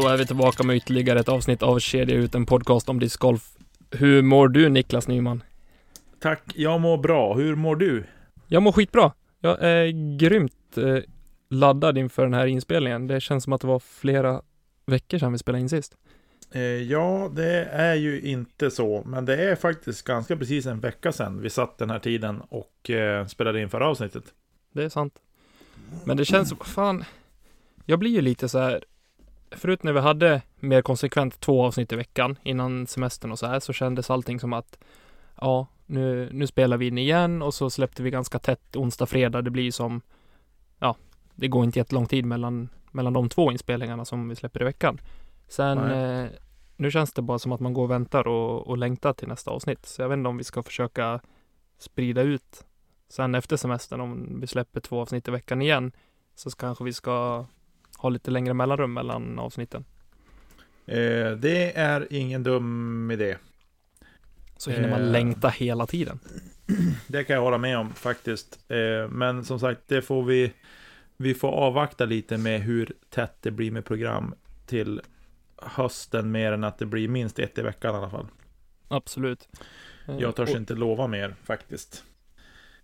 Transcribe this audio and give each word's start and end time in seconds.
Då 0.00 0.08
är 0.08 0.16
vi 0.16 0.26
tillbaka 0.26 0.62
med 0.62 0.76
ytterligare 0.76 1.20
ett 1.20 1.28
avsnitt 1.28 1.62
av 1.62 1.78
Kedja 1.78 2.16
ut, 2.16 2.34
en 2.34 2.46
podcast 2.46 2.88
om 2.88 3.00
discgolf. 3.00 3.50
Hur 3.90 4.22
mår 4.22 4.48
du 4.48 4.68
Niklas 4.68 5.08
Nyman? 5.08 5.42
Tack, 6.20 6.42
jag 6.54 6.80
mår 6.80 6.98
bra. 6.98 7.34
Hur 7.34 7.54
mår 7.54 7.76
du? 7.76 8.04
Jag 8.46 8.62
mår 8.62 8.72
skitbra. 8.72 9.12
Jag 9.40 9.62
är 9.62 10.16
grymt 10.18 10.76
eh, 10.76 10.98
laddad 11.50 11.98
inför 11.98 12.22
den 12.22 12.34
här 12.34 12.46
inspelningen. 12.46 13.06
Det 13.06 13.20
känns 13.20 13.44
som 13.44 13.52
att 13.52 13.60
det 13.60 13.66
var 13.66 13.78
flera 13.78 14.42
veckor 14.86 15.18
sedan 15.18 15.32
vi 15.32 15.38
spelade 15.38 15.62
in 15.62 15.68
sist. 15.68 15.96
Eh, 16.52 16.62
ja, 16.62 17.30
det 17.32 17.64
är 17.64 17.94
ju 17.94 18.20
inte 18.20 18.70
så, 18.70 19.02
men 19.06 19.24
det 19.24 19.50
är 19.50 19.56
faktiskt 19.56 20.04
ganska 20.04 20.36
precis 20.36 20.66
en 20.66 20.80
vecka 20.80 21.12
sedan 21.12 21.40
vi 21.42 21.50
satt 21.50 21.78
den 21.78 21.90
här 21.90 21.98
tiden 21.98 22.40
och 22.48 22.90
eh, 22.90 23.26
spelade 23.26 23.60
in 23.60 23.70
förra 23.70 23.88
avsnittet. 23.88 24.24
Det 24.72 24.84
är 24.84 24.88
sant. 24.88 25.14
Men 26.04 26.16
det 26.16 26.24
känns 26.24 26.48
som, 26.48 26.58
fan, 26.58 27.04
jag 27.84 27.98
blir 27.98 28.10
ju 28.10 28.20
lite 28.20 28.48
så 28.48 28.58
här, 28.58 28.84
förut 29.50 29.82
när 29.82 29.92
vi 29.92 30.00
hade 30.00 30.42
mer 30.56 30.82
konsekvent 30.82 31.40
två 31.40 31.64
avsnitt 31.64 31.92
i 31.92 31.96
veckan 31.96 32.38
innan 32.42 32.86
semestern 32.86 33.32
och 33.32 33.38
så 33.38 33.46
här, 33.46 33.60
så 33.60 33.72
kändes 33.72 34.10
allting 34.10 34.40
som 34.40 34.52
att, 34.52 34.78
ja, 35.40 35.66
nu, 35.86 36.28
nu 36.32 36.46
spelar 36.46 36.76
vi 36.76 36.86
in 36.86 36.98
igen 36.98 37.42
och 37.42 37.54
så 37.54 37.70
släppte 37.70 38.02
vi 38.02 38.10
ganska 38.10 38.38
tätt 38.38 38.76
onsdag, 38.76 39.06
fredag. 39.06 39.42
Det 39.42 39.50
blir 39.50 39.70
som, 39.70 40.00
ja, 40.78 40.96
det 41.34 41.48
går 41.48 41.64
inte 41.64 41.78
jättelång 41.78 42.06
tid 42.06 42.24
mellan, 42.24 42.68
mellan 42.90 43.12
de 43.12 43.28
två 43.28 43.52
inspelningarna 43.52 44.04
som 44.04 44.28
vi 44.28 44.36
släpper 44.36 44.62
i 44.62 44.64
veckan. 44.64 45.00
Sen, 45.48 45.90
eh, 45.90 46.28
nu 46.76 46.90
känns 46.90 47.12
det 47.12 47.22
bara 47.22 47.38
som 47.38 47.52
att 47.52 47.60
man 47.60 47.74
går 47.74 47.82
och 47.82 47.90
väntar 47.90 48.28
och, 48.28 48.66
och 48.66 48.78
längtar 48.78 49.12
till 49.12 49.28
nästa 49.28 49.50
avsnitt. 49.50 49.86
Så 49.86 50.02
jag 50.02 50.08
vet 50.08 50.16
inte 50.16 50.28
om 50.28 50.36
vi 50.36 50.44
ska 50.44 50.62
försöka 50.62 51.20
sprida 51.78 52.22
ut 52.22 52.64
sen 53.08 53.34
efter 53.34 53.56
semestern, 53.56 54.00
om 54.00 54.40
vi 54.40 54.46
släpper 54.46 54.80
två 54.80 55.00
avsnitt 55.00 55.28
i 55.28 55.30
veckan 55.30 55.62
igen, 55.62 55.92
så 56.34 56.50
kanske 56.50 56.84
vi 56.84 56.92
ska 56.92 57.46
ha 58.00 58.08
lite 58.08 58.30
längre 58.30 58.54
mellanrum 58.54 58.92
mellan 58.92 59.38
avsnitten. 59.38 59.84
Eh, 60.86 61.30
det 61.32 61.76
är 61.78 62.06
ingen 62.10 62.42
dum 62.42 63.10
idé. 63.10 63.36
Så 64.56 64.70
hinner 64.70 64.90
man 64.90 65.00
Eh. 65.00 65.10
längta 65.10 65.48
hela 65.48 65.86
tiden. 65.86 66.18
Det 67.06 67.24
kan 67.24 67.36
jag 67.36 67.42
hålla 67.42 67.58
med 67.58 67.78
om 67.78 67.92
faktiskt. 67.94 68.58
Eh, 68.70 69.08
men 69.08 69.44
som 69.44 69.60
sagt, 69.60 69.80
det 69.86 70.02
får 70.02 70.22
vi, 70.24 70.52
vi 71.16 71.34
får 71.34 71.48
avvakta 71.48 72.04
lite 72.04 72.38
med 72.38 72.60
hur 72.60 72.92
tätt 73.10 73.36
det 73.42 73.50
blir 73.50 73.70
med 73.70 73.84
program 73.84 74.34
till 74.66 75.00
hösten 75.62 76.30
mer 76.30 76.52
än 76.52 76.64
att 76.64 76.78
det 76.78 76.86
blir 76.86 77.08
minst 77.08 77.38
ett 77.38 77.58
i 77.58 77.62
veckan 77.62 77.94
i 77.94 77.98
alla 77.98 78.10
fall. 78.10 78.26
Absolut. 78.88 79.48
Eh, 80.08 80.16
Jag 80.18 80.36
törs 80.36 80.50
och- 80.50 80.56
inte 80.56 80.74
lova 80.74 81.06
mer 81.06 81.34
faktiskt. 81.44 82.04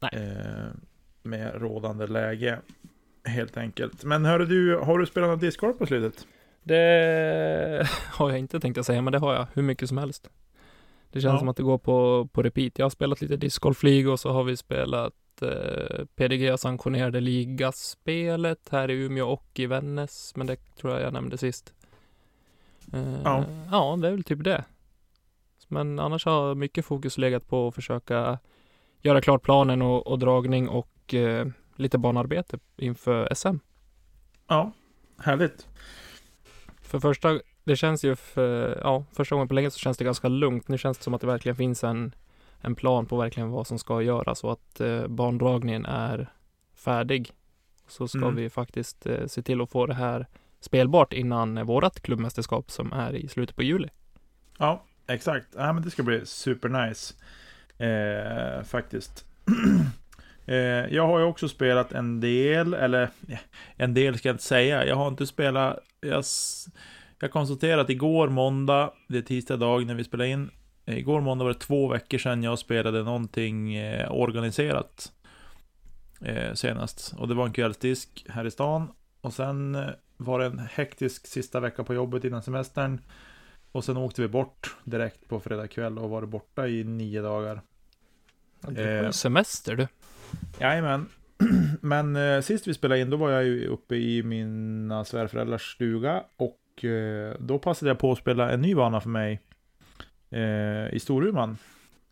Nej. 0.00 0.10
Eh, 0.12 0.66
med 1.22 1.54
rådande 1.54 2.06
läge. 2.06 2.58
Helt 3.26 3.56
enkelt. 3.56 4.04
Men 4.04 4.24
hörru 4.24 4.46
du, 4.46 4.76
har 4.76 4.98
du 4.98 5.06
spelat 5.06 5.30
något 5.30 5.40
discgolf 5.40 5.78
på 5.78 5.86
slutet? 5.86 6.26
Det 6.62 7.88
har 8.12 8.30
jag 8.30 8.38
inte 8.38 8.60
tänkt 8.60 8.78
att 8.78 8.86
säga, 8.86 9.02
men 9.02 9.12
det 9.12 9.18
har 9.18 9.34
jag 9.34 9.46
hur 9.54 9.62
mycket 9.62 9.88
som 9.88 9.98
helst. 9.98 10.30
Det 11.12 11.20
känns 11.20 11.32
Ja. 11.32 11.38
som 11.38 11.48
att 11.48 11.56
det 11.56 11.62
går 11.62 11.78
på, 11.78 12.28
på 12.32 12.42
repeat. 12.42 12.78
Jag 12.78 12.84
har 12.84 12.90
spelat 12.90 13.20
lite 13.20 13.36
discgolf 13.36 13.82
League 13.82 14.12
och 14.12 14.20
så 14.20 14.30
har 14.32 14.44
vi 14.44 14.56
spelat 14.56 15.12
eh, 15.42 16.04
PDG 16.16 16.58
sanktionerade 16.58 17.20
ligaspelet 17.20 18.68
här 18.70 18.90
i 18.90 18.94
Umeå 18.94 19.26
och 19.28 19.46
i 19.54 19.66
Vännäs, 19.66 20.32
men 20.36 20.46
det 20.46 20.56
tror 20.76 20.92
jag 20.92 21.02
jag 21.02 21.12
nämnde 21.12 21.38
sist. 21.38 21.72
Eh, 22.92 23.14
Ja. 23.24 23.44
ja, 23.70 23.96
det 24.02 24.08
är 24.08 24.12
väl 24.12 24.24
typ 24.24 24.44
det. 24.44 24.64
Men 25.68 25.98
annars 25.98 26.24
har 26.24 26.54
mycket 26.54 26.84
fokus 26.86 27.18
legat 27.18 27.48
på 27.48 27.68
att 27.68 27.74
försöka 27.74 28.38
göra 29.02 29.20
klart 29.20 29.42
planen 29.42 29.82
och, 29.82 30.06
och 30.06 30.18
dragning 30.18 30.68
och 30.68 31.14
eh, 31.14 31.46
lite 31.76 31.98
banarbete 31.98 32.58
inför 32.76 33.34
SM. 33.34 33.56
Ja, 34.48 34.72
härligt. 35.18 35.66
För 36.82 37.00
första, 37.00 37.40
det 37.64 37.76
känns 37.76 38.04
ju 38.04 38.16
för, 38.16 38.80
ja, 38.82 39.04
första 39.12 39.34
gången 39.34 39.48
på 39.48 39.54
länge 39.54 39.70
så 39.70 39.78
känns 39.78 39.98
det 39.98 40.04
ganska 40.04 40.28
lugnt. 40.28 40.68
Nu 40.68 40.78
känns 40.78 40.98
det 40.98 41.04
som 41.04 41.14
att 41.14 41.20
det 41.20 41.26
verkligen 41.26 41.56
finns 41.56 41.84
en, 41.84 42.14
en 42.60 42.74
plan 42.74 43.06
på 43.06 43.16
verkligen 43.16 43.50
vad 43.50 43.66
som 43.66 43.78
ska 43.78 44.02
göras 44.02 44.44
och 44.44 44.52
att 44.52 44.80
eh, 44.80 45.06
bandragningen 45.06 45.86
är 45.86 46.32
färdig. 46.74 47.32
Så 47.88 48.08
ska 48.08 48.18
Mm. 48.18 48.34
vi 48.36 48.50
faktiskt 48.50 49.06
eh, 49.06 49.26
se 49.26 49.42
till 49.42 49.60
att 49.60 49.70
få 49.70 49.86
det 49.86 49.94
här 49.94 50.26
spelbart 50.60 51.12
innan 51.12 51.58
eh, 51.58 51.64
vårat 51.64 52.00
klubbmästerskap 52.00 52.70
som 52.70 52.92
är 52.92 53.12
i 53.12 53.28
slutet 53.28 53.56
på 53.56 53.62
juli. 53.62 53.88
Ja, 54.58 54.84
exakt. 55.06 55.46
Ja, 55.56 55.72
men 55.72 55.82
det 55.82 55.90
ska 55.90 56.02
bli 56.02 56.26
supernice. 56.26 57.14
Eh, 57.78 58.62
faktiskt. 58.64 59.24
eh, 60.46 60.56
jag 60.94 61.06
har 61.06 61.18
ju 61.18 61.24
också 61.24 61.48
spelat 61.48 61.92
en 61.92 62.20
del, 62.20 62.74
eller 62.74 63.10
en 63.76 63.94
del 63.94 64.18
ska 64.18 64.28
jag 64.28 64.34
inte 64.34 64.44
säga. 64.44 64.86
Jag 64.86 64.96
har 64.96 65.08
inte 65.08 65.26
spelat, 65.26 65.78
jag, 66.00 66.24
jag 67.20 67.30
konstaterade 67.30 67.82
att 67.82 67.90
igår 67.90 68.28
måndag, 68.28 68.92
det 69.08 69.18
är 69.18 69.22
tisdag 69.22 69.56
dag 69.56 69.86
när 69.86 69.94
vi 69.94 70.04
spelar 70.04 70.24
in. 70.24 70.50
Igår 70.86 71.20
måndag 71.20 71.44
var 71.44 71.52
det 71.52 71.58
två 71.58 71.88
veckor 71.88 72.18
sedan 72.18 72.42
jag 72.42 72.58
spelade 72.58 73.02
någonting 73.02 73.74
eh, 73.74 74.12
organiserat. 74.12 75.12
Eh, 76.20 76.54
senast. 76.54 77.14
Och 77.18 77.28
det 77.28 77.34
var 77.34 77.46
en 77.46 77.52
kvällsdisk 77.52 78.26
här 78.28 78.44
i 78.44 78.50
stan. 78.50 78.88
Och 79.20 79.32
sen 79.32 79.78
var 80.16 80.38
det 80.38 80.46
en 80.46 80.58
hektisk 80.58 81.26
sista 81.26 81.60
vecka 81.60 81.84
på 81.84 81.94
jobbet 81.94 82.24
innan 82.24 82.42
semestern. 82.42 83.00
Och 83.72 83.84
sen 83.84 83.96
åkte 83.96 84.22
vi 84.22 84.28
bort 84.28 84.76
direkt 84.84 85.28
på 85.28 85.40
fredag 85.40 85.68
kväll 85.68 85.98
och 85.98 86.10
var 86.10 86.22
borta 86.22 86.68
i 86.68 86.84
nio 86.84 87.22
dagar. 87.22 87.60
Du 88.60 88.82
Eh. 88.82 89.10
semester 89.10 89.76
du. 89.76 89.88
Jajamän. 90.58 91.06
Men 91.80 92.16
eh, 92.16 92.40
sist 92.40 92.66
vi 92.66 92.74
spelade 92.74 93.00
in 93.00 93.10
då 93.10 93.16
var 93.16 93.30
jag 93.30 93.44
ju 93.44 93.66
uppe 93.66 93.96
i 93.96 94.22
mina 94.22 95.04
svärföräldrars 95.04 95.74
stuga. 95.74 96.22
Och 96.36 96.84
eh, 96.84 97.34
då 97.40 97.58
passade 97.58 97.90
jag 97.90 97.98
på 97.98 98.12
att 98.12 98.18
spela 98.18 98.50
en 98.50 98.60
ny 98.60 98.74
bana 98.74 99.00
för 99.00 99.08
mig. 99.08 99.40
Eh, 100.30 100.94
I 100.94 100.98
Storuman. 101.00 101.58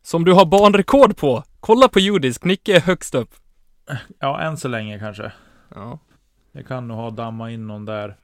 Som 0.02 0.24
du 0.24 0.32
har 0.32 0.46
banrekord 0.46 1.16
på! 1.16 1.44
Kolla 1.60 1.88
på 1.88 2.00
judisk, 2.00 2.44
Nicke 2.44 2.76
är 2.76 2.80
högst 2.80 3.14
upp. 3.14 3.30
Ja, 4.18 4.40
än 4.40 4.56
så 4.56 4.68
länge 4.68 4.98
kanske. 4.98 5.32
Ja. 5.74 5.98
Jag 6.52 6.66
kan 6.66 6.88
nog 6.88 6.96
ha 6.96 7.10
damma 7.10 7.50
in 7.50 7.66
någon 7.66 7.84
där. 7.84 8.16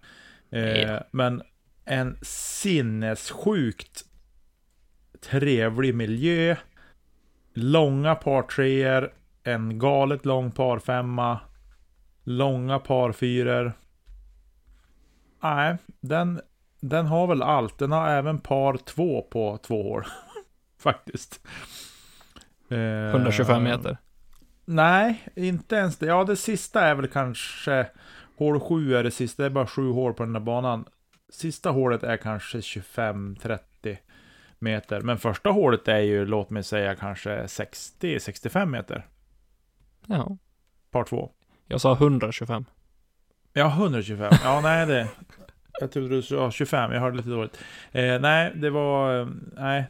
Eh, 0.50 1.00
men 1.10 1.42
en 1.84 2.18
sinnessjukt 2.22 4.04
trevlig 5.20 5.94
miljö. 5.94 6.56
Långa 7.54 8.14
par 8.14 8.42
treor, 8.42 9.12
en 9.44 9.78
galet 9.78 10.24
lång 10.26 10.50
par 10.50 10.78
femma, 10.78 11.38
långa 12.24 12.78
par 12.78 13.12
fyror. 13.12 13.72
Nej, 15.42 15.76
den, 16.00 16.40
den 16.80 17.06
har 17.06 17.26
väl 17.26 17.42
allt. 17.42 17.78
Den 17.78 17.92
har 17.92 18.08
även 18.08 18.38
par 18.38 18.76
två 18.76 19.22
på 19.22 19.58
två 19.62 19.82
hål. 19.82 20.04
Faktiskt. 20.78 21.40
Eh, 22.68 23.10
125 23.10 23.62
meter. 23.62 23.96
Nej, 24.64 25.28
inte 25.34 25.76
ens 25.76 25.98
det. 25.98 26.06
Ja, 26.06 26.24
det 26.24 26.36
sista 26.36 26.80
är 26.80 26.94
väl 26.94 27.08
kanske 27.08 27.86
hål 28.36 28.60
7 28.60 28.94
är 28.94 29.02
det 29.02 29.10
sista. 29.10 29.42
Det 29.42 29.46
är 29.46 29.50
bara 29.50 29.66
sju 29.66 29.90
hål 29.90 30.14
på 30.14 30.22
den 30.22 30.32
där 30.32 30.40
banan. 30.40 30.84
Sista 31.32 31.70
hålet 31.70 32.02
är 32.02 32.16
kanske 32.16 32.58
25-30 32.58 33.96
meter. 34.58 35.00
Men 35.00 35.18
första 35.18 35.50
hålet 35.50 35.88
är 35.88 35.98
ju, 35.98 36.26
låt 36.26 36.50
mig 36.50 36.62
säga, 36.62 36.94
kanske 36.94 37.42
60-65 37.42 38.66
meter. 38.66 39.06
Ja. 40.10 40.36
Par 40.90 41.04
två. 41.04 41.30
Jag 41.66 41.80
sa 41.80 41.92
125. 41.92 42.64
Ja, 43.52 43.66
125. 43.76 44.32
Ja, 44.44 44.60
nej 44.62 44.86
det... 44.86 45.08
Jag 45.80 45.92
trodde 45.92 46.08
du 46.08 46.22
sa 46.22 46.50
25, 46.50 46.92
jag 46.92 47.00
hörde 47.00 47.16
lite 47.16 47.28
dåligt. 47.28 47.58
Eh, 47.92 48.20
nej, 48.20 48.52
det 48.54 48.70
var... 48.70 49.20
eh, 49.20 49.28
Nej, 49.56 49.84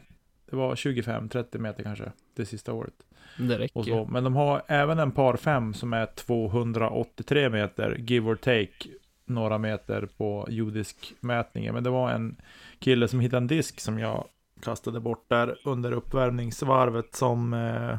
det 0.49 0.55
var 0.55 0.75
25-30 0.75 1.57
meter 1.57 1.83
kanske. 1.83 2.11
Det 2.35 2.45
sista 2.45 2.73
året. 2.73 2.93
Det 3.37 3.59
räcker. 3.59 3.77
Och 3.79 3.85
så. 3.85 4.05
Men 4.05 4.23
de 4.23 4.35
har 4.35 4.61
även 4.67 4.99
en 4.99 5.11
par 5.11 5.35
5 5.37 5.73
som 5.73 5.93
är 5.93 6.05
283 6.05 7.49
meter, 7.49 7.95
give 7.99 8.29
or 8.31 8.35
take, 8.35 8.89
några 9.25 9.57
meter 9.57 10.05
på 10.17 10.47
judisk 10.49 11.13
mätningen. 11.19 11.73
Men 11.73 11.83
det 11.83 11.89
var 11.89 12.11
en 12.11 12.35
kille 12.79 13.07
som 13.07 13.19
hittade 13.19 13.37
en 13.37 13.47
disk 13.47 13.79
som 13.79 13.99
jag 13.99 14.25
kastade 14.63 14.99
bort 14.99 15.25
där 15.29 15.57
under 15.65 15.91
uppvärmningsvarvet 15.91 17.15
som 17.15 17.53
eh, 17.53 17.97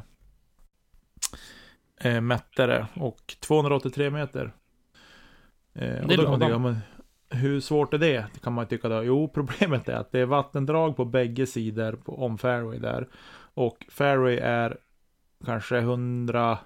eh, 2.02 2.20
mätte 2.20 2.66
det. 2.66 2.86
Och 2.94 3.36
283 3.40 4.10
meter. 4.10 4.52
Eh, 5.74 6.02
och 6.02 6.08
då 6.08 6.16
kan 6.16 6.30
man 6.30 6.40
tycka, 6.40 6.58
men 6.58 6.76
hur 7.30 7.60
svårt 7.60 7.94
är 7.94 7.98
det? 7.98 8.26
Det 8.34 8.40
kan 8.40 8.52
man 8.52 8.66
tycka 8.66 8.88
då. 8.88 9.02
Jo, 9.02 9.28
problemet 9.34 9.88
är 9.88 9.94
att 9.94 10.12
det 10.12 10.20
är 10.20 10.26
vattendrag 10.26 10.96
på 10.96 11.04
bägge 11.04 11.46
sidor 11.46 11.92
på, 11.92 12.24
om 12.24 12.38
fairway 12.38 12.78
där. 12.78 13.08
Och 13.54 13.86
fairway 13.88 14.36
är 14.36 14.76
kanske 15.44 15.78
100 15.78 16.58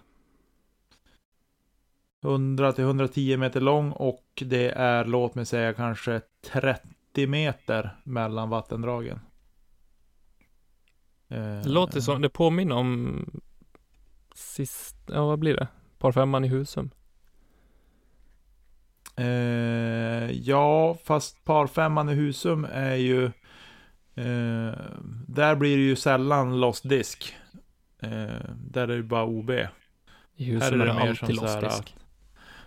100 2.24 2.72
till 2.72 2.84
110 2.84 3.36
meter 3.36 3.60
lång 3.60 3.92
och 3.92 4.42
det 4.46 4.70
är, 4.70 5.04
låt 5.04 5.34
mig 5.34 5.46
säga, 5.46 5.72
kanske 5.74 6.20
30 6.52 7.26
meter 7.26 7.96
mellan 8.04 8.48
vattendragen. 8.50 9.20
Eh, 11.28 11.60
Det 11.62 11.68
låter 11.68 12.00
som, 12.00 12.22
det 12.22 12.28
påminner 12.28 12.76
om 12.76 13.24
sist, 14.36 14.96
ja 15.06 15.26
vad 15.26 15.38
blir 15.38 15.56
det? 15.56 15.68
Par 15.98 16.12
femman 16.12 16.44
i 16.44 16.48
Husum. 16.48 16.90
Eh, 19.16 20.30
ja, 20.30 20.98
fast 21.04 21.44
parfemman 21.44 22.08
i 22.08 22.14
Husum 22.14 22.66
är 22.72 22.94
ju... 22.94 23.24
Eh, 24.14 24.74
där 25.28 25.54
blir 25.54 25.76
det 25.76 25.82
ju 25.82 25.96
sällan 25.96 26.60
lost 26.60 26.88
disk. 26.88 27.36
Eh, 28.02 28.50
där 28.56 28.88
är 28.88 28.96
det 28.96 29.02
bara 29.02 29.24
OB. 29.24 29.50
I 30.36 30.44
husen 30.44 30.80
är 30.80 30.86
det 30.86 30.94
mer 30.94 31.08
alltid 31.08 31.36
som 31.36 31.48
så 31.48 31.54
här, 31.54 31.62
lossdisk. 31.62 31.96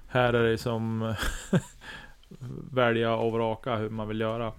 Här 0.07 0.33
är 0.33 0.50
det 0.50 0.57
som 0.57 1.13
välja 2.71 3.16
och 3.16 3.31
vraka 3.31 3.75
hur 3.75 3.89
man 3.89 4.07
vill 4.07 4.19
göra. 4.19 4.54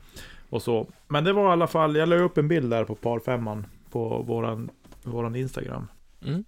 Och 0.51 0.63
så. 0.63 0.87
Men 1.09 1.25
det 1.25 1.33
var 1.33 1.49
i 1.49 1.53
alla 1.53 1.67
fall, 1.67 1.97
jag 1.97 2.09
la 2.09 2.17
upp 2.17 2.39
en 2.39 2.49
bild 2.49 2.71
där 2.71 2.85
på 2.85 2.95
parfemman 2.95 3.67
på 3.91 4.23
våran, 4.23 4.71
våran 5.03 5.37
Instagram. 5.37 5.89
Mm. 6.23 6.45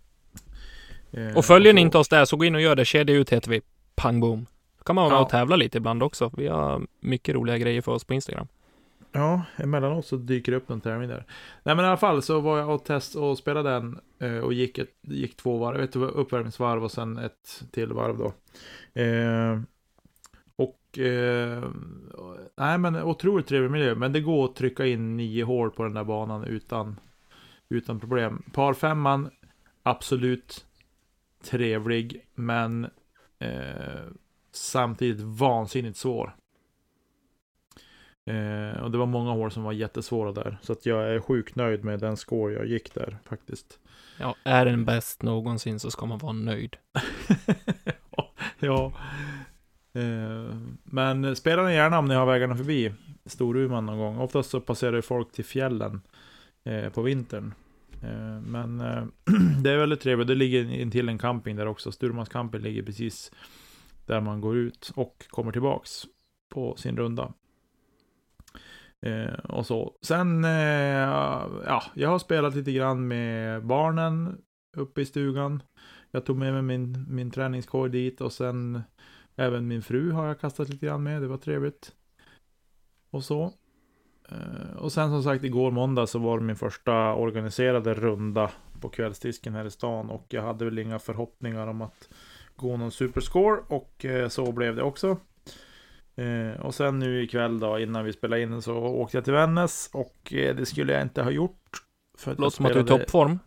Eh, 1.12 1.36
Och 1.36 1.44
följer 1.44 1.72
ni 1.72 1.80
inte 1.80 1.98
oss 1.98 2.08
där 2.08 2.24
så 2.24 2.36
gå 2.36 2.44
in 2.44 2.54
och 2.54 2.60
gör 2.60 2.76
det. 2.76 2.84
Kedja 2.84 3.14
ut 3.16 3.30
heter 3.32 3.50
vi. 3.50 3.60
Pang 3.94 4.20
boom. 4.20 4.46
Då 4.78 4.84
kan 4.84 4.94
man 4.96 5.02
vara 5.04 5.12
med 5.14 5.18
Ja. 5.20 5.24
och 5.24 5.30
tävla 5.30 5.56
lite 5.56 5.78
ibland 5.78 6.02
också. 6.02 6.30
Vi 6.36 6.48
har 6.48 6.86
mycket 7.00 7.34
roliga 7.34 7.58
grejer 7.58 7.82
för 7.82 7.92
oss 7.92 8.04
på 8.04 8.14
Instagram. 8.14 8.46
Ja, 9.12 9.42
emellanåt 9.56 10.06
så 10.06 10.16
dyker 10.16 10.52
det 10.52 10.58
upp 10.58 10.68
någon 10.68 10.80
tävling 10.80 11.08
där. 11.08 11.24
Nej 11.62 11.74
men 11.76 11.84
i 11.84 11.88
alla 11.88 11.96
fall 11.96 12.22
så 12.22 12.40
var 12.40 12.58
jag 12.58 12.70
och 12.70 12.84
test 12.84 13.14
och 13.14 13.38
spelade 13.38 13.70
den 13.70 14.00
eh, 14.18 14.38
och 14.38 14.52
gick, 14.52 14.78
ett, 14.78 14.88
gick 15.00 15.36
två 15.36 15.58
varv, 15.58 15.80
ett 15.80 15.96
uppvärmningsvarv 15.96 16.84
och 16.84 16.90
sen 16.90 17.18
ett 17.18 17.62
till 17.70 17.92
varv 17.92 18.18
då. 18.18 18.32
Eh, 19.02 19.60
och, 20.56 20.98
eh, 20.98 21.62
nej 22.56 22.78
men 22.78 22.96
otroligt 23.02 23.46
trevlig 23.46 23.70
miljö, 23.70 23.94
men 23.94 24.12
det 24.12 24.20
går 24.20 24.44
att 24.44 24.56
trycka 24.56 24.86
in 24.86 25.16
nio 25.16 25.44
hål 25.44 25.70
på 25.70 25.82
den 25.82 25.94
där 25.94 26.04
banan 26.04 26.44
utan, 26.44 26.96
utan 27.68 28.00
problem. 28.00 28.42
Par 28.52 28.74
femman, 28.74 29.30
absolut 29.82 30.64
trevlig, 31.52 32.26
men 32.34 32.84
eh, 33.38 34.04
samtidigt 34.52 35.20
vansinnigt 35.20 35.96
svår. 35.96 36.36
Eh, 38.26 38.82
och 38.82 38.90
det 38.90 38.98
var 38.98 39.06
många 39.06 39.30
hål 39.30 39.50
som 39.50 39.62
var 39.62 39.72
jättesvåra 39.72 40.32
där. 40.32 40.58
Så 40.62 40.72
att 40.72 40.86
jag 40.86 41.14
är 41.14 41.20
sjukt 41.20 41.56
nöjd 41.56 41.84
med 41.84 42.00
den 42.00 42.16
score 42.16 42.54
jag 42.54 42.66
gick 42.66 42.94
där 42.94 43.18
faktiskt. 43.24 43.78
Ja, 44.18 44.34
är 44.44 44.64
den 44.64 44.84
bäst 44.84 45.22
någonsin 45.22 45.80
så 45.80 45.90
ska 45.90 46.06
man 46.06 46.18
vara 46.18 46.32
nöjd. 46.32 46.76
ja. 48.58 48.92
Eh, 49.92 50.56
men 50.84 51.36
spela 51.36 51.62
den 51.62 51.74
gärna 51.74 51.98
om 51.98 52.04
ni 52.04 52.14
har 52.14 52.26
vägarna 52.26 52.56
förbi 52.56 52.92
Storuman 53.26 53.86
någon 53.86 53.98
gång. 53.98 54.18
Oftast 54.18 54.50
så 54.50 54.60
passerar 54.60 54.96
ju 54.96 55.02
folk 55.02 55.32
till 55.32 55.44
fjällen 55.44 56.00
eh, 56.64 56.88
på 56.88 57.02
vintern. 57.02 57.54
Eh, 58.02 58.40
men 58.40 58.80
eh, 58.80 59.04
det 59.62 59.70
är 59.70 59.76
väldigt 59.76 60.00
trevligt. 60.00 60.28
Det 60.28 60.34
ligger 60.34 60.70
intill 60.70 61.08
en 61.08 61.18
camping 61.18 61.56
där 61.56 61.66
också. 61.66 61.92
Sturmans 61.92 62.28
camping 62.28 62.60
ligger 62.60 62.82
precis 62.82 63.32
där 64.06 64.20
man 64.20 64.40
går 64.40 64.56
ut 64.56 64.92
och 64.94 65.26
kommer 65.28 65.52
tillbaks 65.52 66.04
på 66.48 66.76
sin 66.76 66.96
runda. 66.96 67.32
Eh, 69.00 69.34
och 69.34 69.66
så. 69.66 69.96
Sen, 70.02 70.44
eh, 70.44 70.50
ja, 71.66 71.82
jag 71.94 72.08
har 72.08 72.18
spelat 72.18 72.54
lite 72.54 72.72
grann 72.72 73.08
med 73.08 73.66
barnen 73.66 74.38
uppe 74.76 75.00
i 75.00 75.04
stugan. 75.04 75.62
Jag 76.10 76.26
tog 76.26 76.36
med 76.36 76.52
mig 76.52 76.62
min, 76.62 77.06
min 77.08 77.30
träningskorg 77.30 77.90
dit 77.90 78.20
och 78.20 78.32
sen 78.32 78.82
även 79.36 79.68
min 79.68 79.82
fru 79.82 80.10
har 80.10 80.26
jag 80.26 80.40
kastat 80.40 80.68
lite 80.68 80.86
grann 80.86 81.02
med. 81.02 81.22
Det 81.22 81.28
var 81.28 81.36
trevligt. 81.36 81.92
Och 83.10 83.24
så. 83.24 83.52
Eh, 84.32 84.76
och 84.76 84.92
sen 84.92 85.10
som 85.10 85.22
sagt 85.22 85.44
igår 85.44 85.70
måndag 85.70 86.06
så 86.06 86.18
var 86.18 86.38
det 86.38 86.44
min 86.44 86.56
första 86.56 87.14
organiserade 87.14 87.94
runda 87.94 88.50
på 88.80 88.88
kvällsdisken 88.88 89.54
här 89.54 89.64
i 89.64 89.70
stan 89.70 90.10
och 90.10 90.26
jag 90.28 90.42
hade 90.42 90.64
väl 90.64 90.78
inga 90.78 90.98
förhoppningar 90.98 91.66
om 91.66 91.82
att 91.82 92.08
gå 92.56 92.76
någon 92.76 92.90
superscore 92.90 93.60
och 93.68 94.04
eh, 94.04 94.28
så 94.28 94.52
blev 94.52 94.76
det 94.76 94.82
också. 94.82 95.16
Eh, 96.16 96.60
och 96.60 96.74
sen 96.74 96.98
nu 96.98 97.22
ikväll 97.22 97.60
då 97.60 97.78
innan 97.78 98.04
vi 98.04 98.12
spelade 98.12 98.42
in 98.42 98.62
så 98.62 98.76
åkte 98.76 99.16
jag 99.16 99.24
till 99.24 99.32
Vännäs 99.32 99.90
och 99.92 100.16
det 100.30 100.68
skulle 100.68 100.92
jag 100.92 101.02
inte 101.02 101.22
ha 101.22 101.30
gjort. 101.30 101.70
För 102.18 102.32
att 102.32 102.38
Låter 102.38 102.56
som 102.56 102.66
att 102.66 102.72
du 102.72 102.78
är 102.78 102.84
i 102.84 102.86
toppform. 102.86 103.38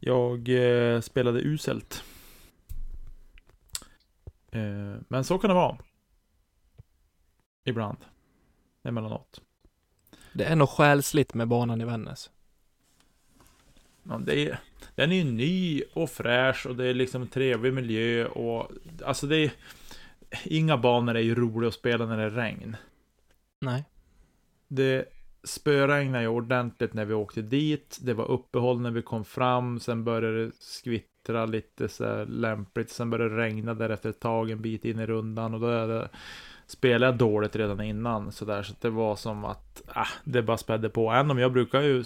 jag 0.00 0.48
spelade 1.04 1.40
uselt. 1.40 2.04
Men 5.08 5.24
så 5.24 5.38
kan 5.38 5.48
det 5.48 5.54
vara. 5.54 5.78
Ibland. 7.64 7.98
Emellanåt. 8.86 9.40
Det 10.32 10.44
är 10.44 10.56
nog 10.56 10.68
själsligt 10.68 11.34
med 11.34 11.48
banan 11.48 11.80
i 11.80 11.84
Vännäs. 11.84 12.30
Ja, 14.02 14.20
det 14.26 14.48
är, 14.48 14.58
den 14.94 15.12
är 15.12 15.16
ju 15.16 15.24
ny 15.24 15.82
och 15.92 16.10
fräsch 16.10 16.66
och 16.66 16.76
det 16.76 16.86
är 16.86 16.94
liksom 16.94 17.22
en 17.22 17.28
trevlig 17.28 17.72
miljö 17.72 18.26
och 18.26 18.70
alltså 19.04 19.26
det 19.26 19.36
är 19.36 19.52
Inga 20.44 20.76
banor 20.76 21.16
är 21.16 21.20
ju 21.20 21.34
roliga 21.34 21.68
att 21.68 21.74
spela 21.74 22.06
när 22.06 22.16
det 22.16 22.22
är 22.22 22.30
regn. 22.30 22.76
Nej. 23.60 23.84
Det 24.68 25.04
spöregnade 25.44 26.22
ju 26.22 26.28
ordentligt 26.28 26.94
när 26.94 27.04
vi 27.04 27.14
åkte 27.14 27.42
dit. 27.42 27.98
Det 28.02 28.14
var 28.14 28.30
uppehåll 28.30 28.80
när 28.80 28.90
vi 28.90 29.02
kom 29.02 29.24
fram. 29.24 29.80
Sen 29.80 30.04
började 30.04 30.44
det 30.44 30.52
skvittra 30.58 31.46
lite 31.46 31.88
så 31.88 32.04
här 32.04 32.26
lämpligt. 32.26 32.90
Sen 32.90 33.10
började 33.10 33.36
det 33.36 33.42
regna 33.42 33.74
där 33.74 33.90
efter 33.90 34.10
ett 34.10 34.20
tag 34.20 34.50
en 34.50 34.62
bit 34.62 34.84
in 34.84 34.98
i 34.98 35.06
rundan. 35.06 35.54
Och 35.54 35.60
då 35.60 35.66
är 35.66 35.88
det, 35.88 36.08
spelade 36.66 37.06
jag 37.06 37.16
dåligt 37.18 37.56
redan 37.56 37.80
innan. 37.80 38.32
Så, 38.32 38.44
där, 38.44 38.62
så 38.62 38.74
det 38.80 38.90
var 38.90 39.16
som 39.16 39.44
att 39.44 39.82
ah, 39.86 40.08
det 40.24 40.42
bara 40.42 40.58
spädde 40.58 40.88
på. 40.88 41.12
Även 41.12 41.30
om 41.30 41.38
jag 41.38 41.52
brukar 41.52 41.80
ju 41.80 42.04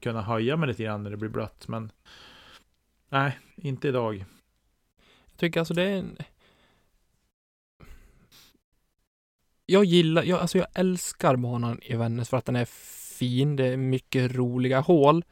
kunna 0.00 0.22
höja 0.22 0.56
mig 0.56 0.68
lite 0.68 0.82
grann 0.82 1.02
när 1.02 1.10
det 1.10 1.16
blir 1.16 1.28
blött. 1.30 1.68
Men 1.68 1.92
nej, 3.08 3.38
inte 3.56 3.88
idag. 3.88 4.24
Jag 5.30 5.36
tycker 5.36 5.60
alltså 5.60 5.74
det 5.74 5.82
är 5.82 5.96
en... 5.98 6.16
Jag 9.66 9.84
gillar, 9.84 10.22
jag, 10.22 10.38
alltså 10.40 10.58
jag 10.58 10.66
älskar 10.74 11.36
banan 11.36 11.82
i 11.82 11.96
Vännäs 11.96 12.28
för 12.28 12.36
att 12.36 12.44
den 12.44 12.56
är 12.56 12.64
fin. 13.18 13.56
Det 13.56 13.66
är 13.66 13.76
mycket 13.76 14.34
roliga 14.34 14.80
hål. 14.80 15.24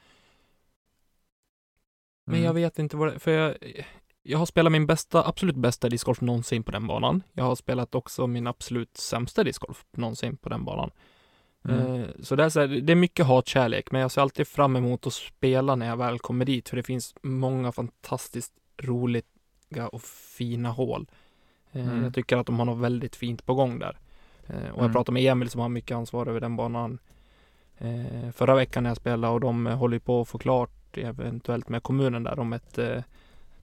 Men 2.24 2.34
Mm. 2.34 2.46
jag 2.46 2.54
vet 2.54 2.78
inte 2.78 2.96
vad 2.96 3.12
det 3.12 3.18
för 3.18 3.30
jag, 3.30 3.56
jag 4.30 4.38
har 4.38 4.46
spelat 4.46 4.72
min 4.72 4.86
bästa, 4.86 5.28
absolut 5.28 5.56
bästa 5.56 5.88
discgolf 5.88 6.20
någonsin 6.20 6.62
på 6.62 6.70
den 6.70 6.86
banan. 6.86 7.22
Jag 7.32 7.44
har 7.44 7.54
spelat 7.54 7.94
också 7.94 8.26
min 8.26 8.46
absolut 8.46 8.96
sämsta 8.96 9.44
discgolf 9.44 9.84
någonsin 9.92 10.36
på 10.36 10.48
den 10.48 10.64
banan. 10.64 10.90
Mm. 11.64 11.94
Eh, 11.94 12.06
Så 12.22 12.36
det 12.36 12.44
är, 12.44 12.48
så 12.48 12.60
här, 12.60 12.66
det 12.68 12.92
är 12.92 12.96
mycket 12.96 13.26
hatkärlek, 13.26 13.90
men 13.92 14.00
jag 14.00 14.10
ser 14.10 14.22
alltid 14.22 14.46
fram 14.48 14.76
emot 14.76 15.06
att 15.06 15.12
spela 15.12 15.74
när 15.76 15.86
jag 15.86 15.96
väl 15.96 16.18
kommer 16.18 16.44
dit, 16.44 16.68
för 16.68 16.76
det 16.76 16.82
finns 16.82 17.14
många 17.22 17.72
fantastiskt 17.72 18.52
roliga 18.82 19.88
och 19.92 20.02
fina 20.36 20.68
hål. 20.70 21.06
Eh, 21.72 21.86
Mm. 21.88 22.04
Jag 22.04 22.14
tycker 22.14 22.36
att 22.36 22.46
de 22.46 22.58
har 22.58 22.66
något 22.66 22.78
väldigt 22.78 23.16
fint 23.16 23.46
på 23.46 23.54
gång 23.54 23.78
där. 23.78 23.98
Eh, 24.46 24.54
Och 24.56 24.62
jag 24.76 24.78
Mm. 24.78 24.92
pratade 24.92 25.12
med 25.14 25.22
Emil 25.32 25.50
som 25.50 25.60
har 25.60 25.68
mycket 25.68 25.94
ansvar 25.96 26.26
över 26.26 26.40
den 26.40 26.56
banan 26.56 26.98
förra 28.32 28.54
veckan 28.54 28.82
när 28.82 28.90
jag 28.90 28.96
spelade 28.96 29.32
och 29.34 29.40
de 29.40 29.66
håller 29.66 29.98
på 29.98 30.20
att 30.20 30.28
få 30.28 30.38
klart 30.38 30.96
eventuellt 30.98 31.68
med 31.68 31.82
kommunen 31.82 32.22
där 32.22 32.38
om 32.38 32.52
ett 32.52 32.78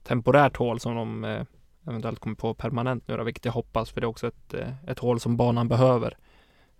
temporärt 0.08 0.56
hål 0.56 0.80
som 0.80 0.94
de 0.94 1.24
eh, 1.24 1.44
eventuellt 1.88 2.18
kommer 2.18 2.36
på 2.36 2.54
permanent 2.54 3.08
nu 3.08 3.16
då, 3.16 3.24
vilket 3.24 3.44
jag 3.44 3.52
hoppas 3.52 3.90
för 3.90 4.00
det 4.00 4.04
är 4.04 4.08
också 4.08 4.26
ett, 4.26 4.54
eh, 4.54 4.84
ett 4.86 4.98
hål 4.98 5.20
som 5.20 5.36
banan 5.36 5.68
behöver. 5.68 6.16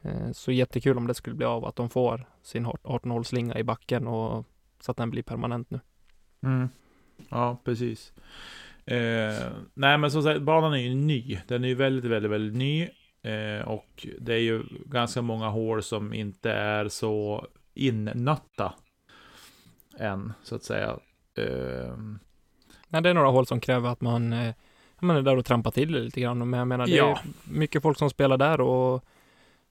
Eh, 0.02 0.32
Så 0.32 0.52
jättekul 0.52 0.96
om 0.96 1.06
det 1.06 1.14
skulle 1.14 1.36
bli 1.36 1.46
av 1.46 1.64
att 1.64 1.76
de 1.76 1.90
får 1.90 2.28
sin 2.42 2.66
18-hålsslinga 2.66 3.58
i 3.58 3.64
backen 3.64 4.06
och 4.06 4.44
så 4.80 4.90
att 4.90 4.96
den 4.96 5.10
blir 5.10 5.22
permanent 5.22 5.70
nu. 5.70 5.80
Mm. 6.42 6.68
Ja, 7.28 7.60
precis. 7.64 8.12
Eh, 8.84 9.52
nej, 9.74 9.98
men 9.98 10.10
som 10.10 10.22
sagt, 10.22 10.42
banan 10.42 10.72
är 10.72 10.78
ju 10.78 10.94
ny. 10.94 11.38
Den 11.48 11.64
är 11.64 11.68
ju 11.68 11.74
väldigt, 11.74 12.10
väldigt, 12.10 12.30
väldigt 12.30 12.56
ny. 12.56 12.82
Eh, 13.22 13.68
och 13.68 14.06
det 14.20 14.34
är 14.34 14.38
ju 14.40 14.62
ganska 14.86 15.22
många 15.22 15.48
hål 15.48 15.82
som 15.82 16.14
inte 16.14 16.52
är 16.52 16.88
så 16.88 17.46
innötta 17.74 18.74
än, 19.98 20.32
så 20.42 20.54
att 20.54 20.62
säga. 20.62 20.98
Eh, 21.34 21.96
Nej, 22.88 23.02
det 23.02 23.10
är 23.10 23.14
några 23.14 23.28
hål 23.28 23.46
som 23.46 23.60
kräver 23.60 23.88
att 23.88 24.00
man, 24.00 24.32
eh, 24.32 24.54
man 24.98 25.16
är 25.16 25.22
där 25.22 25.36
och 25.36 25.44
trampar 25.44 25.70
till 25.70 25.90
lite 26.04 26.20
grann. 26.20 26.50
Men 26.50 26.58
jag 26.58 26.68
menar, 26.68 26.86
det 26.86 26.92
Ja. 26.96 27.08
är 27.10 27.18
mycket 27.52 27.82
folk 27.82 27.98
som 27.98 28.10
spelar 28.10 28.36
där 28.36 28.60
och 28.60 29.04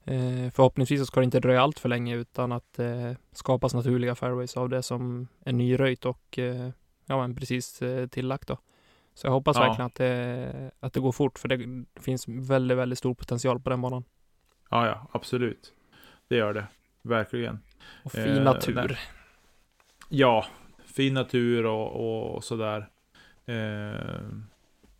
eh, 0.04 0.50
förhoppningsvis 0.54 1.00
så 1.00 1.06
ska 1.06 1.20
det 1.20 1.24
inte 1.24 1.40
dröja 1.40 1.62
allt 1.62 1.78
för 1.78 1.88
länge 1.88 2.16
utan 2.16 2.52
att 2.52 2.78
eh, 2.78 3.12
skapas 3.32 3.74
naturliga 3.74 4.14
fairways 4.14 4.56
av 4.56 4.68
det 4.68 4.82
som 4.82 5.28
är 5.44 5.52
nyröjt 5.52 6.04
och 6.04 6.38
eh, 6.38 6.68
ja, 7.06 7.16
men 7.20 7.34
precis 7.34 7.82
eh, 7.82 8.06
tillagt 8.06 8.48
då. 8.48 8.58
Så 9.14 9.26
jag 9.26 9.32
hoppas 9.32 9.56
Ja. 9.56 9.62
verkligen 9.62 9.86
att 9.86 9.94
det, 9.94 10.70
att 10.80 10.92
det 10.92 11.00
går 11.00 11.12
fort 11.12 11.38
för 11.38 11.48
det 11.48 11.84
finns 12.00 12.28
väldigt, 12.28 12.78
väldigt 12.78 12.98
stor 12.98 13.14
potential 13.14 13.60
på 13.60 13.70
den 13.70 13.80
banan. 13.80 14.04
ja, 14.70 14.86
ja, 14.86 15.06
absolut. 15.12 15.72
Det 16.28 16.36
gör 16.36 16.54
det. 16.54 16.66
Verkligen. 17.02 17.58
Och 18.04 18.12
fin 18.12 18.36
Eh, 18.36 18.42
natur. 18.42 18.74
nej. 18.74 18.98
Ja, 20.08 20.46
fin 20.84 21.14
natur 21.14 21.66
och, 21.66 22.34
och 22.36 22.44
sådär. 22.44 22.88
Eh, 23.48 24.20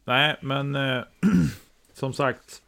nej, 0.05 0.37
men 0.43 0.75
eh, 0.75 1.03
som 1.93 2.13
sagt. 2.13 2.63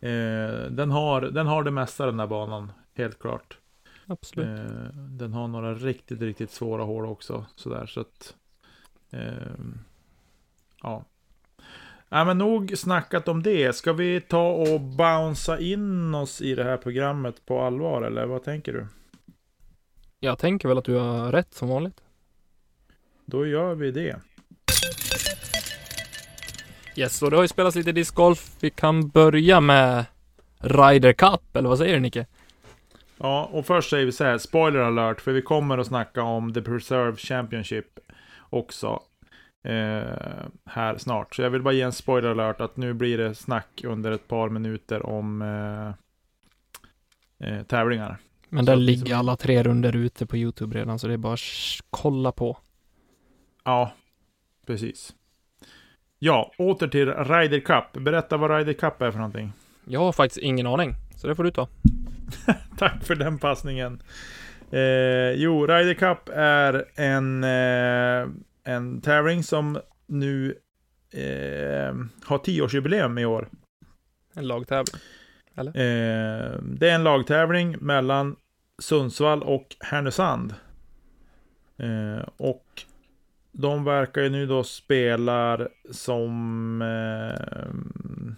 Eh, 0.00 0.70
den, 0.70 0.90
har, 0.90 1.20
den 1.20 1.46
har 1.46 1.62
det 1.62 1.70
mesta 1.70 2.06
den 2.06 2.16
där 2.16 2.26
banan, 2.26 2.72
helt 2.94 3.18
klart. 3.18 3.58
Absolut. 4.06 4.60
Eh, 4.60 4.94
den 4.94 5.32
har 5.32 5.48
några 5.48 5.74
riktigt, 5.74 6.20
riktigt 6.20 6.50
svåra 6.50 6.82
hål 6.82 7.06
också. 7.06 7.46
Sådär, 7.56 7.86
så 7.86 8.00
att... 8.00 8.34
Eh, 9.10 9.54
ja. 10.82 11.04
Ja, 12.08 12.24
men 12.24 12.38
nog 12.38 12.78
snackat 12.78 13.28
om 13.28 13.42
det. 13.42 13.76
Ska 13.76 13.92
vi 13.92 14.20
ta 14.20 14.50
och 14.50 14.80
bouncea 14.80 15.58
in 15.58 16.14
oss 16.14 16.40
i 16.40 16.54
det 16.54 16.64
här 16.64 16.76
programmet 16.76 17.46
på 17.46 17.60
allvar, 17.60 18.02
eller 18.02 18.26
vad 18.26 18.42
tänker 18.44 18.72
du? 18.72 18.86
Jag 20.20 20.38
tänker 20.38 20.68
väl 20.68 20.78
att 20.78 20.84
du 20.84 20.94
har 20.94 21.32
rätt 21.32 21.54
som 21.54 21.68
vanligt. 21.68 22.02
Då 23.24 23.46
gör 23.46 23.74
vi 23.74 23.90
det. 23.90 24.20
Yes, 26.96 27.22
och 27.22 27.30
det 27.30 27.36
har 27.36 27.44
ju 27.44 27.48
spelats 27.48 27.76
lite 27.76 27.92
discgolf. 27.92 28.50
Vi 28.60 28.70
kan 28.70 29.08
börja 29.08 29.60
med 29.60 30.04
Ryder 30.58 31.12
Cup, 31.12 31.56
eller 31.56 31.68
vad 31.68 31.78
säger 31.78 31.94
du 31.94 32.00
Nicke? 32.00 32.26
Ja, 33.18 33.48
och 33.52 33.66
först 33.66 33.90
säger 33.90 34.06
vi 34.06 34.12
så 34.12 34.24
här, 34.24 34.38
spoiler 34.38 34.80
alert, 34.80 35.20
för 35.20 35.32
vi 35.32 35.42
kommer 35.42 35.78
att 35.78 35.86
snacka 35.86 36.22
om 36.22 36.54
The 36.54 36.62
Preserve 36.62 37.16
Championship 37.16 37.86
också 38.50 39.02
eh, 39.64 40.02
här 40.64 40.98
snart. 40.98 41.34
Så 41.34 41.42
jag 41.42 41.50
vill 41.50 41.62
bara 41.62 41.74
ge 41.74 41.82
en 41.82 41.92
spoiler 41.92 42.28
alert 42.28 42.60
att 42.60 42.76
nu 42.76 42.92
blir 42.92 43.18
det 43.18 43.34
snack 43.34 43.84
under 43.84 44.12
ett 44.12 44.28
par 44.28 44.48
minuter 44.48 45.06
om 45.06 45.42
eh, 45.42 45.88
eh, 47.48 47.62
tävlingar. 47.62 48.18
Men 48.48 48.64
där 48.64 48.76
ligger 48.76 49.14
alla 49.14 49.36
tre 49.36 49.62
runder 49.62 49.96
ute 49.96 50.26
på 50.26 50.36
Youtube 50.36 50.78
redan, 50.78 50.98
så 50.98 51.06
det 51.06 51.12
är 51.12 51.18
bara 51.18 51.32
att 51.32 51.40
kolla 51.90 52.32
på. 52.32 52.58
Ja, 53.64 53.92
precis. 54.66 55.14
Ja, 56.22 56.52
åter 56.58 56.88
till 56.88 57.14
Ryder 57.14 57.60
Cup. 57.60 58.02
Berätta 58.02 58.36
vad 58.36 58.50
Ryder 58.50 58.72
Cup 58.72 59.02
är 59.02 59.10
för 59.10 59.18
någonting. 59.18 59.52
Jag 59.84 60.00
har 60.00 60.12
faktiskt 60.12 60.38
ingen 60.38 60.66
aning, 60.66 60.94
så 61.16 61.26
det 61.26 61.34
får 61.34 61.44
du 61.44 61.50
ta. 61.50 61.68
Tack 62.78 63.04
för 63.04 63.14
den 63.14 63.38
passningen. 63.38 64.02
Eh, 64.70 65.30
jo, 65.30 65.66
Ryder 65.66 65.94
Cup 65.94 66.28
är 66.34 66.84
en, 66.94 67.44
eh, 67.44 68.28
en 68.64 69.00
tävling 69.00 69.42
som 69.42 69.80
nu 70.06 70.58
eh, 71.12 71.94
har 72.24 72.38
tioårsjubileum 72.38 73.18
i 73.18 73.24
år. 73.24 73.48
En 74.34 74.48
lagtävling. 74.48 75.00
Eller? 75.54 75.70
Eh, 75.70 76.58
det 76.62 76.90
är 76.90 76.94
en 76.94 77.04
lagtävling 77.04 77.76
mellan 77.80 78.36
Sundsvall 78.78 79.42
och 79.42 79.76
Härnösand. 79.80 80.54
Eh, 81.78 82.28
och 82.36 82.84
de 83.52 83.84
verkar 83.84 84.22
ju 84.22 84.28
nu 84.28 84.46
då 84.46 84.64
spela 84.64 85.68
som... 85.90 86.82
Eh, 86.82 88.30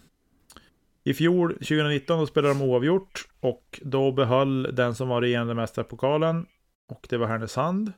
I 1.04 1.14
fjol, 1.14 1.52
2019, 1.52 2.18
då 2.18 2.26
spelade 2.26 2.54
de 2.54 2.62
oavgjort. 2.62 3.28
Och 3.40 3.80
då 3.82 4.12
behöll 4.12 4.62
den 4.74 4.94
som 4.94 5.08
var 5.08 5.20
regerande 5.20 5.54
mästarpokalen. 5.54 6.46
Och 6.88 7.06
det 7.10 7.16
var 7.16 7.26
Härnösand. 7.26 7.92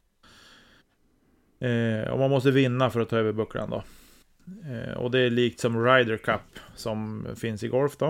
Eh, 1.61 2.11
och 2.11 2.19
man 2.19 2.31
måste 2.31 2.51
vinna 2.51 2.91
för 2.91 3.01
att 3.01 3.09
ta 3.09 3.17
över 3.17 3.33
bucklan 3.33 3.71
då. 3.71 3.85
Eh, 4.71 4.95
och 4.95 5.11
det 5.11 5.21
är 5.21 5.31
likt 5.31 5.61
som 5.61 5.85
Ryder 5.85 6.17
Cup 6.17 6.59
som 6.75 7.27
finns 7.37 7.63
i 7.63 7.69
golf 7.69 7.97
då. 7.97 8.07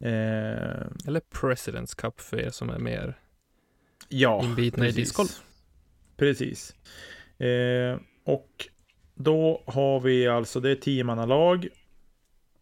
Eh, 0.00 0.86
Eller 1.06 1.20
Presidents 1.40 1.94
Cup 1.94 2.20
för 2.20 2.40
er 2.40 2.50
som 2.50 2.70
är 2.70 2.78
mer 2.78 3.18
ja, 4.08 4.42
inbitna 4.44 4.84
i 4.84 4.88
precis. 4.88 4.96
discgolf. 4.96 5.42
Precis. 6.16 6.74
Eh, 7.42 8.00
och 8.24 8.68
då 9.14 9.62
har 9.66 10.00
vi 10.00 10.28
alltså, 10.28 10.60
det 10.60 10.70
är 10.70 10.74
tiomannalag. 10.74 11.68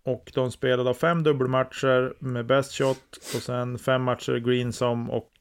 Och 0.03 0.33
de 0.35 0.51
spelar 0.51 0.85
då 0.85 0.95
fem 0.95 1.23
dubbelmatcher 1.23 2.15
med 2.19 2.47
best 2.47 2.73
shot. 2.73 3.17
Och 3.35 3.43
sen 3.43 3.79
fem 3.79 4.03
matcher 4.03 4.37
greensom 4.37 5.11
och 5.11 5.33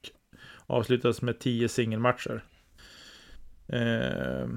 avslutas 0.65 1.21
med 1.21 1.39
tio 1.39 1.69
singelmatcher. 1.69 2.43
Eh, 3.67 4.47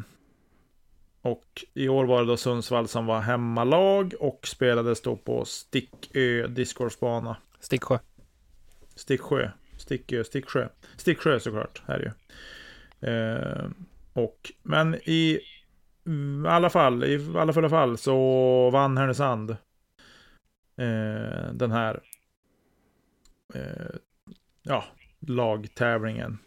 och 1.22 1.64
i 1.74 1.88
år 1.88 2.04
var 2.04 2.20
det 2.20 2.26
då 2.26 2.36
Sundsvall 2.36 2.88
som 2.88 3.06
var 3.06 3.20
hemmalag 3.20 4.14
och 4.20 4.46
spelades 4.46 5.02
då 5.02 5.16
på 5.16 5.44
Stickö 5.44 6.46
discgolfbana. 6.46 7.36
Sticksjö. 7.60 7.98
Sticksjö. 8.94 9.50
Stickö, 9.76 10.24
Sticksjö. 10.24 10.68
Sticksjö 10.96 11.40
såklart, 11.40 11.82
här 11.86 11.98
är 11.98 12.02
ju. 12.02 12.10
Eh, 13.08 13.70
och, 14.12 14.52
men 14.62 14.94
i 14.94 15.40
mm, 16.06 16.46
alla 16.46 16.70
fall, 16.70 17.04
i 17.04 17.32
alla 17.36 17.52
fulla 17.52 17.68
fall 17.68 17.98
så 17.98 18.70
vann 18.70 18.96
Härnösand 18.96 19.50
eh, 20.76 21.52
den 21.52 21.70
här 21.70 22.00
eh, 23.54 23.96
ja, 24.62 24.84
lagtävlingen. 25.20 26.38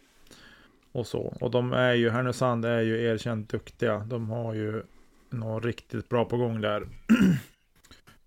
Och 0.92 1.06
så. 1.06 1.36
Och 1.40 1.50
de 1.50 1.72
är 1.72 1.92
ju, 1.92 2.10
Härnösand 2.10 2.64
är 2.64 2.80
ju 2.80 3.04
erkänt 3.04 3.48
duktiga. 3.48 3.98
De 3.98 4.30
har 4.30 4.54
ju 4.54 4.82
något 5.30 5.64
riktigt 5.64 6.08
bra 6.08 6.24
på 6.24 6.36
gång 6.36 6.60
där. 6.60 6.88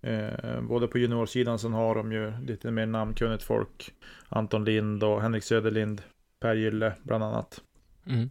eh, 0.00 0.60
både 0.60 0.88
på 0.88 0.98
juniorsidan 0.98 1.58
så 1.58 1.68
har 1.68 1.94
de 1.94 2.12
ju 2.12 2.32
lite 2.40 2.70
mer 2.70 2.86
namnkunnigt 2.86 3.42
folk. 3.42 3.94
Anton 4.28 4.64
Lind 4.64 5.04
och 5.04 5.22
Henrik 5.22 5.44
Söderlind. 5.44 6.02
Per 6.40 6.54
Gylle 6.54 6.92
bland 7.02 7.24
annat. 7.24 7.60
Mm. 8.06 8.30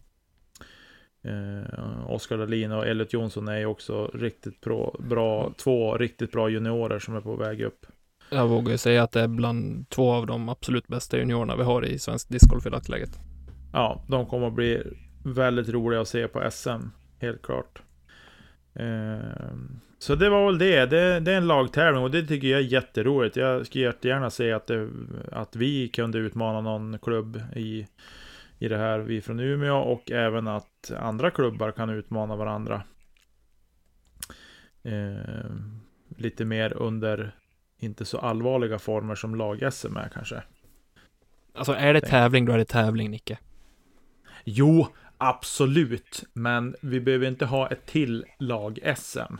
Eh, 1.22 2.10
Oskar 2.10 2.38
Dahlin 2.38 2.72
och 2.72 2.86
Elliot 2.86 3.12
Jonsson 3.12 3.48
är 3.48 3.58
ju 3.58 3.66
också 3.66 4.10
riktigt 4.14 4.60
bra, 4.60 4.96
bra, 4.98 5.52
två 5.56 5.96
riktigt 5.96 6.32
bra 6.32 6.48
juniorer 6.48 6.98
som 6.98 7.16
är 7.16 7.20
på 7.20 7.36
väg 7.36 7.60
upp. 7.60 7.86
Jag 8.30 8.48
vågar 8.48 8.72
ju 8.72 8.78
säga 8.78 9.02
att 9.02 9.12
det 9.12 9.20
är 9.20 9.28
bland 9.28 9.88
två 9.88 10.12
av 10.12 10.26
de 10.26 10.48
absolut 10.48 10.86
bästa 10.86 11.18
juniorerna 11.18 11.56
vi 11.56 11.62
har 11.62 11.84
i 11.84 11.98
svensk 11.98 12.28
discgolf 12.28 12.66
i 12.66 12.70
dagsläget. 12.70 13.18
Ja, 13.72 14.04
de 14.08 14.26
kommer 14.26 14.46
att 14.46 14.52
bli 14.52 14.82
väldigt 15.24 15.68
roliga 15.68 16.00
att 16.00 16.08
se 16.08 16.28
på 16.28 16.50
SM, 16.50 16.88
helt 17.18 17.42
klart. 17.42 17.82
Eh, 18.74 19.54
så 19.98 20.14
det 20.14 20.30
var 20.30 20.46
väl 20.46 20.58
det. 20.58 20.86
det. 20.86 21.20
Det 21.20 21.32
är 21.32 21.36
en 21.36 21.46
lagtävling 21.46 22.02
och 22.02 22.10
det 22.10 22.22
tycker 22.22 22.48
jag 22.48 22.60
är 22.60 22.64
jätteroligt. 22.64 23.36
Jag 23.36 23.66
skulle 23.66 23.84
jättegärna 23.84 24.30
se 24.30 24.52
att, 24.52 24.66
det, 24.66 24.88
att 25.32 25.56
vi 25.56 25.88
kunde 25.88 26.18
utmana 26.18 26.60
någon 26.60 26.98
klubb 26.98 27.42
i, 27.56 27.86
i 28.60 28.68
det 28.68 28.78
här, 28.78 28.98
vi 28.98 29.20
från 29.20 29.40
Umeå, 29.40 29.76
och 29.76 30.10
även 30.10 30.48
att 30.48 30.92
andra 30.98 31.30
klubbar 31.30 31.72
kan 31.72 31.90
utmana 31.90 32.36
varandra. 32.36 32.82
Eh, 34.82 35.50
lite 36.16 36.44
mer 36.44 36.72
under 36.72 37.34
inte 37.78 38.04
så 38.04 38.18
allvarliga 38.18 38.78
former 38.78 39.14
som 39.14 39.34
lag-SM 39.34 39.96
är 39.96 40.08
kanske. 40.08 40.42
Alltså 41.54 41.72
är 41.72 41.94
det 41.94 42.00
tävling, 42.00 42.44
då 42.44 42.52
är 42.52 42.58
det 42.58 42.64
tävling, 42.64 43.10
Nicke. 43.10 43.38
Jo, 44.44 44.86
absolut. 45.18 46.24
Men 46.32 46.76
vi 46.82 47.00
behöver 47.00 47.26
inte 47.26 47.46
ha 47.46 47.68
ett 47.68 47.86
till 47.86 48.24
lag-SM. 48.38 49.36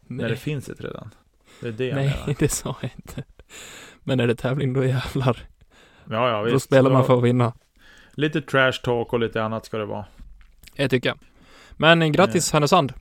När 0.00 0.28
det 0.28 0.36
finns 0.36 0.68
ett 0.68 0.80
redan. 0.80 1.14
Det 1.60 1.68
är 1.68 1.72
det 1.72 1.86
jag 1.86 1.96
nej 1.96 2.08
menar. 2.08 2.36
det 2.38 2.48
sa 2.48 2.76
jag 2.80 2.90
inte. 2.96 3.24
Men 4.00 4.20
är 4.20 4.26
det 4.26 4.34
tävling, 4.34 4.72
då 4.72 4.84
jävlar. 4.84 5.38
Ja, 6.10 6.30
ja, 6.30 6.38
då 6.38 6.52
visst. 6.52 6.64
spelar 6.64 6.90
man 6.90 7.04
för 7.04 7.18
att 7.18 7.24
vinna. 7.24 7.52
Lite 8.14 8.40
trash 8.40 8.72
talk 8.72 9.12
och 9.12 9.20
lite 9.20 9.42
annat 9.42 9.64
ska 9.66 9.78
det 9.78 9.86
vara. 9.86 10.04
Det 10.76 10.88
tycker 10.88 11.08
jag. 11.08 11.18
Men 11.76 12.02
eh, 12.02 12.08
grattis 12.08 12.52
Härnösand. 12.52 12.92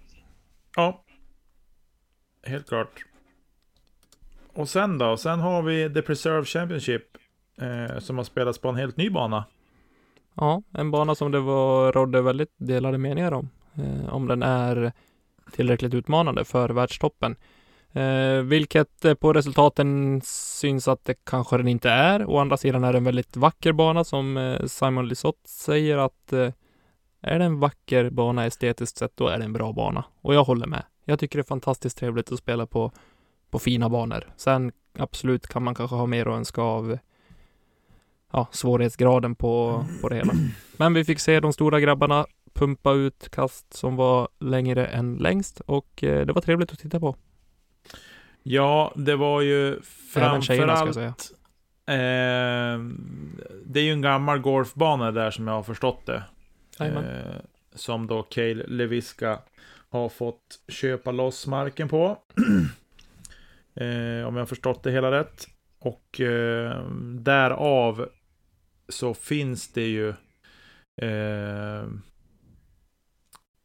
Ja. 0.75 1.03
Helt 2.43 2.67
klart. 2.67 3.05
Och 4.53 4.69
sen 4.69 4.97
då? 4.97 5.17
Sen 5.17 5.39
har 5.39 5.61
vi 5.61 5.93
The 5.93 6.01
Preserve 6.01 6.45
Championship. 6.45 7.03
Eh, 7.61 7.99
som 7.99 8.17
har 8.17 8.23
spelats 8.23 8.59
på 8.59 8.69
en 8.69 8.75
helt 8.75 8.97
ny 8.97 9.09
bana. 9.09 9.45
Ja, 10.33 10.63
en 10.71 10.91
bana 10.91 11.15
som 11.15 11.31
det 11.31 11.39
var, 11.39 11.91
rådde 11.91 12.21
väldigt 12.21 12.53
delade 12.57 12.97
meningar 12.97 13.31
om. 13.31 13.49
Eh, 13.75 14.13
om 14.13 14.27
den 14.27 14.43
är 14.43 14.91
tillräckligt 15.51 15.93
utmanande 15.93 16.45
för 16.45 16.69
världstoppen. 16.69 17.35
Eh, 17.93 18.41
vilket 18.41 19.05
eh, 19.05 19.13
på 19.13 19.33
resultaten 19.33 20.21
syns 20.23 20.87
att 20.87 21.05
det 21.05 21.25
kanske 21.25 21.57
den 21.57 21.67
inte 21.67 21.89
är. 21.89 22.29
Å 22.29 22.37
andra 22.37 22.57
sidan 22.57 22.83
är 22.83 22.91
det 22.91 22.97
en 22.97 23.03
väldigt 23.03 23.37
vacker 23.37 23.73
bana 23.73 24.03
som 24.03 24.37
eh, 24.37 24.65
Simon 24.65 25.07
Lisotte 25.07 25.49
säger 25.49 25.97
att 25.97 26.33
eh, 26.33 26.51
är 27.21 27.39
det 27.39 27.45
en 27.45 27.59
vacker 27.59 28.09
bana 28.09 28.45
estetiskt 28.45 28.97
sett, 28.97 29.17
då 29.17 29.27
är 29.27 29.37
det 29.37 29.43
en 29.43 29.53
bra 29.53 29.73
bana. 29.73 30.03
Och 30.21 30.35
jag 30.35 30.43
håller 30.43 30.67
med. 30.67 30.83
Jag 31.05 31.19
tycker 31.19 31.37
det 31.37 31.41
är 31.41 31.47
fantastiskt 31.47 31.97
trevligt 31.97 32.31
att 32.31 32.39
spela 32.39 32.65
på, 32.65 32.91
på 33.49 33.59
fina 33.59 33.89
banor. 33.89 34.23
Sen 34.37 34.71
absolut 34.97 35.47
kan 35.47 35.63
man 35.63 35.75
kanske 35.75 35.95
ha 35.95 36.05
mer 36.05 36.25
att 36.27 36.37
önska 36.37 36.61
av 36.61 36.97
ja, 38.31 38.47
svårighetsgraden 38.51 39.35
på, 39.35 39.85
på 40.01 40.09
det 40.09 40.15
hela. 40.15 40.33
Men 40.77 40.93
vi 40.93 41.05
fick 41.05 41.19
se 41.19 41.39
de 41.39 41.53
stora 41.53 41.79
grabbarna 41.79 42.25
pumpa 42.53 42.93
ut 42.93 43.29
kast 43.31 43.73
som 43.73 43.95
var 43.95 44.29
längre 44.39 44.85
än 44.85 45.15
längst 45.15 45.59
och 45.59 46.03
eh, 46.03 46.25
det 46.25 46.33
var 46.33 46.41
trevligt 46.41 46.71
att 46.71 46.79
titta 46.79 46.99
på. 46.99 47.15
Ja, 48.43 48.93
det 48.95 49.15
var 49.15 49.41
ju 49.41 49.79
tjejerna 50.11 50.75
framförallt... 50.75 51.31
Eh, 51.87 52.79
det 53.65 53.79
är 53.79 53.83
ju 53.83 53.91
en 53.91 54.01
gammal 54.01 54.39
golfbana 54.39 55.11
där 55.11 55.31
som 55.31 55.47
jag 55.47 55.53
har 55.53 55.63
förstått 55.63 56.05
det. 56.05 56.23
Eh, 56.79 57.41
som 57.75 58.07
då 58.07 58.23
Cale 58.23 58.63
Leviska 58.67 59.39
har 59.89 60.09
fått 60.09 60.59
köpa 60.67 61.11
loss 61.11 61.47
marken 61.47 61.89
på. 61.89 62.05
eh, 63.75 64.27
om 64.27 64.35
jag 64.35 64.41
har 64.41 64.45
förstått 64.45 64.83
det 64.83 64.91
hela 64.91 65.11
rätt. 65.11 65.47
Och 65.79 66.21
eh, 66.21 66.85
därav 67.01 68.09
så 68.89 69.13
finns 69.13 69.73
det 69.73 69.87
ju 69.87 70.09
eh, 71.01 71.87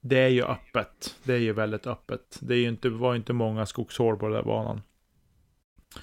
det 0.08 0.18
är 0.18 0.28
ju 0.28 0.44
öppet. 0.44 1.16
Det 1.22 1.34
är 1.34 1.38
ju 1.38 1.52
väldigt 1.52 1.86
öppet. 1.86 2.38
Det 2.40 2.54
är 2.54 2.58
ju 2.58 2.68
inte, 2.68 2.88
var 2.88 3.12
ju 3.12 3.16
inte 3.16 3.32
många 3.32 3.66
skogshål 3.66 4.16
på 4.16 4.26
den 4.26 4.34
där 4.34 4.42
banan. 4.42 4.82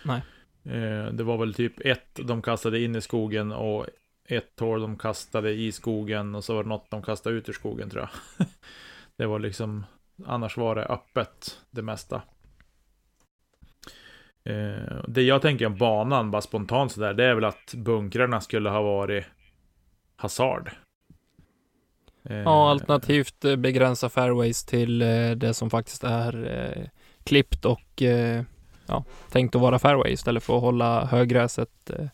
Nej. 0.04 0.22
Eh, 0.64 1.06
det 1.14 1.24
var 1.24 1.38
väl 1.38 1.54
typ 1.54 1.80
ett 1.80 2.20
de 2.24 2.42
kastade 2.42 2.82
in 2.82 2.96
i 2.96 3.02
skogen 3.02 3.52
och 3.52 3.86
ett 4.26 4.60
hål 4.60 4.82
de 4.82 4.98
kastade 4.98 5.52
i 5.52 5.72
skogen 5.72 6.36
och 6.36 6.44
så 6.44 6.56
var 6.56 6.64
det 6.64 6.70
något 6.70 6.92
de 6.92 7.04
kastade 7.04 7.36
ut 7.36 7.50
ur 7.50 7.54
skogen 7.54 7.90
tror 7.90 8.10
jag. 8.38 8.48
det 9.16 9.26
var 9.26 9.40
liksom, 9.40 9.86
annars 10.26 10.58
var 10.58 10.76
det 10.76 10.86
öppet 10.86 11.62
det 11.72 11.82
mesta. 11.82 12.22
Eh, 14.44 15.04
det 15.08 15.22
jag 15.22 15.42
tänker 15.42 15.66
om 15.66 15.78
banan, 15.78 16.32
bara 16.32 16.42
spontant 16.42 16.92
sådär, 16.92 17.14
det 17.14 17.26
är 17.26 17.36
väl 17.36 17.46
att 17.46 17.74
bunkrarna 17.74 18.42
skulle 18.42 18.70
ha 18.70 18.82
varit 18.82 19.26
hasard. 20.16 20.72
Eh, 22.24 22.38
ja, 22.38 22.70
alternativt 22.70 23.46
eh, 23.46 23.56
begränsa 23.56 24.10
fairways 24.10 24.66
till 24.66 25.02
eh, 25.02 25.32
det 25.32 25.54
som 25.54 25.70
faktiskt 25.70 26.04
är 26.04 26.90
klippt 27.24 27.66
och 27.66 28.02
ja, 28.88 29.04
tänkt 29.30 29.56
att 29.56 29.62
vara 29.62 29.80
fairway 29.80 30.12
istället 30.12 30.44
för 30.44 30.56
att 30.56 30.62
hålla 30.62 31.06
högräset 31.06 31.90
eh, 31.90 32.06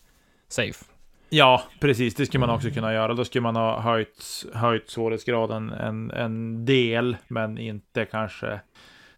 safe. 0.48 0.86
Ja, 1.30 1.64
precis. 1.80 2.16
Det 2.16 2.26
skulle 2.26 2.40
man 2.40 2.56
också 2.56 2.70
kunna 2.70 2.94
göra. 2.94 3.14
Då 3.14 3.26
skulle 3.26 3.42
man 3.42 3.56
ha 3.56 3.80
höjt, 3.80 4.46
höjt 4.54 4.90
svårighetsgraden 4.90 5.70
en, 5.70 6.12
en 6.12 6.66
del, 6.66 7.18
men 7.28 7.58
inte 7.58 8.06
kanske 8.06 8.60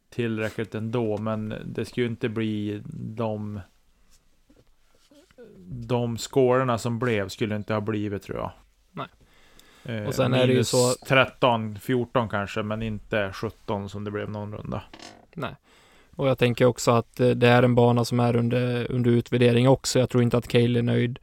tillräckligt 0.09 0.75
ändå. 0.75 1.17
Men 1.17 1.55
det 1.65 1.85
skulle 1.85 2.05
ju 2.05 2.11
inte 2.11 2.29
bli 2.29 2.81
de 2.93 3.61
de 5.67 6.17
scorerna 6.17 6.77
som 6.77 6.99
blev 6.99 7.27
skulle 7.27 7.55
inte 7.55 7.73
ha 7.73 7.81
blivit 7.81 8.23
tror 8.23 8.37
jag. 8.37 8.51
Eh, 9.85 10.03
och 10.03 10.15
sen 10.15 10.33
är 10.33 10.47
det 10.47 10.53
ju 10.53 10.63
så 10.63 10.93
13, 11.07 11.79
14 11.79 12.29
kanske, 12.29 12.63
men 12.63 12.81
inte 12.81 13.31
17 13.33 13.89
som 13.89 14.03
det 14.03 14.11
blev 14.11 14.29
någon 14.29 14.53
runda. 14.53 14.83
Nej. 15.33 15.55
Och 16.15 16.27
jag 16.27 16.37
tänker 16.37 16.65
också 16.65 16.91
att 16.91 17.19
eh, 17.19 17.29
det 17.29 17.47
är 17.47 17.63
en 17.63 17.75
bana 17.75 18.05
som 18.05 18.19
är 18.19 18.35
under, 18.35 18.91
under 18.91 19.11
utvärdering 19.11 19.69
också. 19.69 19.99
Jag 19.99 20.09
tror 20.09 20.23
inte 20.23 20.37
att 20.37 20.47
Cale 20.47 20.79
är 20.79 20.83
nöjd 20.83 21.19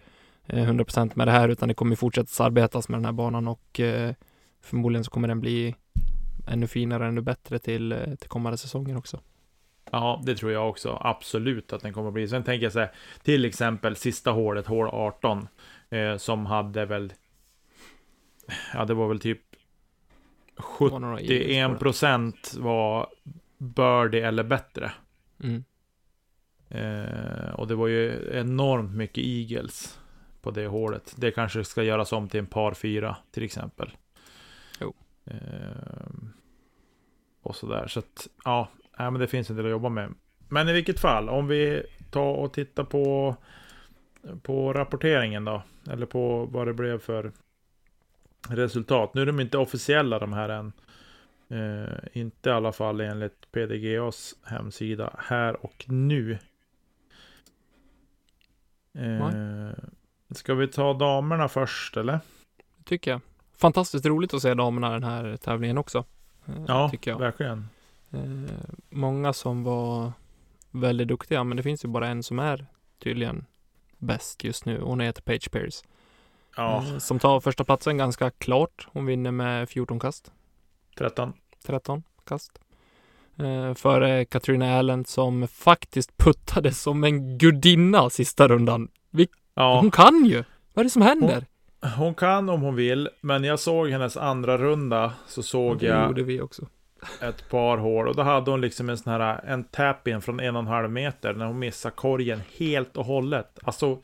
100% 0.46 0.98
eh, 0.98 1.06
med 1.14 1.28
det 1.28 1.32
här, 1.32 1.48
utan 1.48 1.68
det 1.68 1.74
kommer 1.74 1.96
fortsätta 1.96 2.44
arbetas 2.44 2.88
med 2.88 2.98
den 2.98 3.04
här 3.04 3.12
banan 3.12 3.48
och 3.48 3.80
eh, 3.80 4.14
förmodligen 4.62 5.04
så 5.04 5.10
kommer 5.10 5.28
den 5.28 5.40
bli 5.40 5.74
ännu 6.48 6.66
finare, 6.66 7.06
ännu 7.06 7.20
bättre 7.20 7.58
till, 7.58 8.16
till 8.20 8.28
kommande 8.28 8.58
säsonger 8.58 8.96
också. 8.96 9.20
Ja, 9.90 10.22
det 10.26 10.34
tror 10.34 10.52
jag 10.52 10.68
också. 10.68 10.98
Absolut 11.00 11.72
att 11.72 11.82
den 11.82 11.92
kommer 11.92 12.08
att 12.08 12.14
bli. 12.14 12.28
Sen 12.28 12.44
tänker 12.44 12.64
jag 12.64 12.72
så 12.72 12.78
här, 12.78 12.92
till 13.22 13.44
exempel 13.44 13.96
sista 13.96 14.30
hålet, 14.30 14.66
hål 14.66 14.88
18, 14.88 15.48
eh, 15.90 16.16
som 16.16 16.46
hade 16.46 16.86
väl, 16.86 17.12
ja 18.74 18.84
det 18.84 18.94
var 18.94 19.08
väl 19.08 19.20
typ 19.20 19.40
71 20.56 21.78
procent 21.78 22.54
var 22.58 23.06
birdie 23.58 24.26
eller 24.26 24.44
bättre. 24.44 24.92
Mm. 25.42 25.64
Eh, 26.68 27.50
och 27.50 27.66
det 27.66 27.74
var 27.74 27.86
ju 27.86 28.30
enormt 28.32 28.94
mycket 28.94 29.24
eagles 29.24 29.98
på 30.42 30.50
det 30.50 30.66
hålet. 30.66 31.14
Det 31.16 31.30
kanske 31.30 31.64
ska 31.64 31.82
göras 31.82 32.12
om 32.12 32.28
till 32.28 32.40
en 32.40 32.46
par 32.46 32.74
fyra 32.74 33.16
till 33.30 33.42
exempel. 33.42 33.90
Jo. 34.80 34.94
Eh, 35.24 35.36
och 37.42 37.56
sådär. 37.56 37.86
Så 37.86 37.98
att, 37.98 38.28
ja, 38.44 38.68
men 38.96 39.14
det 39.14 39.26
finns 39.26 39.50
en 39.50 39.56
del 39.56 39.64
att 39.64 39.70
jobba 39.70 39.88
med. 39.88 40.14
Men 40.48 40.68
i 40.68 40.72
vilket 40.72 41.00
fall, 41.00 41.28
om 41.28 41.48
vi 41.48 41.82
tar 42.10 42.32
och 42.32 42.52
tittar 42.52 42.84
på, 42.84 43.36
på 44.42 44.72
rapporteringen 44.72 45.44
då. 45.44 45.62
Eller 45.90 46.06
på 46.06 46.44
vad 46.44 46.66
det 46.66 46.74
blev 46.74 46.98
för 46.98 47.32
resultat. 48.48 49.14
Nu 49.14 49.22
är 49.22 49.26
de 49.26 49.40
inte 49.40 49.58
officiella 49.58 50.18
de 50.18 50.32
här 50.32 50.48
än. 50.48 50.72
Eh, 51.50 51.94
inte 52.12 52.50
i 52.50 52.52
alla 52.52 52.72
fall 52.72 53.00
enligt 53.00 53.52
PDGAs 53.52 54.34
hemsida 54.42 55.16
här 55.18 55.64
och 55.64 55.84
nu. 55.88 56.38
Eh, 58.94 59.30
ska 60.30 60.54
vi 60.54 60.68
ta 60.68 60.94
damerna 60.94 61.48
först 61.48 61.96
eller? 61.96 62.20
Tycker 62.84 63.10
jag. 63.10 63.20
Fantastiskt 63.56 64.06
roligt 64.06 64.34
att 64.34 64.42
se 64.42 64.54
damerna 64.54 64.90
den 64.90 65.04
här 65.04 65.36
tävlingen 65.36 65.78
också. 65.78 66.04
Eh, 66.46 66.54
ja, 66.66 66.88
tycker 66.88 67.10
jag. 67.10 67.18
verkligen. 67.18 67.68
Eh, 68.10 68.54
många 68.90 69.32
som 69.32 69.64
var 69.64 70.12
väldigt 70.70 71.08
duktiga, 71.08 71.44
men 71.44 71.56
det 71.56 71.62
finns 71.62 71.84
ju 71.84 71.88
bara 71.88 72.08
en 72.08 72.22
som 72.22 72.38
är 72.38 72.66
tydligen 72.98 73.44
bäst 73.98 74.44
just 74.44 74.64
nu. 74.64 74.80
Hon 74.80 75.00
heter 75.00 75.22
Paige 75.22 75.50
Pierce. 75.50 75.84
Ja. 76.58 76.84
Eh, 76.86 76.98
som 76.98 77.18
tar 77.18 77.40
första 77.40 77.64
platsen 77.64 77.98
ganska 77.98 78.30
klart. 78.30 78.88
Hon 78.92 79.06
vinner 79.06 79.30
med 79.30 79.68
14 79.68 80.00
kast. 80.00 80.32
13. 80.98 81.32
13 81.66 82.02
kast. 82.26 82.60
Eh, 83.38 83.74
före 83.74 84.24
Katrina 84.24 84.78
Allen 84.78 85.04
som 85.04 85.48
faktiskt 85.48 86.16
puttade 86.16 86.72
som 86.72 87.04
en 87.04 87.38
gudinna 87.38 88.10
sista 88.10 88.48
rundan. 88.48 88.88
Vi, 89.10 89.28
ja. 89.54 89.80
Hon 89.80 89.90
kan 89.90 90.24
ju! 90.24 90.44
Vad 90.74 90.82
är 90.82 90.84
det 90.84 90.90
som 90.90 91.02
händer? 91.02 91.46
Hon, 91.80 91.90
hon, 91.90 92.14
kan 92.14 92.48
om 92.48 92.62
hon 92.62 92.74
vill, 92.74 93.08
men 93.20 93.44
jag 93.44 93.60
såg 93.60 93.90
hennes 93.90 94.16
andra 94.16 94.58
runda 94.58 95.12
så 95.26 95.42
såg 95.42 95.82
jag... 95.82 96.00
Det 96.00 96.06
gjorde 96.06 96.22
vi 96.22 96.40
också. 96.40 96.66
Ett 97.20 97.50
par 97.50 97.78
hål 97.78 98.08
och 98.08 98.16
då 98.16 98.22
hade 98.22 98.50
hon 98.50 98.60
liksom 98.60 98.88
en 98.88 98.98
sån 98.98 99.12
här 99.12 99.44
en 99.46 99.64
tap-in 99.64 100.20
från 100.20 100.40
en 100.40 100.56
och 100.56 100.62
en 100.62 100.66
halv 100.66 100.90
meter 100.90 101.32
när 101.34 101.46
hon 101.46 101.58
missar 101.58 101.90
korgen 101.90 102.40
helt 102.56 102.96
och 102.96 103.06
hållet. 103.06 103.58
Alltså 103.62 103.98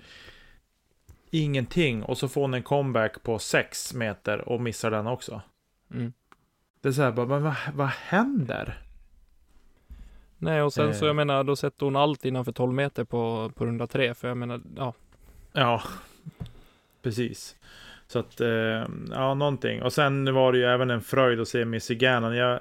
ingenting 1.35 2.03
och 2.03 2.19
så 2.19 2.29
får 2.29 2.41
hon 2.41 2.55
en 2.55 2.63
comeback 2.63 3.23
på 3.23 3.39
sex 3.39 3.95
meter 3.95 4.49
och 4.49 4.61
missar 4.61 4.91
den 4.91 5.07
också. 5.07 5.43
Mm. 5.91 6.13
Det 6.81 6.89
är 6.89 6.93
så 6.93 7.03
här, 7.03 7.13
bara, 7.13 7.27
men 7.27 7.43
vad, 7.43 7.55
vad 7.75 7.89
händer? 7.89 8.79
Nej, 10.39 10.63
och 10.63 10.73
sen 10.73 10.89
eh. 10.89 10.95
så 10.95 11.07
jag 11.07 11.17
menar, 11.17 11.45
då 11.45 11.57
sätter 11.57 11.87
hon 11.87 11.97
allt 11.97 12.25
innanför 12.25 12.53
12 12.53 12.73
meter 12.73 13.05
på, 13.05 13.53
på 13.55 13.67
runda 13.67 13.87
tre, 13.87 14.15
för 14.15 14.29
jag 14.29 14.37
menar, 14.37 14.61
ja. 14.77 14.95
Ja, 15.53 15.83
precis. 17.03 17.57
Så 18.07 18.19
att, 18.19 18.41
eh, 18.41 18.87
ja, 19.11 19.35
någonting. 19.35 19.83
Och 19.83 19.93
sen 19.93 20.35
var 20.35 20.53
det 20.53 20.59
ju 20.59 20.65
även 20.65 20.91
en 20.91 21.01
fröjd 21.01 21.41
att 21.41 21.49
se 21.49 21.65
Missy 21.65 21.95
Gannon. 21.95 22.37
Jag, 22.37 22.61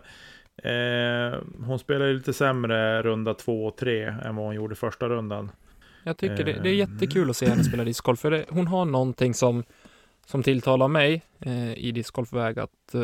eh, 0.58 1.40
hon 1.66 1.80
spelade 1.80 2.14
lite 2.14 2.34
sämre 2.34 3.02
runda 3.02 3.34
två 3.34 3.66
och 3.66 3.78
tre 3.78 4.04
än 4.04 4.36
vad 4.36 4.46
hon 4.46 4.56
gjorde 4.56 4.76
första 4.76 5.10
rundan. 5.10 5.52
Jag 6.04 6.18
tycker 6.18 6.44
det, 6.44 6.54
det 6.54 6.70
är 6.70 6.74
eh. 6.74 6.78
jättekul 6.78 7.30
att 7.30 7.38
se 7.38 7.50
henne 7.50 7.64
spela 7.64 7.84
discgolf, 7.84 8.20
för 8.20 8.32
det, 8.32 8.46
hon 8.50 8.68
har 8.68 8.86
någonting 8.86 9.34
som 9.34 9.64
som 10.26 10.44
tilltalar 10.44 10.88
mig 10.88 11.26
eh, 11.40 11.74
i 11.74 11.92
discgolfväg 11.92 12.60
att 12.60 12.96
eh, 12.96 13.02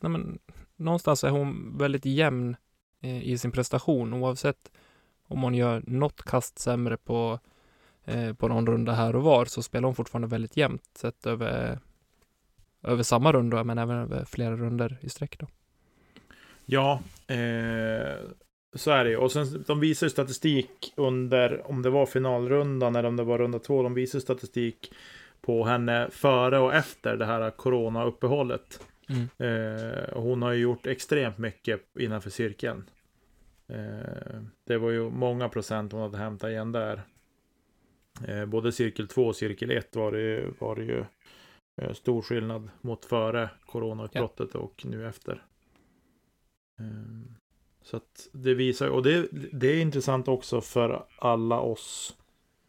nej 0.00 0.10
men, 0.10 0.38
någonstans 0.76 1.24
är 1.24 1.30
hon 1.30 1.78
väldigt 1.78 2.04
jämn 2.04 2.56
eh, 3.00 3.28
i 3.28 3.38
sin 3.38 3.50
prestation 3.50 4.14
oavsett 4.14 4.72
om 5.22 5.42
hon 5.42 5.54
gör 5.54 5.82
något 5.86 6.22
kast 6.22 6.58
sämre 6.58 6.96
på, 6.96 7.40
eh, 8.04 8.32
på 8.32 8.48
någon 8.48 8.66
runda 8.66 8.92
här 8.92 9.16
och 9.16 9.22
var 9.22 9.44
så 9.44 9.62
spelar 9.62 9.86
hon 9.86 9.94
fortfarande 9.94 10.28
väldigt 10.28 10.56
jämnt 10.56 10.82
sett 10.94 11.26
över, 11.26 11.78
över 12.82 13.02
samma 13.02 13.32
runda 13.32 13.64
men 13.64 13.78
även 13.78 13.96
över 13.96 14.24
flera 14.24 14.56
runder 14.56 14.98
i 15.00 15.08
sträck 15.08 15.38
då. 15.38 15.46
Ja, 16.64 17.00
eh, 17.26 18.16
så 18.78 18.90
är 18.90 19.04
det 19.04 19.16
Och 19.16 19.32
sen 19.32 19.64
de 19.66 19.80
visar 19.80 20.08
statistik 20.08 20.92
under 20.96 21.70
om 21.70 21.82
det 21.82 21.90
var 21.90 22.06
finalrundan 22.06 22.96
eller 22.96 23.08
om 23.08 23.16
det 23.16 23.24
var 23.24 23.38
runda 23.38 23.58
två. 23.58 23.82
De 23.82 23.94
visar 23.94 24.18
statistik 24.18 24.92
på 25.40 25.64
henne 25.64 26.08
före 26.10 26.58
och 26.58 26.74
efter 26.74 27.16
det 27.16 27.26
här 27.26 27.50
corona-uppehållet. 27.50 28.80
Mm. 29.08 29.28
Eh, 29.38 30.20
hon 30.22 30.42
har 30.42 30.52
ju 30.52 30.62
gjort 30.62 30.86
extremt 30.86 31.38
mycket 31.38 31.80
innanför 31.98 32.30
cirkeln. 32.30 32.84
Eh, 33.68 34.40
det 34.64 34.78
var 34.78 34.90
ju 34.90 35.10
många 35.10 35.48
procent 35.48 35.92
hon 35.92 36.00
hade 36.00 36.18
hämtat 36.18 36.50
igen 36.50 36.72
där. 36.72 37.02
Eh, 38.28 38.46
både 38.46 38.72
cirkel 38.72 39.08
2 39.08 39.26
och 39.26 39.36
cirkel 39.36 39.70
1 39.70 39.96
var 39.96 40.12
det, 40.12 40.44
var 40.58 40.76
det 40.76 40.84
ju 40.84 41.04
eh, 41.82 41.92
stor 41.92 42.22
skillnad 42.22 42.70
mot 42.80 43.04
före 43.04 43.50
coronautbrottet 43.66 44.50
ja. 44.52 44.60
och 44.60 44.82
nu 44.86 45.08
efter. 45.08 45.42
Så 47.86 47.96
att 47.96 48.28
det 48.32 48.54
visar, 48.54 48.88
och 48.88 49.02
det, 49.02 49.28
det 49.52 49.66
är 49.68 49.80
intressant 49.80 50.28
också 50.28 50.60
för 50.60 51.06
alla 51.18 51.60
oss 51.60 52.16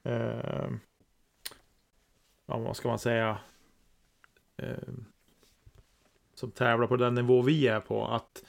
eh, 0.03 0.69
ja, 2.45 2.57
vad 2.57 2.77
ska 2.77 2.89
man 2.89 2.99
säga, 2.99 3.37
eh, 4.57 4.93
som 6.33 6.51
tävlar 6.51 6.87
på 6.87 6.95
den 6.95 7.15
nivå 7.15 7.41
vi 7.41 7.67
är 7.67 7.79
på, 7.79 8.07
att 8.07 8.43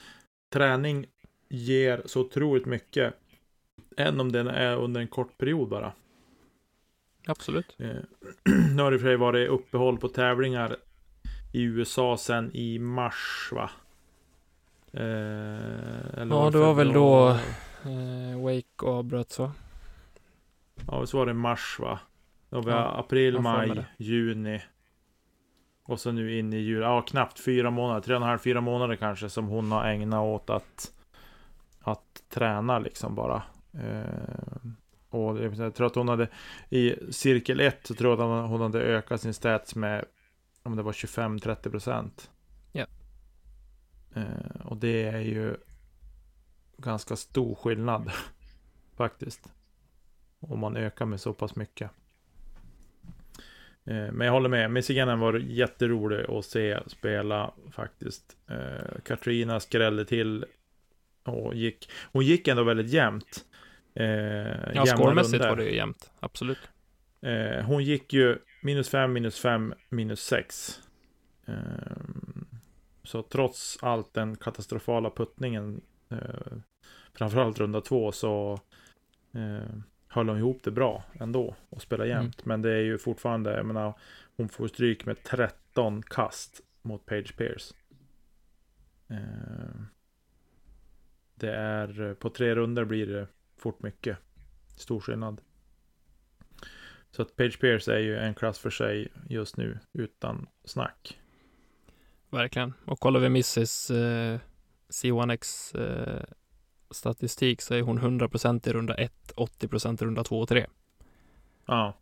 träning 0.49 1.05
ger 1.47 2.01
så 2.05 2.21
otroligt 2.21 2.65
mycket, 2.65 3.13
än 3.97 4.19
om 4.19 4.31
den 4.31 4.47
är 4.47 4.75
under 4.75 5.01
en 5.01 5.07
kort 5.07 5.37
period 5.37 5.69
bara. 5.69 5.93
Absolut. 7.27 7.75
Eh, 7.77 7.95
nu 8.75 8.83
har 8.83 8.91
det 8.91 8.99
för 8.99 9.07
sig 9.07 9.17
varit 9.17 9.49
uppehåll 9.49 9.97
på 9.97 10.07
tävlingar 10.07 10.77
i 11.53 11.63
USA 11.63 12.17
sen 12.17 12.51
i 12.55 12.79
mars, 12.79 13.49
va? 13.51 13.69
Eh, 14.93 16.27
ja, 16.29 16.49
det 16.51 16.57
var 16.57 16.73
väl 16.73 16.93
då 16.93 17.29
eh, 17.85 18.41
Wake 18.43 18.85
avbröts, 18.85 19.39
va? 19.39 19.51
Ja, 20.87 21.05
så 21.05 21.17
var 21.17 21.25
det 21.25 21.33
mars, 21.33 21.77
va? 21.79 21.99
Då 22.49 22.61
vi 22.61 22.71
ja, 22.71 22.99
april, 22.99 23.39
maj, 23.39 23.85
juni, 23.97 24.61
Och 25.83 25.99
så 25.99 26.11
nu 26.11 26.39
in 26.39 26.53
i 26.53 26.57
jul, 26.57 26.81
ja 26.81 27.01
knappt 27.01 27.39
fyra 27.39 27.71
månader, 27.71 28.01
tre 28.01 28.15
och 28.15 28.21
en 28.21 28.27
halv, 28.27 28.39
fyra 28.39 28.61
månader 28.61 28.95
kanske 28.95 29.29
som 29.29 29.47
hon 29.47 29.71
har 29.71 29.85
ägnat 29.85 30.23
åt 30.23 30.49
att 30.49 30.91
Att 31.79 32.23
träna 32.29 32.79
liksom 32.79 33.15
bara. 33.15 33.43
Eh, 33.73 34.71
Och 35.09 35.39
jag 35.43 35.75
tror 35.75 35.87
att 35.87 35.95
hon 35.95 36.07
hade 36.07 36.27
I 36.69 36.95
cirkel 37.11 37.59
1 37.59 37.87
så 37.87 37.93
tror 37.93 38.11
jag 38.19 38.21
att 38.21 38.49
hon 38.49 38.61
hade 38.61 38.79
ökat 38.79 39.21
sin 39.21 39.33
stats 39.33 39.75
med 39.75 40.05
Om 40.63 40.75
det 40.75 40.83
var 40.83 40.91
25-30% 40.91 41.69
procent 41.71 42.29
Och 44.63 44.77
det 44.77 45.03
är 45.03 45.19
ju 45.19 45.55
Ganska 46.77 47.15
stor 47.15 47.55
skillnad 47.55 48.11
Faktiskt 48.97 49.49
Om 50.39 50.59
man 50.59 50.77
ökar 50.77 51.05
med 51.05 51.21
så 51.21 51.33
pass 51.33 51.55
mycket 51.55 51.91
Eh, 53.89 54.11
Men 54.11 54.21
jag 54.27 54.31
håller 54.31 54.49
med, 54.49 54.71
Michiganen 54.71 55.19
var 55.19 55.33
jätterolig 55.33 56.25
att 56.29 56.45
se 56.45 56.79
spela 56.87 57.53
faktiskt. 57.71 58.37
Eh, 58.49 59.01
Katrina 59.05 59.59
skrällde 59.59 60.05
till 60.05 60.45
och 61.23 61.55
gick, 61.55 61.91
hon 62.11 62.25
gick 62.25 62.47
ändå 62.47 62.63
väldigt 62.63 62.89
jämnt. 62.89 63.45
Eh, 63.95 64.05
Ja, 64.05 64.85
runder. 65.33 65.49
var 65.49 65.55
det 65.55 65.63
ju 65.63 65.75
jämnt. 65.75 66.11
Absolut. 66.19 66.57
Eh, 67.21 67.65
hon 67.65 67.83
gick 67.83 68.13
ju 68.13 68.37
minus 68.61 68.89
5, 68.89 69.13
minus 69.13 69.39
5, 69.39 69.73
minus 69.89 70.21
6. 70.23 70.79
Så 73.09 73.23
trots 73.23 73.77
allt 73.81 74.13
den 74.13 74.35
katastrofala 74.35 75.09
puttningen, 75.09 75.81
eh, 76.09 76.57
framförallt 77.13 77.59
runda 77.59 77.81
två, 77.81 78.11
så 78.11 78.59
eh, 79.33 79.69
höll 80.07 80.29
hon 80.29 80.37
ihop 80.37 80.63
det 80.63 80.71
bra 80.71 81.03
ändå 81.19 81.55
och 81.69 81.81
spelade 81.81 82.11
Mm. 82.11 82.23
jämnt. 82.23 82.45
Men 82.45 82.61
det 82.61 82.71
är 82.71 82.81
ju 82.81 82.97
fortfarande, 82.97 83.57
jag 83.57 83.65
menar, 83.65 83.93
hon 84.37 84.49
får 84.49 84.67
stryk 84.67 85.05
med 85.05 85.23
13 85.23 86.03
kast 86.03 86.61
mot 86.81 87.05
Page 87.05 87.37
Pierce. 87.37 87.73
Eh, 89.07 89.81
det 91.35 91.51
är, 91.55 92.13
på 92.13 92.29
tre 92.29 92.55
runder 92.55 92.85
blir 92.85 93.07
det 93.07 93.27
fort 93.57 93.81
mycket. 93.81 94.17
Stor 94.77 94.99
skillnad. 94.99 95.41
Så 97.11 97.21
att 97.21 97.35
Page 97.35 97.59
Pierce 97.59 97.87
är 97.87 97.99
ju 97.99 98.17
en 98.17 98.33
klass 98.35 98.59
för 98.59 98.69
sig 98.69 99.07
just 99.29 99.57
nu, 99.57 99.79
utan 99.93 100.47
snack. 100.65 101.19
Verkligen. 102.29 102.73
Och 102.85 102.99
kollar 102.99 103.19
vi 103.19 103.25
Mrs 103.25 103.91
eh, 103.91 104.39
C1X 104.89 105.75
eh, 105.81 106.23
statistik 106.91 107.61
så 107.61 107.73
är 107.73 107.81
hon 107.81 107.99
100% 107.99 108.69
i 108.69 108.73
runda 108.73 108.95
1, 108.95 109.33
80% 109.35 110.03
i 110.03 110.05
runda 110.05 110.23
2 110.23 110.39
och 110.39 110.49
3. 110.49 110.65
Ja, 111.65 111.97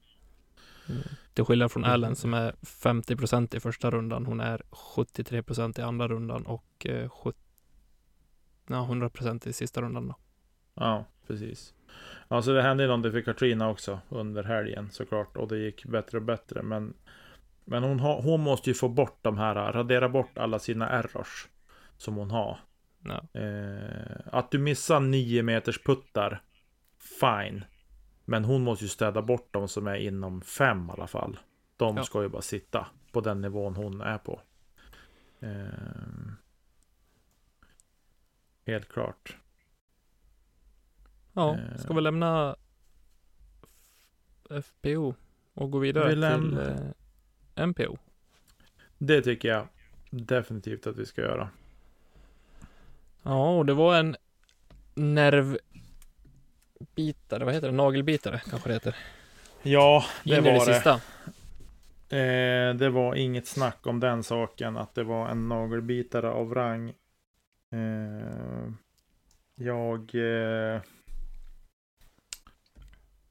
Till 1.33 1.43
skillnad 1.45 1.71
från 1.71 1.83
Mm. 1.83 1.93
Allen 1.93 2.15
som 2.15 2.33
är 2.33 2.51
50% 2.61 3.55
i 3.55 3.59
första 3.59 3.91
rundan. 3.91 4.25
Hon 4.25 4.39
är 4.39 4.61
73% 4.95 5.79
i 5.79 5.81
andra 5.81 6.07
rundan 6.07 6.45
och 6.45 6.85
eh, 6.85 7.09
70, 7.09 7.39
ja, 8.67 8.87
100% 8.91 9.47
i 9.47 9.53
sista 9.53 9.81
rundan. 9.81 10.07
Då. 10.07 10.15
ja, 10.73 11.05
precis. 11.27 11.73
Ja, 12.27 12.41
så 12.41 12.51
det 12.51 12.61
hände 12.61 12.83
ju 12.83 12.87
någonting 12.87 13.11
för 13.11 13.21
Katrina 13.21 13.69
också 13.69 13.99
under 14.09 14.43
helgen 14.43 14.89
såklart. 14.91 15.37
Och 15.37 15.47
det 15.47 15.57
gick 15.57 15.85
bättre 15.85 16.17
och 16.17 16.23
bättre. 16.23 16.63
Men, 16.63 16.93
men 17.67 17.83
hon, 17.83 17.99
har, 17.99 18.21
hon 18.21 18.41
måste 18.41 18.69
ju 18.69 18.73
få 18.73 18.89
bort 18.89 19.19
de 19.21 19.37
här, 19.37 19.55
radera 19.73 20.09
bort 20.09 20.37
alla 20.37 20.59
sina 20.59 20.89
errors. 20.89 21.47
Som 21.97 22.15
hon 22.15 22.31
har. 22.31 22.59
Ja. 23.03 23.39
Eh, 23.41 24.17
att 24.25 24.51
du 24.51 24.59
missar 24.59 24.99
9 24.99 25.43
meters 25.43 25.83
puttar, 25.83 26.41
fine. 27.19 27.63
Men 28.25 28.45
hon 28.45 28.63
måste 28.63 28.85
ju 28.85 28.89
städa 28.89 29.21
bort 29.21 29.47
de 29.51 29.67
som 29.67 29.87
är 29.87 29.95
inom 29.95 30.41
5 30.41 30.87
i 30.89 30.91
alla 30.91 31.07
fall. 31.07 31.39
De 31.77 31.97
Ja. 31.97 32.03
ska 32.03 32.21
ju 32.21 32.29
bara 32.29 32.41
sitta 32.41 32.87
på 33.11 33.21
den 33.21 33.41
nivån 33.41 33.75
hon 33.75 34.01
är 34.01 34.17
på. 34.17 34.41
Eh, 35.39 36.31
helt 38.65 38.89
klart. 38.89 39.37
ja, 41.33 41.57
Eh. 41.57 41.77
ska 41.77 41.93
vi 41.93 42.01
lämna 42.01 42.55
FPO 44.49 45.15
och 45.53 45.71
gå 45.71 45.79
vidare 45.79 46.07
Vi 46.07 46.13
till 46.13 46.57
eh, 46.57 46.75
MPO? 47.57 47.97
Det 48.97 49.21
tycker 49.21 49.47
jag 49.49 49.67
definitivt 50.09 50.87
att 50.87 50.97
vi 50.97 51.05
ska 51.05 51.21
göra. 51.21 51.49
Ja, 53.23 53.57
och 53.57 53.65
det 53.65 53.73
var 53.73 53.95
en 53.95 54.15
nervbitare, 54.95 55.59
vad 57.45 57.53
heter 57.53 57.67
det? 57.67 57.73
Nagelbitare 57.73 58.41
kanske 58.49 58.69
det 58.69 58.73
heter. 58.73 58.95
Ja, 59.63 60.03
det 60.23 60.37
In 60.37 60.43
var 60.43 60.53
det. 60.53 60.73
sista. 60.73 60.93
Eh, 62.09 62.75
det 62.75 62.89
var 62.89 63.15
inget 63.15 63.47
snack 63.47 63.87
om 63.87 63.99
den 63.99 64.23
saken, 64.23 64.77
att 64.77 64.95
det 64.95 65.03
var 65.03 65.29
en 65.29 65.49
nagelbitare 65.49 66.29
av 66.29 66.53
rang. 66.53 66.89
Eh, 67.71 68.71
jag... 69.55 70.15
Eh, 70.15 70.81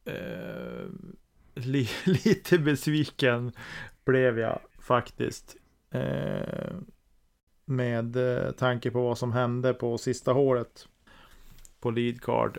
eh, 0.04 0.86
li, 1.54 1.88
lite 2.04 2.58
besviken 2.58 3.52
blev 4.06 4.38
jag 4.38 4.60
faktiskt. 4.78 5.56
Eh, 5.90 6.76
med 7.64 8.16
eh, 8.16 8.50
tanke 8.50 8.90
på 8.90 9.02
vad 9.02 9.18
som 9.18 9.32
hände 9.32 9.74
på 9.74 9.98
sista 9.98 10.32
hålet 10.32 10.88
på 11.80 11.90
lead 11.90 12.20
card. 12.20 12.58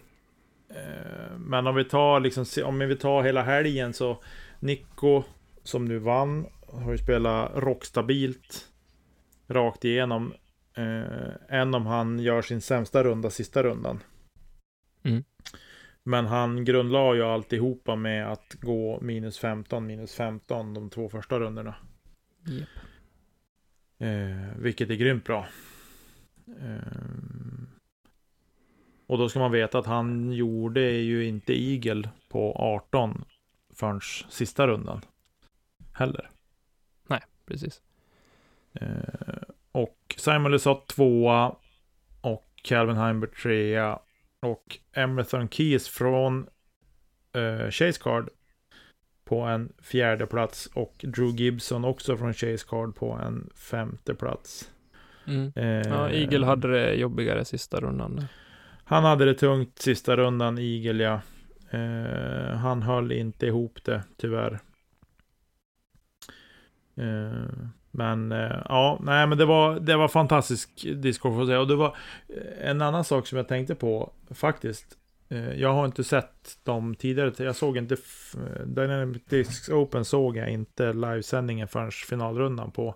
Eh, 0.70 1.38
men 1.38 1.68
om 1.68 1.76
vi 1.76 1.86
tar 1.86 2.20
liksom, 2.20 2.46
om 2.66 2.80
vi 2.80 2.96
tar 2.96 3.24
hela 3.24 3.44
helgen 3.44 3.94
så 3.94 4.24
Nico 4.60 5.24
som 5.64 5.86
nu 5.86 6.00
vann 6.00 6.48
har 6.68 6.92
ju 6.92 6.98
spelat 6.98 7.52
rockstabilt 7.56 8.68
rakt 9.48 9.86
igenom. 9.86 10.34
Eh, 10.74 11.60
än 11.60 11.74
om 11.74 11.86
han 11.86 12.20
gör 12.20 12.42
sin 12.42 12.62
sämsta 12.62 13.04
runda 13.04 13.30
sista 13.30 13.64
rundan. 13.64 14.00
Mm. 15.04 15.24
Men 16.08 16.26
han 16.26 16.66
grundlade 16.66 17.18
ju 17.18 17.24
alltihopa 17.24 17.96
med 17.96 18.32
att 18.32 18.54
gå 18.62 19.00
minus 19.02 19.40
15, 19.40 19.86
minus 19.86 20.16
15 20.16 20.74
de 20.74 20.90
två 20.90 21.10
första 21.10 21.40
rundorna. 21.40 21.76
Japp. 22.46 22.70
Eh, 23.98 24.58
vilket 24.58 24.90
är 24.90 24.96
grymt 24.96 25.24
bra. 25.24 25.48
Eh, 26.48 26.78
och 29.08 29.18
då 29.18 29.30
ska 29.30 29.40
man 29.40 29.52
veta 29.52 29.80
att 29.80 29.86
han 29.86 30.32
gjorde 30.32 30.82
ju 30.82 31.26
inte 31.26 31.54
Eagle 31.54 32.10
på 32.30 32.54
18 32.54 33.26
förrän 33.74 34.02
sista 34.30 34.68
rundan. 34.68 35.02
Heller. 35.94 36.30
Precis. 37.46 37.82
Eh, 38.74 39.42
och 39.72 40.16
Simon 40.18 40.52
Lesatt 40.52 40.88
tvåa. 40.88 41.56
Och 42.22 42.52
Calvin 42.64 42.98
Heimberg 42.98 43.32
trea. 43.32 44.00
Och 44.42 44.80
Emerson 44.94 45.50
Keys 45.50 45.90
från 45.90 46.48
eh, 47.34 47.70
Chase 47.72 48.02
Card. 48.02 48.30
På 49.26 49.42
en 49.42 49.74
fjärde 49.82 50.28
plats. 50.28 50.70
Och 50.74 51.06
Drew 51.08 51.36
Gibson 51.36 51.86
också 51.86 52.18
från 52.18 52.34
Chase 52.34 52.66
Card 52.70 52.96
på 52.96 53.12
en 53.12 53.50
femte 53.56 54.16
plats. 54.16 54.72
Mm. 55.28 55.52
Eh, 55.56 55.88
Ja, 55.90 56.10
Eagle 56.10 56.46
hade 56.46 56.68
det 56.68 56.94
jobbigare 56.94 57.46
sista 57.46 57.80
rundan. 57.80 58.26
Han 58.84 59.04
hade 59.04 59.26
det 59.26 59.34
tungt 59.34 59.80
sista 59.80 60.18
rundan, 60.18 60.58
Eagle 60.58 61.04
ja. 61.04 61.22
Eh, 61.72 62.56
han 62.58 62.82
höll 62.82 63.12
inte 63.12 63.46
ihop 63.48 63.84
det, 63.84 64.04
tyvärr. 64.18 64.60
Eh, 66.96 67.68
men 67.92 68.32
eh, 68.32 68.62
ja, 68.70 69.00
nej 69.02 69.28
men 69.28 69.38
det 69.38 69.46
var, 69.46 69.80
det 69.80 69.96
var 69.96 70.08
fantastisk 70.08 70.86
discord 70.96 71.32
får 71.32 71.42
jag 71.42 71.48
säga. 71.48 71.60
Och 71.60 71.68
det 71.68 71.76
var 71.76 71.98
eh, 72.28 72.70
en 72.70 72.82
annan 72.82 73.04
sak 73.04 73.28
som 73.28 73.38
jag 73.38 73.48
tänkte 73.48 73.76
på 73.76 74.12
faktiskt. 74.32 74.98
Eh, 75.30 75.54
jag 75.54 75.74
har 75.74 75.86
inte 75.86 76.04
sett 76.04 76.58
dem 76.64 76.96
tidigare. 76.96 77.32
Jag 77.38 77.56
såg 77.56 77.78
inte 77.78 77.98
Dynamic 78.66 79.26
Discs 79.26 79.70
Open 79.70 80.06
såg 80.06 80.38
jag 80.38 80.50
inte 80.50 80.94
livesändningen 80.94 81.68
förrän 81.68 81.92
finalrundan 81.92 82.72
på. 82.72 82.96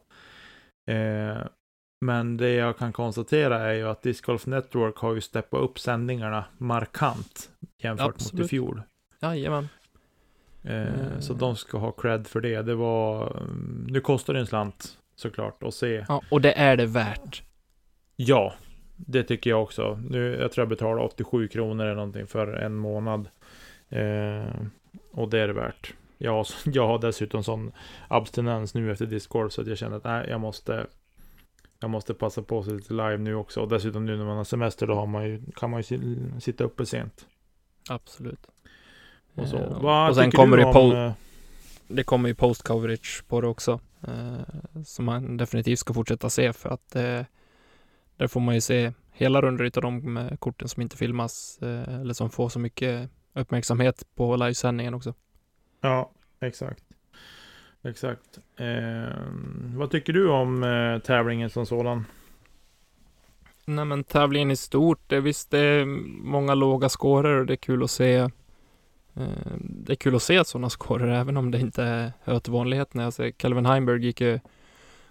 Men 2.05 2.37
det 2.37 2.49
jag 2.49 2.77
kan 2.77 2.93
konstatera 2.93 3.59
är 3.59 3.73
ju 3.73 3.87
att 3.87 4.01
Disc 4.01 4.21
Golf 4.21 4.45
Network 4.45 4.97
har 4.97 5.13
ju 5.13 5.21
steppat 5.21 5.61
upp 5.61 5.79
sändningarna 5.79 6.45
markant 6.57 7.49
jämfört 7.77 8.05
mot 8.07 8.15
Absolut. 8.15 8.45
i 8.45 8.49
fjol. 8.49 8.81
Jajamän. 9.19 9.67
Eh, 10.63 11.19
Så 11.19 11.33
Mm. 11.33 11.39
de 11.39 11.55
ska 11.55 11.77
ha 11.77 11.91
cred 11.91 12.27
för 12.27 12.41
det. 12.41 12.61
Det 12.61 12.75
var... 12.75 13.37
mm, 13.37 13.87
Nu 13.89 14.01
kostar 14.01 14.33
det 14.33 14.39
en 14.39 14.47
slant 14.47 14.97
såklart 15.15 15.63
att 15.63 15.73
se. 15.73 16.05
Ja, 16.07 16.21
och 16.31 16.41
det 16.41 16.53
är 16.53 16.77
det 16.77 16.85
värt. 16.85 17.43
Ja, 18.15 18.53
det 18.95 19.23
tycker 19.23 19.49
jag 19.49 19.63
också. 19.63 19.99
Nu, 20.09 20.37
jag 20.41 20.51
tror 20.51 20.61
jag 20.61 20.69
betalar 20.69 21.03
87 21.03 21.47
kronor 21.47 21.85
eller 21.85 21.95
någonting 21.95 22.27
för 22.27 22.47
en 22.53 22.75
månad. 22.75 23.27
Eh, 23.89 24.45
och 25.11 25.29
det 25.29 25.39
är 25.39 25.47
det 25.47 25.53
värt. 25.53 25.93
Jag, 26.17 26.45
jag 26.65 26.87
har 26.87 26.99
dessutom 26.99 27.43
sån 27.43 27.71
abstinens 28.07 28.73
nu 28.73 28.91
efter 28.91 29.05
Discord 29.05 29.51
så 29.51 29.61
att 29.61 29.67
jag 29.67 29.77
känner 29.77 29.97
att 29.97 30.03
nej, 30.03 30.25
jag 30.29 30.41
måste 30.41 30.87
jag 31.79 31.89
måste 31.89 32.13
passa 32.13 32.41
på 32.43 32.63
sig 32.63 32.73
lite 32.73 32.93
live 32.93 33.17
nu 33.17 33.35
också. 33.35 33.59
Och 33.61 33.69
dessutom 33.69 34.05
nu 34.05 34.17
när 34.17 34.25
man 34.25 34.37
har 34.37 34.43
semester 34.43 34.87
då 34.87 34.93
har 34.93 35.07
man 35.07 35.23
ju, 35.27 35.41
kan 35.55 35.69
man 35.69 35.79
ju 35.79 35.83
si- 35.83 36.17
sitta 36.39 36.63
uppe 36.63 36.85
sent. 36.85 37.25
Absolut. 37.89 38.47
Och, 39.41 39.47
så. 39.47 39.57
Eh, 39.57 40.07
och 40.09 40.15
sen 40.15 40.31
kommer 40.31 40.57
det 40.57 40.65
om, 40.65 40.91
eh, 40.91 41.13
det 41.87 42.03
kommer 42.03 42.29
ju 42.29 42.35
post 42.35 42.63
coverage 42.63 43.23
på 43.27 43.41
det 43.41 43.47
också. 43.47 43.79
Eh, 44.07 44.83
som 44.85 45.05
man 45.05 45.37
definitivt 45.37 45.79
ska 45.79 45.93
fortsätta 45.93 46.29
se 46.29 46.53
för 46.53 46.69
att 46.69 46.95
eh, 46.95 47.21
där 48.17 48.27
får 48.27 48.39
man 48.39 48.55
ju 48.55 48.61
se 48.61 48.91
hela 49.11 49.41
rundor 49.41 49.65
utav 49.65 49.83
de 49.83 50.17
eh, 50.17 50.37
korten 50.37 50.67
som 50.67 50.81
inte 50.81 50.97
filmas 50.97 51.59
eh, 51.61 51.99
eller 52.01 52.13
som 52.13 52.29
får 52.29 52.49
så 52.49 52.59
mycket 52.59 53.09
uppmärksamhet 53.33 54.03
på 54.15 54.35
livesändningen 54.35 54.93
också. 54.93 55.13
Ja, 55.81 56.11
exakt. 56.39 56.83
Exakt. 57.83 58.39
Eh, 58.57 59.15
vad 59.75 59.91
tycker 59.91 60.13
du 60.13 60.29
om 60.29 60.63
eh, 60.63 60.99
tävlingen 60.99 61.49
som 61.49 61.65
sådan? 61.65 62.05
Nej 63.65 63.85
men 63.85 64.03
tävlingen 64.03 64.51
i 64.51 64.55
stort, 64.55 64.99
det 65.07 65.15
är 65.15 65.21
visst 65.21 65.51
det 65.51 65.59
är 65.59 65.85
många 66.23 66.53
låga 66.53 66.89
scorer 66.89 67.39
och 67.39 67.45
det 67.45 67.53
är 67.53 67.57
kul 67.57 67.83
att 67.83 67.91
se 67.91 68.29
det 69.59 69.91
är 69.93 69.95
kul 69.95 70.15
att 70.15 70.23
se 70.23 70.45
sådana 70.45 70.69
scorer 70.69 71.07
även 71.19 71.37
om 71.37 71.51
det 71.51 71.59
inte 71.59 72.13
hör 72.23 72.39
till 72.39 72.53
vanligheterna. 72.53 73.03
Jag 73.03 73.13
ser 73.13 73.31
Calvin 73.31 73.65
Heimberg 73.65 74.05
gick 74.05 74.21
ju 74.21 74.39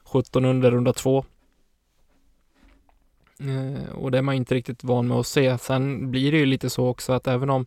17 0.05 0.45
under 0.45 0.71
runda 0.71 0.93
två. 0.93 1.25
Eh, 3.41 3.93
och 3.93 4.11
det 4.11 4.19
är 4.19 4.23
man 4.23 4.35
inte 4.35 4.55
riktigt 4.55 4.85
van 4.85 5.09
med 5.09 5.17
att 5.17 5.27
se. 5.27 5.59
Sen 5.59 6.11
blir 6.11 6.33
det 6.33 6.39
ju 6.39 6.47
lite 6.47 6.71
så 6.71 6.87
också 6.89 7.13
att 7.13 7.27
även 7.27 7.51
om 7.51 7.67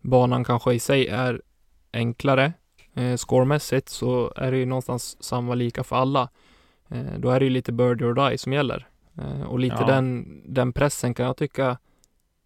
banan 0.00 0.44
kanske 0.44 0.72
i 0.72 0.78
sig 0.78 1.06
är 1.06 1.42
enklare 1.92 2.52
eh, 2.94 3.16
scoremässigt 3.16 3.88
så 3.88 4.32
är 4.36 4.50
det 4.52 4.58
ju 4.58 4.66
någonstans 4.66 5.22
samma 5.22 5.54
lika 5.54 5.84
för 5.84 5.96
alla. 5.96 6.28
Eh, 6.88 7.18
då 7.18 7.30
är 7.30 7.40
det 7.40 7.44
ju 7.44 7.50
lite 7.50 7.72
birdie 7.72 8.04
or 8.04 8.30
die 8.30 8.38
som 8.38 8.52
gäller. 8.52 8.88
Eh, 9.18 9.42
och 9.42 9.58
lite 9.58 9.76
Ja. 9.80 9.86
den, 9.86 10.40
den 10.46 10.72
pressen 10.72 11.14
kan 11.14 11.26
jag 11.26 11.36
tycka 11.36 11.78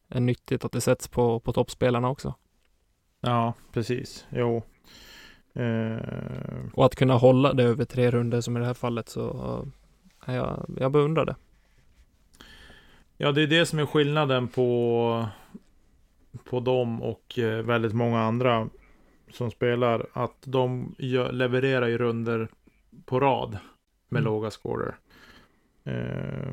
är 0.09 0.21
nyttigt 0.21 0.65
att 0.65 0.73
det 0.73 0.81
sätts 0.81 1.09
på, 1.09 1.41
på 1.41 1.53
toppspelarna 1.53 2.11
också. 2.11 2.35
Ja, 3.25 3.55
precis. 3.73 4.27
Jo. 4.31 4.63
Eh, 5.55 5.99
Och 6.75 6.85
att 6.87 6.95
kunna 6.95 7.15
hålla 7.15 7.53
det 7.53 7.63
över 7.63 7.85
tre 7.85 8.11
runder 8.11 8.41
som 8.41 8.57
i 8.57 8.61
det 8.61 8.67
här 8.67 8.75
fallet 8.75 9.09
så 9.09 9.67
är 10.25 10.37
jag, 10.37 10.67
jag 10.81 10.93
beundrar 10.93 11.25
det. 11.25 11.37
ja, 13.17 13.33
det 13.33 13.43
är 13.43 13.47
det 13.47 13.67
som 13.67 13.79
är 13.79 13.87
skillnaden 13.87 14.49
på, 14.49 15.27
på 16.45 16.61
dem 16.61 17.03
och 17.03 17.39
eh, 17.39 17.63
väldigt 17.63 17.93
många 17.95 18.21
andra 18.23 18.69
som 19.33 19.51
spelar. 19.51 20.07
Att 20.13 20.37
de 20.45 20.95
gör, 20.99 21.33
levererar 21.33 21.89
ju 21.89 21.99
runder 21.99 22.49
på 23.05 23.21
rad 23.21 23.59
med 24.09 24.21
Mm. 24.21 24.33
låga 24.33 24.51
scorer. 24.51 24.95
Eh, 25.85 26.53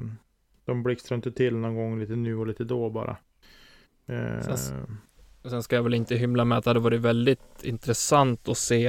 de 0.66 0.84
blixtrar 0.84 1.16
inte 1.16 1.32
till 1.32 1.56
någon 1.56 1.76
gång 1.76 2.00
lite 2.00 2.16
nu 2.16 2.36
och 2.36 2.48
lite 2.48 2.64
då 2.64 2.90
bara. 2.90 3.18
Eh, 4.06 4.42
Sen- 5.42 5.52
Sen 5.52 5.64
ska 5.64 5.76
jag 5.76 5.84
väl 5.84 5.94
inte 5.94 6.16
hymla 6.16 6.46
med 6.46 6.58
att 6.58 6.64
det 6.64 6.70
hade 6.70 6.80
varit 6.80 7.02
väldigt 7.02 7.64
intressant 7.64 8.48
att 8.50 8.58
se 8.58 8.88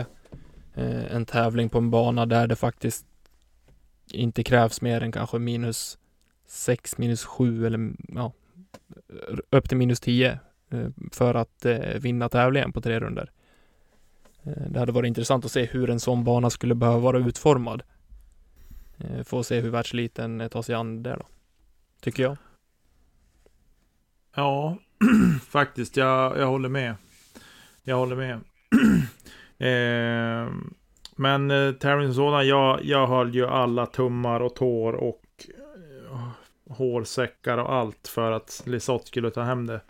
eh, 0.75 1.15
en 1.15 1.27
tävling 1.27 1.69
på 1.69 1.79
en 1.79 1.91
bana 1.91 2.27
där 2.27 2.47
det 2.47 2.57
faktiskt 2.57 3.07
inte 4.13 4.43
krävs 4.43 4.81
mer 4.83 5.01
än 5.01 5.13
kanske 5.13 5.39
minus 5.39 5.99
6, 6.47 6.99
minus 6.99 7.25
7 7.25 7.67
eller 7.67 7.93
ja, 8.09 8.33
upp 9.51 9.69
till 9.69 9.77
minus 9.79 10.01
10 10.01 10.39
eh, 10.71 10.89
för 11.13 11.35
att 11.35 11.65
eh, 11.65 11.79
vinna 11.79 12.29
tävlingen 12.29 12.73
på 12.73 12.81
tre 12.81 13.01
runder. 13.01 13.31
Eh, 14.43 14.63
det 14.71 14.79
hade 14.79 14.93
varit 14.93 15.09
intressant 15.09 15.45
att 15.45 15.53
se 15.53 15.65
hur 15.65 15.91
en 15.91 16.01
sån 16.01 16.25
bana 16.25 16.51
skulle 16.51 16.75
behöva 16.75 16.99
vara 16.99 17.19
utformad. 17.19 17.83
Eh, 18.99 19.23
Få 19.23 19.43
se 19.45 19.61
hur 19.61 19.71
världsliten 19.71 20.41
eh, 20.41 20.49
tar 20.49 20.63
sig 20.63 20.75
an 20.75 21.03
det 21.03 21.17
då. 21.17 21.27
Tycker 22.01 22.23
jag. 22.23 22.37
Ja, 24.35 24.77
faktiskt. 25.49 25.97
Jag, 25.97 26.39
jag 26.39 26.47
håller 26.47 26.69
med. 26.69 26.95
Jag 27.83 27.97
håller 27.97 28.17
med. 28.17 28.41
eh, 29.59 30.53
men 31.17 31.51
eh, 31.51 31.73
tävlingen 31.73 32.15
som 32.15 32.25
sådan, 32.25 32.49
jag, 32.49 32.85
jag 32.85 33.07
höll 33.07 33.35
ju 33.35 33.47
alla 33.47 33.87
tummar 33.87 34.41
och 34.41 34.55
tår 34.55 34.93
och 34.93 35.25
eh, 35.49 36.29
hårsäckar 36.71 37.59
och 37.59 37.73
allt 37.73 38.09
för 38.09 38.33
att 38.33 38.63
Lisotte 38.67 39.07
skulle 39.07 39.31
ta 39.31 39.43
hem 39.43 39.67
det 39.67 39.81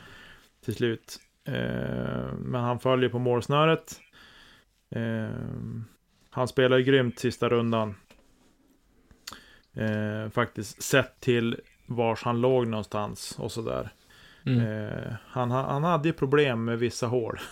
till 0.65 0.75
slut. 0.75 1.21
Eh, 1.45 2.33
men 2.39 2.61
han 2.61 2.81
följer 2.81 3.11
på 3.11 3.19
målsnöret. 3.19 4.01
Eh, 4.91 5.31
han 6.31 6.49
spelar 6.49 6.79
ju 6.79 6.85
grymt 6.85 7.19
sista 7.19 7.49
rundan. 7.49 7.95
Eh, 9.73 10.31
faktiskt 10.31 10.83
sett 10.83 11.21
till 11.21 11.61
vars 11.87 12.23
han 12.23 12.41
låg 12.41 12.67
någonstans 12.67 13.37
och 13.39 13.53
sådär. 13.53 13.91
Mm. 14.47 14.61
Eh, 14.89 15.13
han, 15.27 15.51
ha- 15.51 15.73
han 15.73 15.85
hade 15.85 16.09
ju 16.09 16.13
problem 16.13 16.65
med 16.65 16.79
vissa 16.79 17.07
hål. 17.07 17.39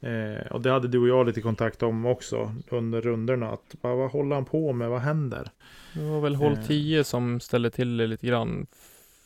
Eh, 0.00 0.46
och 0.50 0.60
det 0.60 0.70
hade 0.70 0.88
du 0.88 0.98
och 0.98 1.08
jag 1.08 1.26
lite 1.26 1.40
kontakt 1.40 1.82
om 1.82 2.06
också 2.06 2.54
under 2.68 3.00
rundorna. 3.00 3.50
Att, 3.50 3.74
vad, 3.80 3.96
vad 3.96 4.10
håller 4.10 4.34
han 4.34 4.44
på 4.44 4.72
med? 4.72 4.88
Vad 4.90 5.00
händer? 5.00 5.50
Det 5.94 6.00
var 6.10 6.20
väl 6.20 6.34
hål 6.34 6.52
Eh. 6.52 6.62
10 6.66 7.04
som 7.04 7.40
ställde 7.40 7.70
till 7.70 7.96
det 7.96 8.06
lite 8.06 8.26
grann 8.26 8.66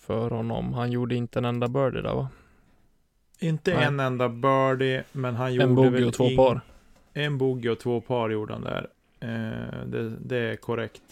för 0.01 0.31
honom. 0.31 0.73
Han 0.75 0.93
gjorde 0.93 1.15
inte 1.15 1.39
en 1.39 1.45
enda 1.45 1.69
birdie 1.69 2.01
där 2.03 2.15
va? 2.15 2.29
Inte 3.39 3.75
Nej. 3.75 3.85
en 3.85 4.01
enda 4.01 4.29
birdie, 4.29 5.03
men 5.13 5.35
han 5.35 5.55
gjorde 5.55 5.65
En 5.65 5.75
bogey 5.75 6.05
och 6.05 6.15
två 6.15 6.25
ing- 6.25 6.37
par. 6.37 6.61
En 7.13 7.39
bogey 7.39 7.71
och 7.71 7.79
två 7.79 8.01
par 8.01 8.31
gjorde 8.31 8.53
han 8.53 8.63
där. 8.63 8.87
Eh, 9.21 9.87
det, 9.87 10.11
det 10.21 10.37
är 10.39 10.57
korrekt. 10.57 11.03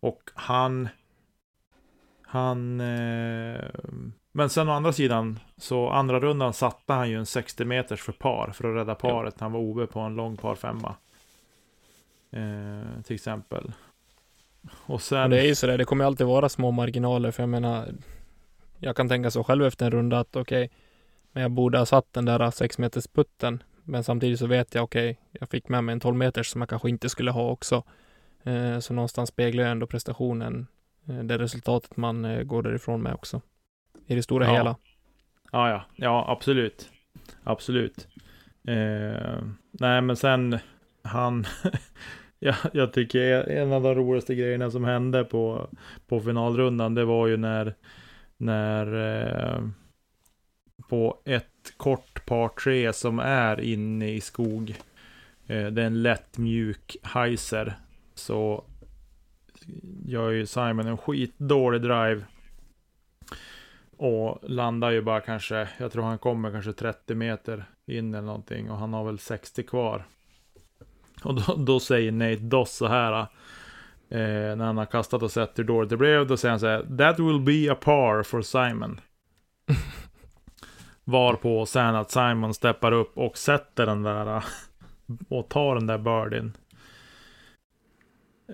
Och 0.00 0.30
han... 0.34 0.88
Han... 2.34 2.80
Eh, 2.80 3.64
men 4.32 4.50
sen 4.50 4.68
å 4.68 4.72
andra 4.72 4.92
sidan, 4.92 5.38
så 5.56 5.90
andra 5.90 6.20
rundan 6.20 6.52
satte 6.52 6.92
han 6.92 7.10
ju 7.10 7.18
en 7.18 7.26
60 7.26 7.64
meters 7.64 8.02
för 8.02 8.12
par 8.12 8.50
för 8.54 8.68
att 8.68 8.76
rädda 8.76 8.94
paret. 8.94 9.40
Han 9.40 9.52
var 9.52 9.60
OB 9.60 9.90
på 9.90 10.00
en 10.00 10.14
lång 10.14 10.36
par 10.36 10.54
femma. 10.54 10.96
Eh, 12.30 13.02
till 13.04 13.14
exempel. 13.14 13.72
Och 14.62 14.88
Men 14.88 14.98
sen... 14.98 15.30
det 15.30 15.40
är 15.40 15.44
ju 15.46 15.54
sådär, 15.54 15.78
det 15.78 15.84
kommer 15.84 16.04
alltid 16.04 16.26
vara 16.26 16.48
små 16.48 16.70
marginaler 16.70 17.30
för 17.30 17.42
jag 17.42 17.50
menar 17.50 17.88
Jag 18.78 18.96
kan 18.96 19.08
tänka 19.08 19.30
så 19.30 19.44
själv 19.44 19.64
efter 19.64 19.86
en 19.86 19.92
runda 19.92 20.18
att 20.18 20.36
okej 20.36 20.70
Men 21.32 21.42
jag 21.42 21.50
borde 21.50 21.78
ha 21.78 21.86
satt 21.86 22.12
den 22.12 22.24
där 22.24 22.50
6 22.50 22.78
meters 22.78 23.06
putten 23.06 23.62
Men 23.84 24.04
samtidigt 24.04 24.38
så 24.38 24.46
vet 24.46 24.74
jag 24.74 24.84
okej 24.84 25.20
Jag 25.30 25.48
fick 25.48 25.68
med 25.68 25.84
mig 25.84 25.92
en 25.92 26.00
12 26.00 26.16
meters 26.16 26.46
som 26.46 26.60
jag 26.60 26.68
kanske 26.68 26.88
inte 26.88 27.08
skulle 27.08 27.30
ha 27.30 27.50
också 27.50 27.82
eh, 28.42 28.78
Så 28.78 28.94
någonstans 28.94 29.28
speglar 29.28 29.64
jag 29.64 29.70
ändå 29.70 29.86
prestationen 29.86 30.66
det 31.04 31.38
resultatet 31.38 31.96
man 31.96 32.24
eh, 32.24 32.42
går 32.42 32.62
därifrån 32.62 33.02
med 33.02 33.14
också 33.14 33.40
I 34.06 34.14
det 34.14 34.22
stora 34.22 34.44
Ja. 34.46 34.52
hela 34.52 34.76
Ja, 35.52 35.68
ja, 35.70 35.84
ja, 35.96 36.24
absolut. 36.28 36.90
Absolut. 37.44 38.08
Eh, 38.68 39.42
nej, 39.72 40.00
men 40.00 40.16
sen 40.16 40.58
han. 41.02 41.44
ja, 42.38 42.54
jag 42.72 42.92
tycker 42.92 43.48
en 43.48 43.72
av 43.72 43.82
de 43.82 43.94
roligaste 43.94 44.34
grejerna 44.34 44.70
som 44.70 44.84
hände 44.84 45.24
på, 45.24 45.68
på 46.06 46.20
finalrundan, 46.20 46.94
det 46.94 47.04
var 47.04 47.26
ju 47.26 47.36
när, 47.36 47.74
när 48.36 48.86
eh, 49.56 49.62
på 50.88 51.22
ett 51.24 51.74
kort 51.76 52.26
par 52.26 52.48
tre 52.48 52.92
som 52.92 53.18
är 53.18 53.60
inne 53.60 54.10
i 54.10 54.20
skog. 54.20 54.74
Eh, 55.46 55.66
det 55.66 55.82
är 55.82 55.86
en 55.86 56.02
lätt 56.02 56.38
mjuk 56.38 56.96
heiser. 57.02 57.74
Så 58.14 58.64
gör 60.04 60.30
ju 60.30 60.46
Simon 60.46 60.86
en 60.86 60.96
skitdålig 60.98 61.82
drive. 61.82 62.24
Och 63.96 64.38
landar 64.42 64.90
ju 64.90 65.02
bara 65.02 65.20
kanske, 65.20 65.68
jag 65.78 65.92
tror 65.92 66.04
han 66.04 66.18
kommer 66.18 66.50
kanske 66.50 66.72
30 66.72 67.14
meter 67.14 67.64
in 67.86 68.14
eller 68.14 68.26
någonting 68.26 68.70
och 68.70 68.78
han 68.78 68.92
har 68.92 69.04
väl 69.04 69.18
60 69.18 69.62
kvar. 69.62 70.04
Och 71.24 71.34
då, 71.34 71.54
då 71.56 71.80
säger 71.80 72.12
Nate 72.12 72.36
Doss 72.42 72.72
så 72.72 72.86
här. 72.86 73.20
Eh, 74.10 74.56
när 74.56 74.64
han 74.64 74.76
har 74.76 74.86
kastat 74.86 75.22
och 75.22 75.30
sett 75.30 75.58
hur 75.58 75.64
dåligt 75.64 75.90
det 75.90 75.96
blev. 75.96 76.26
Då 76.26 76.36
säger 76.36 76.50
han 76.50 76.60
så 76.60 76.66
här. 76.66 76.96
That 76.98 77.18
will 77.18 77.40
be 77.40 77.72
a 77.72 77.74
par 77.80 78.22
for 78.22 78.42
Simon. 78.42 79.00
Varpå 81.04 81.66
sen 81.66 81.94
att 81.94 82.10
Simon 82.10 82.54
steppar 82.54 82.92
upp 82.92 83.18
och 83.18 83.38
sätter 83.38 83.86
den 83.86 84.02
där. 84.02 84.36
eh, 84.36 84.42
Och 85.28 85.48
tar 85.48 85.74
den 85.74 85.86
där 85.86 85.98
birdien. 85.98 86.56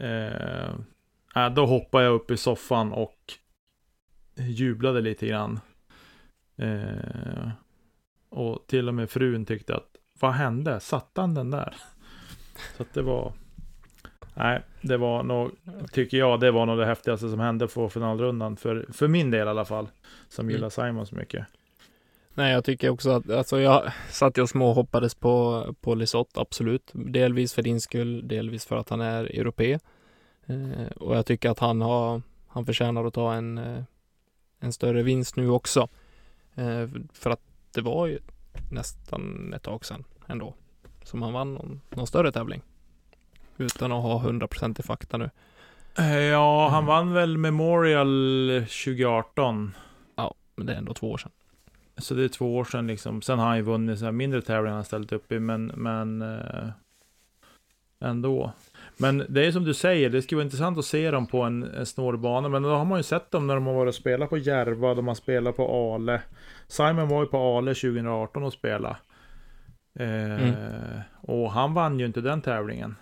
Eh, 0.01 0.75
äh, 1.37 1.51
då 1.51 1.67
hoppar 1.67 2.01
jag 2.01 2.15
upp 2.15 2.31
i 2.31 2.37
soffan 2.37 2.93
och 2.93 3.33
jublade 4.37 5.01
lite 5.01 5.27
grann. 5.27 5.61
Eh, 6.57 7.51
och 8.29 8.65
till 8.67 8.89
och 8.89 8.95
med 8.95 9.11
frun 9.11 9.47
tyckte 9.47 9.77
att 9.77 9.97
vad 10.21 10.33
hände? 10.33 10.81
Satte 10.81 11.21
han 11.21 11.35
den 11.35 11.51
där? 11.51 11.77
Så 12.77 12.83
att 12.83 12.95
det 12.95 13.03
var 13.03 13.33
Nej, 14.35 14.63
det 14.81 14.97
var 14.97 15.23
nog, 15.23 15.51
tycker 15.93 16.17
jag, 16.19 16.41
det 16.41 16.51
var 16.51 16.67
nog 16.67 16.79
det 16.79 16.87
häftigaste 16.87 17.29
som 17.29 17.41
hände 17.41 17.69
på 17.69 17.89
finalrundan. 17.89 18.57
För, 18.57 18.87
för 18.93 19.09
min 19.09 19.31
del 19.31 19.47
i 19.47 19.51
alla 19.51 19.65
fall. 19.65 19.89
Som 20.29 20.45
Mm. 20.45 20.55
gillar 20.55 20.69
Simon 20.71 21.07
så 21.07 21.15
mycket. 21.15 21.47
Nej, 22.35 22.53
jag 22.53 22.65
tycker 22.65 22.91
också 22.91 23.11
att, 23.11 23.31
alltså 23.31 23.61
jag 23.61 23.93
satt 24.11 24.39
ju 24.39 24.43
och 24.43 24.49
småhoppades 24.49 25.15
på, 25.15 25.67
på 25.81 25.95
Lisotte, 25.95 26.41
absolut. 26.41 26.91
Delvis 26.93 27.55
för 27.55 27.63
din 27.63 27.81
skull, 27.81 28.29
delvis 28.29 28.67
för 28.67 28.77
att 28.77 28.89
han 28.89 29.01
är 29.01 29.25
europe. 29.25 29.79
Eh, 30.47 30.87
och 30.97 31.17
jag 31.17 31.27
tycker 31.27 31.51
att 31.51 31.59
han 31.59 31.81
har, 31.81 32.23
han 32.47 32.67
förtjänar 32.67 33.05
att 33.05 33.15
ta 33.15 33.35
en, 33.35 33.59
eh, 33.59 33.83
en 34.61 34.73
större 34.73 35.03
vinst 35.03 35.37
nu 35.37 35.49
också. 35.51 35.89
Eh, 36.55 36.89
för 37.13 37.31
att 37.31 37.41
det 37.75 37.81
var 37.81 38.07
ju 38.07 38.19
nästan 38.71 39.53
ett 39.55 39.63
tag 39.63 39.85
sedan 39.85 40.05
ändå 40.27 40.55
som 41.05 41.23
han 41.23 41.33
vann 41.33 41.55
någon, 41.55 41.81
någon 41.91 42.07
större 42.07 42.33
tävling. 42.33 42.63
Utan 43.57 43.93
att 43.93 44.03
ha 44.03 44.19
100% 44.19 44.81
i 44.81 44.83
fakta 44.83 45.17
nu. 45.17 45.31
Ja, 46.33 46.69
han 46.69 46.79
Mm. 46.79 46.87
vann 46.87 47.13
väl 47.13 47.39
Memorial 47.39 48.09
2018. 48.67 49.75
Men 50.57 50.67
det 50.67 50.73
är 50.73 50.79
ändå 50.79 50.95
två 50.95 51.11
år 51.11 51.19
sedan. 51.19 51.31
Så 51.97 52.15
det 52.15 52.25
är 52.25 52.29
två 52.29 52.57
år 52.57 52.65
sedan 52.65 52.87
liksom. 52.87 53.23
Sen 53.23 53.39
har 53.39 53.47
han 53.47 53.57
ju 53.57 53.63
vunnit 53.63 53.99
så 53.99 54.13
mindre 54.13 54.43
tävlingar 54.43 54.75
han 54.75 54.85
ställt 54.85 55.13
upp 55.13 55.33
i, 55.33 55.39
men, 55.41 55.67
men 55.67 56.23
eh, 56.23 56.69
ändå. 58.01 58.53
Men 59.01 59.27
det 59.29 59.47
är 59.47 59.53
som 59.53 59.65
du 59.65 59.75
säger, 59.75 60.11
det 60.11 60.23
skulle 60.23 60.37
vara 60.37 60.45
intressant 60.45 60.79
att 60.79 60.85
se 60.85 61.11
dem 61.11 61.27
på 61.27 61.43
en, 61.43 61.63
en 61.63 61.87
snårig 61.87 62.21
bana. 62.21 62.49
Men 62.49 62.63
då 62.63 62.69
har 62.69 62.85
man 62.85 62.99
ju 62.99 63.03
sett 63.03 63.31
dem 63.31 63.47
när 63.47 63.55
de 63.55 63.67
har 63.67 63.75
varit 63.75 63.89
och 63.89 63.95
spelat 63.95 64.31
på 64.31 64.39
Järva, 64.39 64.95
de 64.95 65.09
har 65.09 65.15
spelat 65.15 65.57
på 65.57 65.95
Ale. 65.95 66.23
Simon 66.69 67.09
var 67.09 67.23
ju 67.23 67.27
på 67.27 67.39
Ale 67.39 67.75
2018 67.75 68.43
och 68.43 68.53
spelade. 68.53 68.97
Eh, 69.99 70.41
Mm. 70.41 70.55
Och 71.23 71.53
han 71.53 71.75
vann 71.75 71.99
ju 72.01 72.07
inte 72.07 72.21
den 72.21 72.43
tävlingen. 72.43 72.97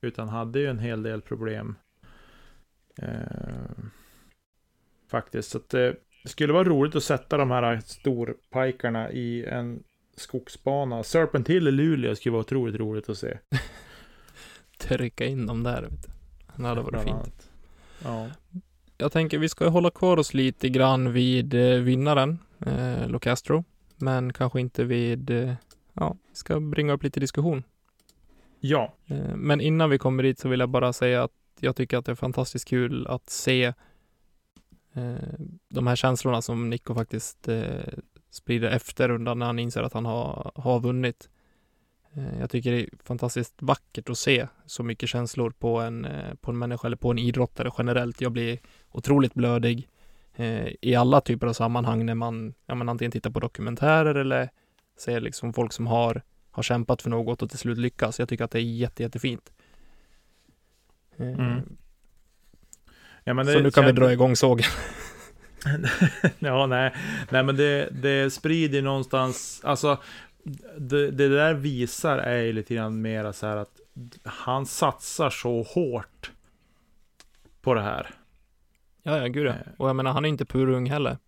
Utan 0.00 0.28
hade 0.28 0.58
ju 0.58 0.66
en 0.66 0.78
hel 0.78 1.02
del 1.02 1.22
problem. 1.22 1.74
Eh, 3.02 3.84
faktiskt. 5.10 5.50
Så 5.50 5.58
att 5.58 5.68
det, 5.68 5.96
det 6.22 6.28
skulle 6.28 6.52
vara 6.52 6.64
roligt 6.64 6.96
att 6.96 7.02
sätta 7.02 7.36
de 7.36 7.50
här 7.50 7.80
storpajkarna 7.84 9.10
i 9.12 9.44
en 9.44 9.82
skogsbana. 10.16 11.02
Serpent 11.02 11.48
Hill 11.48 11.68
i 11.68 11.70
Luleå 11.70 12.14
skulle 12.14 12.32
vara 12.32 12.40
otroligt 12.40 12.76
roligt 12.80 13.08
att 13.08 13.18
se. 13.18 13.38
Trycka 14.88 15.24
in 15.26 15.46
dem 15.46 15.62
där. 15.62 15.82
Vet 15.82 16.02
du. 16.02 16.08
Det 16.62 16.68
hade 16.68 16.80
varit 16.80 17.02
fint. 17.02 17.50
Ja. 18.04 18.26
Jag 18.98 19.12
tänker 19.12 19.38
vi 19.38 19.48
ska 19.48 19.68
hålla 19.68 19.90
kvar 19.90 20.16
oss 20.16 20.34
lite 20.34 20.68
grann 20.68 21.12
vid 21.12 21.54
eh, 21.54 21.78
vinnaren, 21.80 22.38
eh, 22.66 23.08
Locastro. 23.08 23.64
Men 23.96 24.32
kanske 24.32 24.60
inte 24.60 24.84
vid, 24.84 25.30
eh, 25.30 25.54
ja, 25.92 26.16
vi 26.30 26.34
ska 26.36 26.60
bringa 26.60 26.92
upp 26.92 27.02
lite 27.02 27.20
diskussion. 27.20 27.62
ja. 28.60 28.94
Eh, 29.06 29.36
Men 29.36 29.60
innan 29.60 29.90
vi 29.90 29.98
kommer 29.98 30.22
dit 30.22 30.38
så 30.38 30.48
vill 30.48 30.60
jag 30.60 30.68
bara 30.68 30.92
säga 30.92 31.22
att 31.24 31.30
jag 31.60 31.76
tycker 31.76 31.98
att 31.98 32.04
det 32.06 32.12
är 32.12 32.16
fantastiskt 32.16 32.68
kul 32.68 33.06
att 33.06 33.30
se 33.30 33.64
eh, 34.94 35.14
de 35.68 35.86
här 35.86 35.96
känslorna 35.96 36.42
som 36.42 36.70
Nico 36.70 36.94
faktiskt 36.94 37.48
eh, 37.48 37.64
sprider 38.30 38.70
efter 38.70 39.08
rundan 39.08 39.38
när 39.38 39.46
han 39.46 39.58
inser 39.58 39.82
att 39.82 39.92
han 39.92 40.04
har, 40.06 40.52
har 40.54 40.80
vunnit. 40.80 41.28
Eh, 42.16 42.40
jag 42.40 42.50
tycker 42.50 42.72
det 42.72 42.80
är 42.82 42.88
fantastiskt 43.04 43.54
vackert 43.58 44.10
att 44.10 44.18
se 44.18 44.46
så 44.66 44.82
mycket 44.82 45.08
känslor 45.08 45.50
på 45.50 45.80
en, 45.80 46.04
eh, 46.04 46.34
på 46.34 46.50
en 46.50 46.58
människa 46.58 46.86
eller 46.86 46.96
på 46.96 47.10
en 47.10 47.18
idrottare 47.18 47.70
generellt. 47.78 48.20
Jag 48.20 48.32
blir 48.32 48.58
otroligt 48.90 49.34
blödig 49.34 49.88
eh, 50.36 50.68
i 50.80 50.94
alla 50.94 51.20
typer 51.20 51.46
av 51.46 51.52
sammanhang 51.52 52.06
när 52.06 52.14
man 52.14 52.54
ja, 52.66 52.74
men 52.74 52.88
antingen 52.88 53.12
tittar 53.12 53.30
på 53.30 53.40
dokumentärer 53.40 54.14
eller 54.14 54.50
ser 54.98 55.20
liksom 55.20 55.52
folk 55.52 55.72
som 55.72 55.86
har 55.86 56.22
har 56.50 56.62
kämpat 56.62 57.02
för 57.02 57.10
något 57.10 57.42
och 57.42 57.50
till 57.50 57.58
slut 57.58 57.78
lyckas. 57.78 58.18
Jag 58.18 58.28
tycker 58.28 58.44
att 58.44 58.50
det 58.50 58.58
är 58.58 58.62
jätte, 58.62 59.02
jättefint. 59.02 59.52
Mm. 61.18 61.60
Ja, 63.24 63.34
men 63.34 63.46
Så 63.46 63.52
nu 63.60 63.70
kan 63.70 63.84
vi 63.84 63.88
känns- 63.88 63.98
dra 63.98 64.12
igång 64.12 64.36
sågen. 64.36 64.66
ja, 66.38 66.66
nej. 66.66 66.94
Nej, 67.30 67.42
men 67.42 67.56
det, 67.56 67.88
det 68.02 68.32
sprider 68.32 68.82
någonstans, 68.82 69.60
alltså 69.64 69.98
det, 70.78 71.10
det 71.10 71.28
där 71.28 71.54
visar 71.54 72.18
är 72.18 72.42
ju 72.42 72.52
lite 72.52 72.74
grann 72.74 73.02
mera 73.02 73.32
så 73.32 73.46
här 73.46 73.56
att 73.56 73.80
han 74.24 74.66
satsar 74.66 75.30
så 75.30 75.62
hårt 75.62 76.30
på 77.60 77.74
det 77.74 77.82
här. 77.82 78.10
Ja, 79.02 79.18
ja, 79.18 79.26
gud 79.26 79.46
ja. 79.46 79.50
Eh. 79.50 79.56
Och 79.76 79.88
jag 79.88 79.96
menar, 79.96 80.12
han 80.12 80.24
är 80.24 80.28
inte 80.28 80.44
purung 80.44 80.90
heller. 80.90 81.18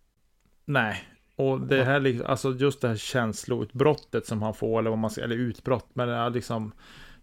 Nej, 0.65 1.03
och 1.35 1.61
det 1.61 1.83
här 1.83 1.99
liksom, 1.99 2.27
alltså 2.27 2.53
just 2.53 2.81
det 2.81 2.87
här 2.87 2.95
känsloutbrottet 2.95 4.27
som 4.27 4.41
han 4.41 4.53
får, 4.53 4.79
eller 4.79 4.89
vad 4.89 4.99
man 4.99 5.09
ska, 5.09 5.21
eller 5.21 5.35
utbrott, 5.35 5.89
men 5.93 6.07
det 6.07 6.13
är 6.15 6.29
liksom 6.29 6.71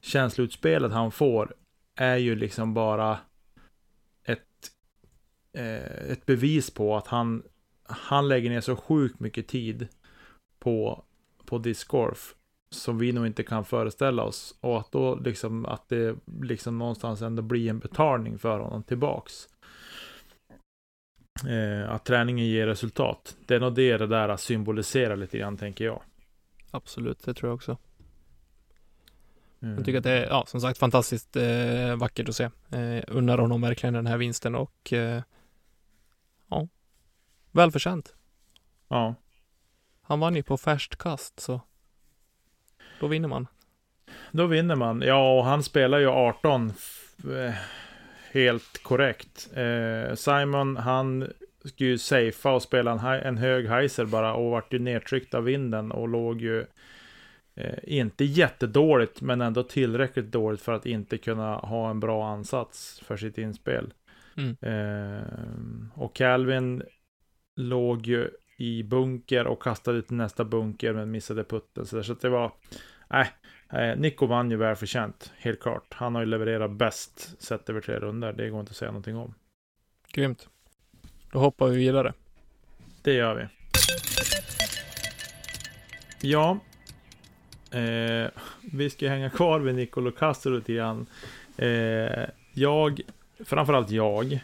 känsloutspelet 0.01 0.93
han 0.93 1.13
får 1.13 1.55
är 1.95 2.17
ju 2.17 2.37
liksom 2.37 2.75
bara 2.75 3.19
ett, 4.25 4.71
eh, 5.53 6.11
ett 6.11 6.27
bevis 6.27 6.71
på 6.71 6.97
att 6.97 7.07
han, 7.07 7.43
han 7.83 8.29
lägger 8.29 8.51
ner 8.51 8.61
så 8.61 8.77
sjukt 8.77 9.21
mycket 9.21 9.49
tid 9.49 9.89
på, 10.59 11.05
på 11.47 11.59
discgolf 11.59 12.35
som 12.71 12.99
vi 12.99 13.13
nog 13.13 13.27
inte 13.27 13.43
kan 13.43 13.65
föreställa 13.65 14.23
oss. 14.23 14.55
Och 14.61 14.81
att 14.81 14.93
då 14.93 15.15
liksom, 15.15 15.67
att 15.67 15.89
det 15.89 16.17
liksom 16.43 16.79
någonstans 16.79 17.23
ändå 17.23 17.43
blir 17.43 17.71
en 17.71 17.79
betalning 17.79 18.39
för 18.39 18.59
honom 18.59 18.83
tillbaks. 18.83 19.49
Eh, 21.49 21.91
att 21.91 22.05
träningen 22.05 22.47
ger 22.47 22.67
resultat. 22.67 23.37
Det 23.47 23.55
är 23.55 23.61
nog 23.61 23.75
det 23.75 23.97
det 23.97 24.07
där 24.07 24.37
symboliserar 24.37 25.17
lite 25.17 25.39
grann, 25.39 25.57
tänker 25.57 25.85
jag. 25.85 26.03
Absolut, 26.71 27.23
det 27.25 27.35
tror 27.35 27.49
jag 27.49 27.55
också. 27.55 27.77
Mm. 29.63 29.77
Jag 29.77 29.85
tycker 29.85 29.99
att 29.99 30.05
det 30.05 30.13
är, 30.13 30.27
ja, 30.27 30.45
som 30.47 30.61
sagt, 30.61 30.79
fantastiskt 30.79 31.37
eh, 31.37 31.97
vackert 31.97 32.29
att 32.29 32.37
se. 32.37 32.45
Eh, 32.71 33.05
unnar 33.09 33.39
honom 33.39 33.61
verkligen 33.61 33.95
den 33.95 34.07
här 34.07 34.17
vinsten 34.17 34.55
och 34.55 34.93
eh, 34.93 35.23
ja, 36.49 36.69
välförtjänt. 37.53 38.15
Ja, 38.89 39.15
Han 40.07 40.21
vann 40.21 40.37
ju 40.37 40.43
på 40.43 40.57
färskt 40.57 40.97
kast, 40.99 41.41
så 41.41 41.61
då 43.01 43.07
vinner 43.07 43.29
man. 43.29 43.47
då 44.33 44.47
vinner 44.47 44.77
man. 44.77 45.03
Ja, 45.03 45.39
och 45.39 45.45
han 45.45 45.63
spelar 45.63 45.99
ju 45.99 46.09
18 46.09 46.71
f- 46.77 47.25
eh, 47.31 47.55
helt 48.33 48.83
korrekt. 48.83 49.51
Eh, 49.55 50.15
Simon, 50.15 50.77
han 50.77 51.33
skulle 51.65 51.91
ju 51.91 51.99
safea 51.99 52.53
och 52.53 52.63
spela 52.63 52.91
en, 52.93 52.99
en 53.27 53.37
hög 53.39 53.67
heiser 53.69 54.05
bara 54.05 54.35
och 54.35 54.51
vart 54.51 54.73
ju 54.73 54.79
nedtryckt 54.79 55.35
av 55.35 55.45
vinden 55.45 55.93
och 55.93 56.09
låg 56.09 56.41
ju 56.41 56.65
eh, 57.55 57.79
inte 57.83 58.25
jättedåligt, 58.25 59.21
men 59.21 59.41
ändå 59.41 59.63
tillräckligt 59.63 60.33
dåligt 60.33 60.61
för 60.61 60.73
att 60.73 60.87
inte 60.87 61.19
kunna 61.19 61.57
ha 61.57 61.91
en 61.91 62.01
bra 62.01 62.29
ansats 62.29 63.01
för 63.05 63.17
sitt 63.17 63.39
inspel. 63.39 63.93
Mm. 64.37 64.57
Eh, 64.61 65.23
och 65.95 66.15
Calvin 66.15 66.83
låg 67.57 68.07
ju 68.07 68.31
i 68.57 68.83
bunker 68.83 69.47
och 69.47 69.63
kastade 69.63 70.03
till 70.03 70.17
nästa 70.17 70.45
bunker 70.45 70.93
men 70.93 71.11
missade 71.11 71.45
putten. 71.45 71.87
Så, 71.87 71.97
där. 71.97 72.03
så 72.03 72.15
det 72.15 72.29
var... 72.29 72.53
Nej, 73.09 73.31
eh, 73.73 73.97
Nico 73.97 74.27
vann 74.27 74.51
ju 74.51 74.57
välförtjänt, 74.57 75.33
helt 75.39 75.61
klart. 75.61 75.95
Han 75.95 76.15
har 76.15 76.23
ju 76.23 76.27
levererat 76.27 76.71
bäst 76.71 77.43
sett 77.43 77.69
över 77.71 77.81
tre 77.81 77.99
runder. 77.99 78.33
Det 78.33 78.51
går 78.51 78.61
inte 78.61 78.71
att 78.71 78.77
säga 78.77 78.91
någonting 78.91 79.17
om. 79.17 79.35
Grymt. 80.13 80.49
Då 81.33 81.39
hoppar 81.39 81.69
vi 81.69 81.77
vidare. 81.77 82.13
Det 83.03 83.13
gör 83.13 83.35
vi. 83.35 83.47
Ja. 86.29 86.59
Eh, 87.71 88.31
vi 88.73 88.91
ska 88.91 89.09
hänga 89.09 89.31
kvar 89.31 89.61
vid 89.61 89.75
Nicolo 89.75 90.11
Castro 90.13 90.55
lite 90.55 90.73
grann. 90.73 91.07
Eh, 91.57 92.25
jag, 92.53 93.01
framförallt 93.45 93.91
jag, 93.91 94.41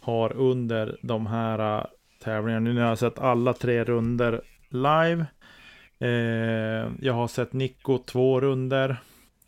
har 0.00 0.32
under 0.32 0.98
de 1.02 1.26
här 1.26 1.86
tävlingar. 2.22 2.60
nu 2.60 2.80
har 2.80 2.88
jag 2.88 2.98
sett 2.98 3.18
alla 3.18 3.52
tre 3.52 3.84
runder 3.84 4.40
live. 4.68 5.26
Eh, 5.98 6.90
jag 7.00 7.12
har 7.12 7.28
sett 7.28 7.52
Nico 7.52 7.98
två 7.98 8.40
runder. 8.40 8.96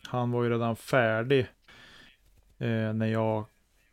Han 0.07 0.31
var 0.31 0.43
ju 0.43 0.49
redan 0.49 0.75
färdig 0.75 1.39
eh, 2.57 2.93
när 2.93 3.05
jag 3.05 3.37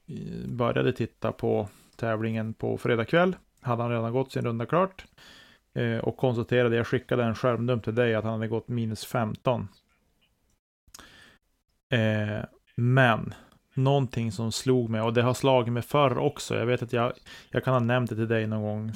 eh, 0.06 0.48
började 0.48 0.92
titta 0.92 1.32
på 1.32 1.68
tävlingen 1.96 2.54
på 2.54 2.78
fredag 2.78 3.04
kväll. 3.04 3.36
Hade 3.60 3.82
han 3.82 3.90
redan 3.90 4.12
gått 4.12 4.32
sin 4.32 4.44
runda 4.44 4.66
klart. 4.66 5.04
Eh, 5.74 5.98
och 5.98 6.16
konstaterade, 6.16 6.76
jag 6.76 6.86
skickade 6.86 7.24
en 7.24 7.34
skärmdump 7.34 7.84
till 7.84 7.94
dig 7.94 8.14
att 8.14 8.24
han 8.24 8.32
hade 8.32 8.48
gått 8.48 8.68
minus 8.68 9.04
15. 9.04 9.68
Eh, 11.90 12.44
men 12.76 13.34
någonting 13.74 14.32
som 14.32 14.52
slog 14.52 14.90
mig, 14.90 15.00
och 15.00 15.12
det 15.12 15.22
har 15.22 15.34
slagit 15.34 15.72
mig 15.72 15.82
förr 15.82 16.18
också. 16.18 16.56
Jag 16.56 16.66
vet 16.66 16.82
att 16.82 16.92
jag, 16.92 17.12
jag 17.50 17.64
kan 17.64 17.74
ha 17.74 17.80
nämnt 17.80 18.10
det 18.10 18.16
till 18.16 18.28
dig 18.28 18.46
någon 18.46 18.62
gång 18.62 18.92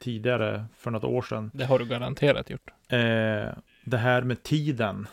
tidigare, 0.00 0.66
för 0.76 0.90
något 0.90 1.04
år 1.04 1.22
sedan. 1.22 1.50
Det 1.54 1.64
har 1.64 1.78
du 1.78 1.86
garanterat 1.86 2.50
gjort. 2.50 2.70
Eh, 2.88 3.52
det 3.84 3.96
här 3.98 4.22
med 4.22 4.42
tiden. 4.42 5.06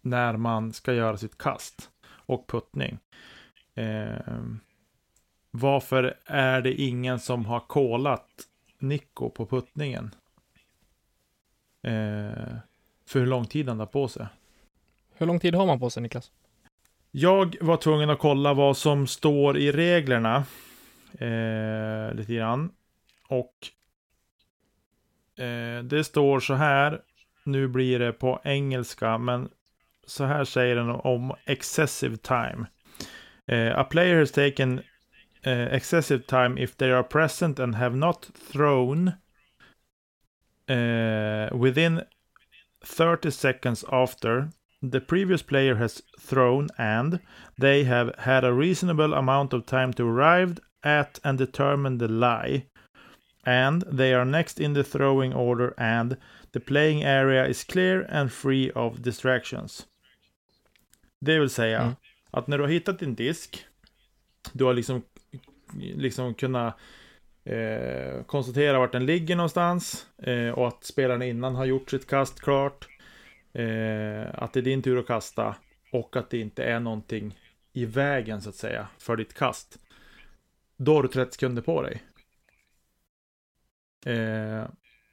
När 0.00 0.36
man 0.36 0.72
ska 0.72 0.92
göra 0.92 1.16
sitt 1.16 1.38
kast. 1.38 1.90
Och 2.26 2.46
puttning. 2.46 2.98
Eh, 3.74 4.38
varför 5.50 6.14
är 6.26 6.60
det 6.60 6.72
ingen 6.74 7.20
som 7.20 7.46
har 7.46 7.60
kollat 7.60 8.28
Nico 8.78 9.30
på 9.30 9.46
puttningen? 9.46 10.14
Eh, 11.82 12.56
för 13.06 13.18
hur 13.18 13.26
lång 13.26 13.44
tid 13.44 13.68
han 13.68 13.78
har 13.78 13.86
på 13.86 14.08
sig. 14.08 14.26
Hur 15.14 15.26
lång 15.26 15.40
tid 15.40 15.54
har 15.54 15.66
man 15.66 15.80
på 15.80 15.90
sig, 15.90 16.02
Niklas? 16.02 16.30
Jag 17.16 17.56
var 17.60 17.76
tvungen 17.76 18.10
att 18.10 18.18
kolla 18.18 18.54
vad 18.54 18.76
som 18.76 19.06
står 19.06 19.56
i 19.56 19.72
reglerna. 19.72 20.44
Eh, 21.18 22.14
lite 22.14 22.34
grann. 22.34 22.72
Och 23.28 23.54
eh, 25.44 25.84
det 25.84 26.04
står 26.04 26.40
så 26.40 26.54
här. 26.54 27.00
Nu 27.44 27.68
blir 27.68 27.98
det 27.98 28.12
på 28.12 28.40
engelska, 28.44 29.18
men 29.18 29.48
så 30.06 30.24
här 30.24 30.44
säger 30.44 30.76
den 30.76 30.90
om 30.90 31.34
excessive 31.44 32.16
time. 32.16 32.66
Eh, 33.46 33.78
a 33.78 33.84
player 33.84 34.18
has 34.18 34.32
taken 34.32 34.82
eh, 35.42 35.74
excessive 35.74 36.22
time 36.22 36.60
if 36.60 36.76
they 36.76 36.92
are 36.92 37.02
present 37.02 37.60
and 37.60 37.74
have 37.74 37.96
not 37.96 38.30
thrown 38.52 39.08
eh, 40.66 41.62
within 41.62 42.00
30 42.96 43.30
seconds 43.30 43.84
after 43.88 44.48
the 44.90 45.00
previous 45.00 45.42
player 45.42 45.76
has 45.76 46.02
thrown 46.20 46.68
and 46.78 47.20
they 47.60 47.84
have 47.84 48.12
had 48.18 48.44
a 48.44 48.52
reasonable 48.52 49.14
amount 49.14 49.52
of 49.52 49.66
time 49.66 49.92
to 49.92 50.04
arrive 50.08 50.58
at 50.82 51.20
and 51.22 51.38
determine 51.38 51.98
the 51.98 52.08
lie. 52.08 52.66
And 53.46 53.82
they 53.98 54.14
are 54.14 54.24
next 54.24 54.60
in 54.60 54.74
the 54.74 54.84
throwing 54.84 55.34
order 55.34 55.74
and 55.78 56.16
the 56.52 56.60
playing 56.60 57.02
area 57.04 57.46
is 57.46 57.64
clear 57.64 58.06
and 58.10 58.32
free 58.32 58.70
of 58.74 59.02
distractions. 59.02 59.86
Det 61.20 61.38
vill 61.38 61.50
säga 61.50 61.80
Mm. 61.80 61.94
att 62.30 62.46
när 62.46 62.58
du 62.58 62.64
har 62.64 62.70
hittat 62.70 62.98
din 62.98 63.14
disk, 63.14 63.66
du 64.52 64.64
har 64.64 64.74
liksom, 64.74 65.02
liksom 65.96 66.34
kunnat 66.34 66.76
eh, 67.44 68.22
konstatera 68.26 68.78
vart 68.78 68.92
den 68.92 69.06
ligger 69.06 69.36
någonstans 69.36 70.06
eh, 70.22 70.48
och 70.48 70.68
att 70.68 70.84
spelaren 70.84 71.22
innan 71.22 71.54
har 71.54 71.64
gjort 71.64 71.90
sitt 71.90 72.06
kast 72.06 72.40
klart. 72.40 72.88
Eh, 73.54 74.26
att 74.34 74.52
det 74.52 74.60
är 74.60 74.62
din 74.62 74.82
tur 74.82 74.98
att 74.98 75.06
kasta 75.06 75.56
och 75.92 76.16
att 76.16 76.30
det 76.30 76.38
inte 76.38 76.64
är 76.64 76.80
någonting 76.80 77.38
i 77.72 77.84
vägen 77.84 78.42
så 78.42 78.48
att 78.48 78.54
säga 78.54 78.88
för 78.98 79.16
ditt 79.16 79.34
kast. 79.34 79.78
Då 80.76 80.94
har 80.94 81.02
du 81.02 81.08
30 81.08 81.32
sekunder 81.32 81.62
på 81.62 81.82
dig. 81.82 82.02
Eh, 84.06 84.64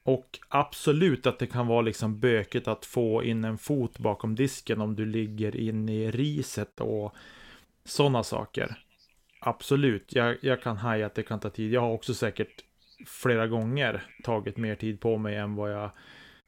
och 0.04 0.39
absolut 0.50 1.28
att 1.28 1.39
det 1.39 1.48
kan 1.48 1.68
vara 1.68 1.82
liksom 1.82 2.20
bökigt 2.20 2.68
att 2.68 2.86
få 2.86 3.24
in 3.24 3.44
en 3.44 3.58
fot 3.58 4.00
bakom 4.00 4.36
disken 4.36 4.82
om 4.82 4.96
du 4.96 5.06
ligger 5.06 5.56
inne 5.56 5.94
i 5.94 6.12
riset 6.12 6.82
och 6.82 7.16
sådana 7.86 8.24
saker. 8.24 8.84
Absolut, 9.39 10.16
jag, 10.16 10.38
jag 10.42 10.62
kan 10.62 10.78
haja 10.78 11.06
att 11.06 11.16
det 11.16 11.24
kan 11.24 11.39
ta 11.39 11.50
tid. 11.50 11.72
Jag 11.72 11.82
har 11.82 11.92
också 11.92 12.14
säkert 12.14 12.64
flera 13.08 13.48
gånger 13.48 14.06
tagit 14.24 14.58
mer 14.58 14.76
tid 14.76 15.00
på 15.00 15.18
mig 15.18 15.36
än 15.36 15.56
vad 15.56 15.72
jag 15.72 15.92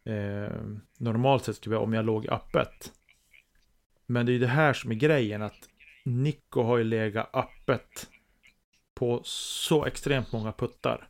eh, 0.05 0.57
normalt 0.97 1.43
sett 1.43 1.55
skulle 1.55 1.77
om 1.77 1.93
jag 1.93 2.05
låg 2.05 2.27
öppet. 2.27 2.91
Men 4.05 4.25
det 4.25 4.31
är 4.31 4.33
ju 4.33 4.39
det 4.39 4.47
här 4.47 4.73
som 4.73 4.91
är 4.91 4.95
grejen 4.95 5.41
att 5.41 5.69
Nico 6.05 6.63
har 6.63 6.77
ju 6.77 6.83
legat 6.83 7.29
öppet 7.33 8.07
på 8.93 9.21
så 9.23 9.85
extremt 9.85 10.31
många 10.31 10.51
puttar. 10.51 11.07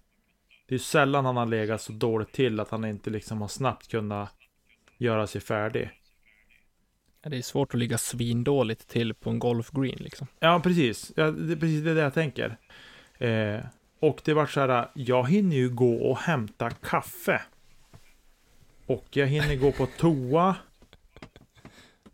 Det 0.68 0.76
är 0.76 0.80
ju 0.80 0.80
sällan 0.80 1.26
han 1.26 1.38
har 1.38 1.46
legat 1.46 1.82
så 1.82 1.94
dåligt 1.94 2.32
till 2.32 2.60
att 2.60 2.70
han 2.70 2.86
inte 2.86 3.10
liksom 3.10 3.42
har 3.42 3.48
snabbt 3.48 3.88
kunnat 3.88 4.34
göra 4.98 5.28
sig 5.28 5.42
färdig. 5.42 5.90
Det 7.24 7.38
är 7.38 7.42
svårt 7.42 7.74
att 7.74 7.80
ligga 7.80 7.98
svindåligt 7.98 8.88
till 8.88 9.14
på 9.14 9.30
en 9.30 9.40
golfgreen 9.40 9.98
liksom. 10.00 10.28
Ja, 10.40 10.60
precis. 10.64 11.12
Ja, 11.16 11.32
det 11.32 11.54
är 11.54 11.58
precis 11.58 11.84
det 11.84 11.92
jag 11.92 12.14
tänker. 12.14 12.58
Eh, 13.18 13.60
och 14.00 14.22
det 14.26 14.34
var 14.34 14.46
så 14.46 14.60
här, 14.60 14.90
jag 14.94 15.30
hinner 15.30 15.56
ju 15.56 15.70
gå 15.70 15.96
och 15.96 16.18
hämta 16.18 16.70
kaffe. 16.70 17.42
Och 18.86 19.06
jag 19.12 19.28
hinner 19.28 19.56
gå 19.56 19.72
på 19.72 19.86
toa. 19.98 20.56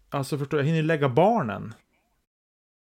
Alltså 0.09 0.37
förstår 0.37 0.59
jag, 0.59 0.67
hinner 0.67 0.81
lägga 0.83 1.09
barnen. 1.09 1.73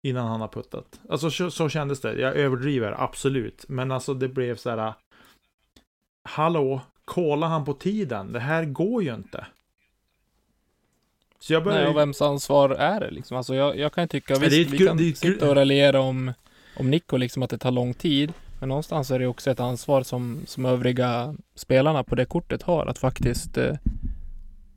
Innan 0.03 0.27
han 0.27 0.41
har 0.41 0.47
puttat. 0.47 0.99
Alltså 1.09 1.31
så, 1.31 1.51
så 1.51 1.69
kändes 1.69 2.01
det. 2.01 2.19
Jag 2.19 2.35
överdriver, 2.35 2.95
absolut. 3.03 3.65
Men 3.67 3.91
alltså 3.91 4.13
det 4.13 4.27
blev 4.27 4.55
så 4.55 4.69
här. 4.69 4.93
Hallå, 6.23 6.81
kolla 7.05 7.47
han 7.47 7.65
på 7.65 7.73
tiden. 7.73 8.33
Det 8.33 8.39
här 8.39 8.65
går 8.65 9.03
ju 9.03 9.13
inte. 9.13 9.45
Så 11.39 11.53
jag 11.53 11.63
började... 11.63 11.83
Nej, 11.83 11.91
och 11.91 11.97
vems 11.97 12.21
ansvar 12.21 12.69
är 12.69 12.99
det 12.99 13.11
liksom? 13.11 13.37
Alltså 13.37 13.55
jag, 13.55 13.77
jag 13.77 13.93
kan 13.93 14.07
tycka, 14.07 14.33
visst, 14.33 14.51
det 14.51 14.57
är 14.57 14.61
ett 14.61 14.71
vi 14.71 14.87
kan 14.87 14.97
det 14.97 15.03
är 15.03 15.09
ett 15.09 15.17
sitta 15.17 15.49
och 15.49 15.55
raljera 15.55 15.99
om, 15.99 16.33
om 16.77 16.91
Nico 16.91 17.17
liksom 17.17 17.43
att 17.43 17.49
det 17.49 17.57
tar 17.57 17.71
lång 17.71 17.93
tid. 17.93 18.33
Men 18.63 18.69
någonstans 18.69 19.11
är 19.11 19.19
det 19.19 19.27
också 19.27 19.51
ett 19.51 19.59
ansvar 19.59 20.03
som, 20.03 20.41
som 20.45 20.65
övriga 20.65 21.35
spelarna 21.55 22.03
på 22.03 22.15
det 22.15 22.25
kortet 22.25 22.61
har 22.61 22.85
att 22.85 22.97
faktiskt 22.97 23.57
eh, 23.57 23.75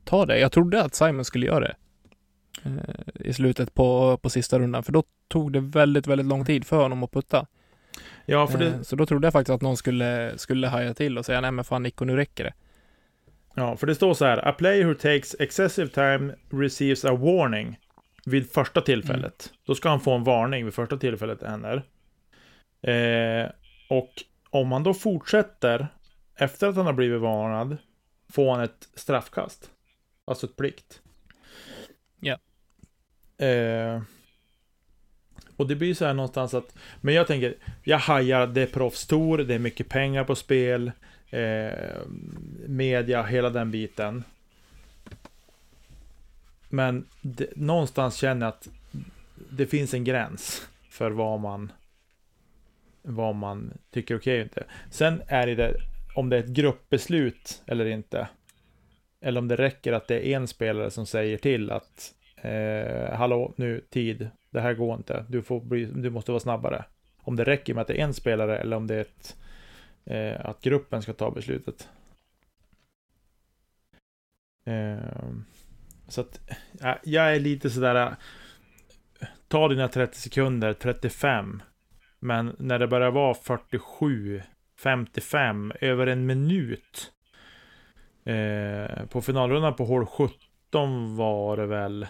ta 0.03 0.25
det. 0.25 0.39
Jag 0.39 0.51
trodde 0.51 0.83
att 0.83 0.95
Simon 0.95 1.25
skulle 1.25 1.45
göra 1.45 1.59
det. 1.59 1.75
Eh, 2.63 3.27
I 3.27 3.33
slutet 3.33 3.73
på, 3.73 4.17
på 4.17 4.29
sista 4.29 4.59
rundan, 4.59 4.83
för 4.83 4.91
då 4.91 5.03
tog 5.27 5.53
det 5.53 5.59
väldigt, 5.59 6.07
väldigt 6.07 6.27
lång 6.27 6.45
tid 6.45 6.65
för 6.65 6.81
honom 6.81 7.03
att 7.03 7.11
putta. 7.11 7.47
Ja, 8.25 8.47
för 8.47 8.57
det... 8.57 8.67
Eh, 8.67 8.81
så 8.81 8.95
då 8.95 9.05
trodde 9.05 9.27
jag 9.27 9.33
faktiskt 9.33 9.55
att 9.55 9.61
någon 9.61 9.77
skulle, 9.77 10.37
skulle 10.37 10.67
haja 10.67 10.93
till 10.93 11.17
och 11.17 11.25
säga 11.25 11.41
nej 11.41 11.51
men 11.51 11.65
fan 11.65 11.83
Nico, 11.83 12.05
nu 12.05 12.15
räcker 12.15 12.43
det. 12.43 12.53
Ja, 13.55 13.77
för 13.77 13.87
det 13.87 13.95
står 13.95 14.13
så 14.13 14.25
här. 14.25 14.47
A 14.47 14.55
player 14.57 14.85
who 14.85 14.93
takes 14.93 15.35
excessive 15.39 15.89
time 15.89 16.33
receives 16.49 17.05
a 17.05 17.15
warning 17.15 17.79
vid 18.25 18.51
första 18.51 18.81
tillfället. 18.81 19.53
Då 19.65 19.75
ska 19.75 19.89
han 19.89 19.99
få 19.99 20.11
en 20.11 20.23
varning 20.23 20.65
vid 20.65 20.73
första 20.73 20.97
tillfället 20.97 21.39
det 21.39 21.49
händer. 21.49 21.83
Eh, 22.81 23.49
och 23.87 24.23
om 24.49 24.71
han 24.71 24.83
då 24.83 24.93
fortsätter 24.93 25.87
efter 26.35 26.67
att 26.67 26.75
han 26.75 26.85
har 26.85 26.93
blivit 26.93 27.21
varnad 27.21 27.77
får 28.29 28.51
han 28.51 28.63
ett 28.63 28.89
straffkast. 28.93 29.71
Alltså 30.25 30.45
ett 30.45 30.55
plikt. 30.55 31.01
Ja. 32.19 32.37
Eh, 33.45 34.01
och 35.57 35.67
det 35.67 35.75
blir 35.75 35.93
så 35.93 36.05
här 36.05 36.13
någonstans 36.13 36.53
att, 36.53 36.75
men 37.01 37.13
jag 37.13 37.27
tänker, 37.27 37.55
jag 37.83 37.99
hajar, 37.99 38.47
det 38.47 38.61
är 38.61 38.67
proffstour, 38.67 39.37
det 39.37 39.55
är 39.55 39.59
mycket 39.59 39.89
pengar 39.89 40.23
på 40.23 40.35
spel, 40.35 40.91
eh, 41.29 42.01
media, 42.67 43.23
hela 43.23 43.49
den 43.49 43.71
biten. 43.71 44.23
Men 46.69 47.05
det, 47.21 47.49
någonstans 47.55 48.15
känner 48.15 48.45
jag 48.45 48.53
att 48.53 48.67
det 49.49 49.67
finns 49.67 49.93
en 49.93 50.03
gräns 50.03 50.67
för 50.89 51.11
vad 51.11 51.39
man 51.39 51.71
vad 53.07 53.35
man 53.35 53.77
tycker 53.91 54.13
är 54.15 54.19
okej 54.19 54.39
och 54.39 54.43
inte. 54.43 54.63
Sen 54.91 55.21
är 55.27 55.47
det 55.47 55.75
om 56.15 56.29
det 56.29 56.35
är 56.37 56.43
ett 56.43 56.49
gruppbeslut 56.49 57.63
eller 57.67 57.85
inte. 57.85 58.27
Eller 59.21 59.39
om 59.39 59.47
det 59.47 59.55
räcker 59.55 59.93
att 59.93 60.07
det 60.07 60.27
är 60.27 60.35
en 60.35 60.47
spelare 60.47 60.91
som 60.91 61.05
säger 61.05 61.37
till 61.37 61.71
att 61.71 62.15
eh, 62.35 63.13
hallå, 63.13 63.53
nu, 63.55 63.81
tid, 63.89 64.29
det 64.49 64.61
här 64.61 64.73
går 64.73 64.95
inte, 64.95 65.25
du, 65.29 65.41
får 65.41 65.61
bli, 65.61 65.85
du 65.85 66.09
måste 66.09 66.31
vara 66.31 66.39
snabbare. 66.39 66.85
Om 67.17 67.35
det 67.35 67.43
räcker 67.43 67.73
med 67.73 67.81
att 67.81 67.87
det 67.87 67.99
är 67.99 68.03
en 68.03 68.13
spelare 68.13 68.57
eller 68.57 68.77
om 68.77 68.87
det 68.87 68.95
är 68.95 69.01
ett, 69.01 69.37
eh, 70.05 70.45
att 70.45 70.61
gruppen 70.61 71.01
ska 71.01 71.13
ta 71.13 71.31
beslutet. 71.31 71.89
Eh, 74.65 75.29
så 76.07 76.21
att 76.21 76.41
ja, 76.79 76.99
jag 77.03 77.35
är 77.35 77.39
lite 77.39 77.69
sådär, 77.69 77.95
eh, 77.95 79.27
ta 79.47 79.67
dina 79.67 79.87
30 79.87 80.17
sekunder, 80.17 80.73
35. 80.73 81.61
Men 82.19 82.55
när 82.59 82.79
det 82.79 82.87
börjar 82.87 83.11
vara 83.11 83.33
47, 83.33 84.41
55, 84.83 85.73
över 85.81 86.07
en 86.07 86.25
minut. 86.25 87.11
Eh, 88.25 89.05
på 89.05 89.21
finalrundan 89.21 89.75
på 89.75 89.85
hål 89.85 90.05
17 90.05 91.15
var 91.15 91.57
det 91.57 91.65
väl. 91.65 92.07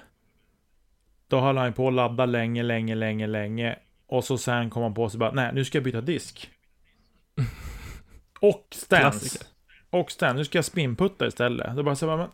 Då 1.27 1.39
höll 1.39 1.57
han 1.57 1.73
på 1.73 1.87
att 1.87 1.93
ladda 1.93 2.25
länge, 2.25 2.63
länge, 2.63 2.95
länge, 2.95 3.27
länge. 3.27 3.79
Och 4.07 4.23
så 4.23 4.37
sen 4.37 4.69
kom 4.69 4.83
han 4.83 4.93
på 4.93 5.09
sig 5.09 5.19
bara, 5.19 5.31
nej 5.31 5.51
nu 5.53 5.65
ska 5.65 5.77
jag 5.77 5.85
byta 5.85 6.01
disk. 6.01 6.51
Och. 8.41 8.75
Klassiker. 8.89 9.47
Och 9.89 10.11
stance, 10.11 10.37
nu 10.37 10.45
ska 10.45 10.57
jag 10.57 10.65
spinputta 10.65 11.27
istället. 11.27 11.75
Då 11.75 11.83
bara 11.83 11.95
så 11.95 12.05
bara, 12.05 12.17
men. 12.17 12.29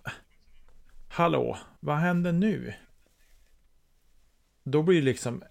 Hallå, 1.10 1.58
vad 1.80 1.98
händer 1.98 2.32
nu? 2.32 2.74
Då 4.64 4.84
blir 4.84 4.96
det 4.96 5.06
liksom 5.06 5.44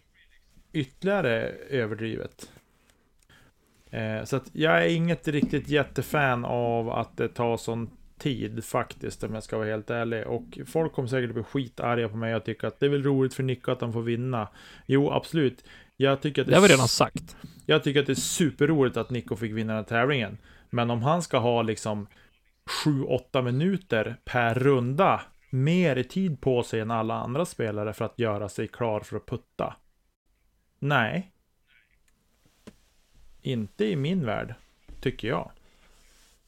ytterligare 0.72 1.38
överdrivet. 1.70 2.50
Eh, 3.90 4.24
så 4.24 4.36
att 4.36 4.50
jag 4.52 4.84
är 4.84 4.88
inget 4.88 5.28
riktigt 5.28 5.68
jättefan 5.68 6.44
av 6.44 6.90
att 6.90 7.16
det 7.16 7.28
tar 7.28 7.56
sån 7.56 7.90
tid 8.18 8.64
faktiskt, 8.64 9.24
om 9.24 9.34
jag 9.34 9.42
ska 9.42 9.58
vara 9.58 9.68
helt 9.68 9.90
ärlig. 9.90 10.26
Och 10.26 10.58
folk 10.66 10.92
kommer 10.92 11.08
säkert 11.08 11.34
bli 11.34 11.42
skitarga 11.42 12.08
på 12.08 12.16
mig 12.16 12.34
och 12.34 12.44
tycka 12.44 12.66
att 12.66 12.80
det 12.80 12.86
är 12.86 12.90
väl 12.90 13.02
roligt 13.02 13.34
för 13.34 13.42
Nico 13.42 13.70
att 13.70 13.80
han 13.80 13.92
får 13.92 14.02
vinna. 14.02 14.48
Jo, 14.86 15.10
absolut. 15.10 15.64
Jag 15.96 16.20
tycker 16.20 16.42
att 16.42 16.48
Det 16.48 16.54
har 16.54 16.62
vi 16.62 16.68
redan 16.68 16.88
sagt. 16.88 17.36
jag 17.66 17.84
tycker 17.84 18.00
att 18.00 18.06
det 18.06 18.12
är 18.12 18.14
superroligt 18.14 18.96
att 18.96 19.10
Nico 19.10 19.36
fick 19.36 19.52
vinna 19.52 19.72
den 19.72 19.84
här 19.84 19.88
tävlingen. 19.88 20.38
Men 20.70 20.90
om 20.90 21.02
han 21.02 21.22
ska 21.22 21.38
ha 21.38 21.62
liksom 21.62 22.06
7-8 22.84 23.42
minuter 23.42 24.16
per 24.24 24.54
runda 24.54 25.22
mer 25.50 25.96
i 25.96 26.04
tid 26.04 26.40
på 26.40 26.62
sig 26.62 26.80
än 26.80 26.90
alla 26.90 27.14
andra 27.14 27.44
spelare 27.44 27.92
för 27.92 28.04
att 28.04 28.18
göra 28.18 28.48
sig 28.48 28.68
klar 28.68 29.00
för 29.00 29.16
att 29.16 29.26
putta. 29.26 29.76
Nej. 30.82 31.30
Inte 33.42 33.84
i 33.84 33.96
min 33.96 34.26
värld, 34.26 34.54
tycker 35.00 35.28
jag. 35.28 35.50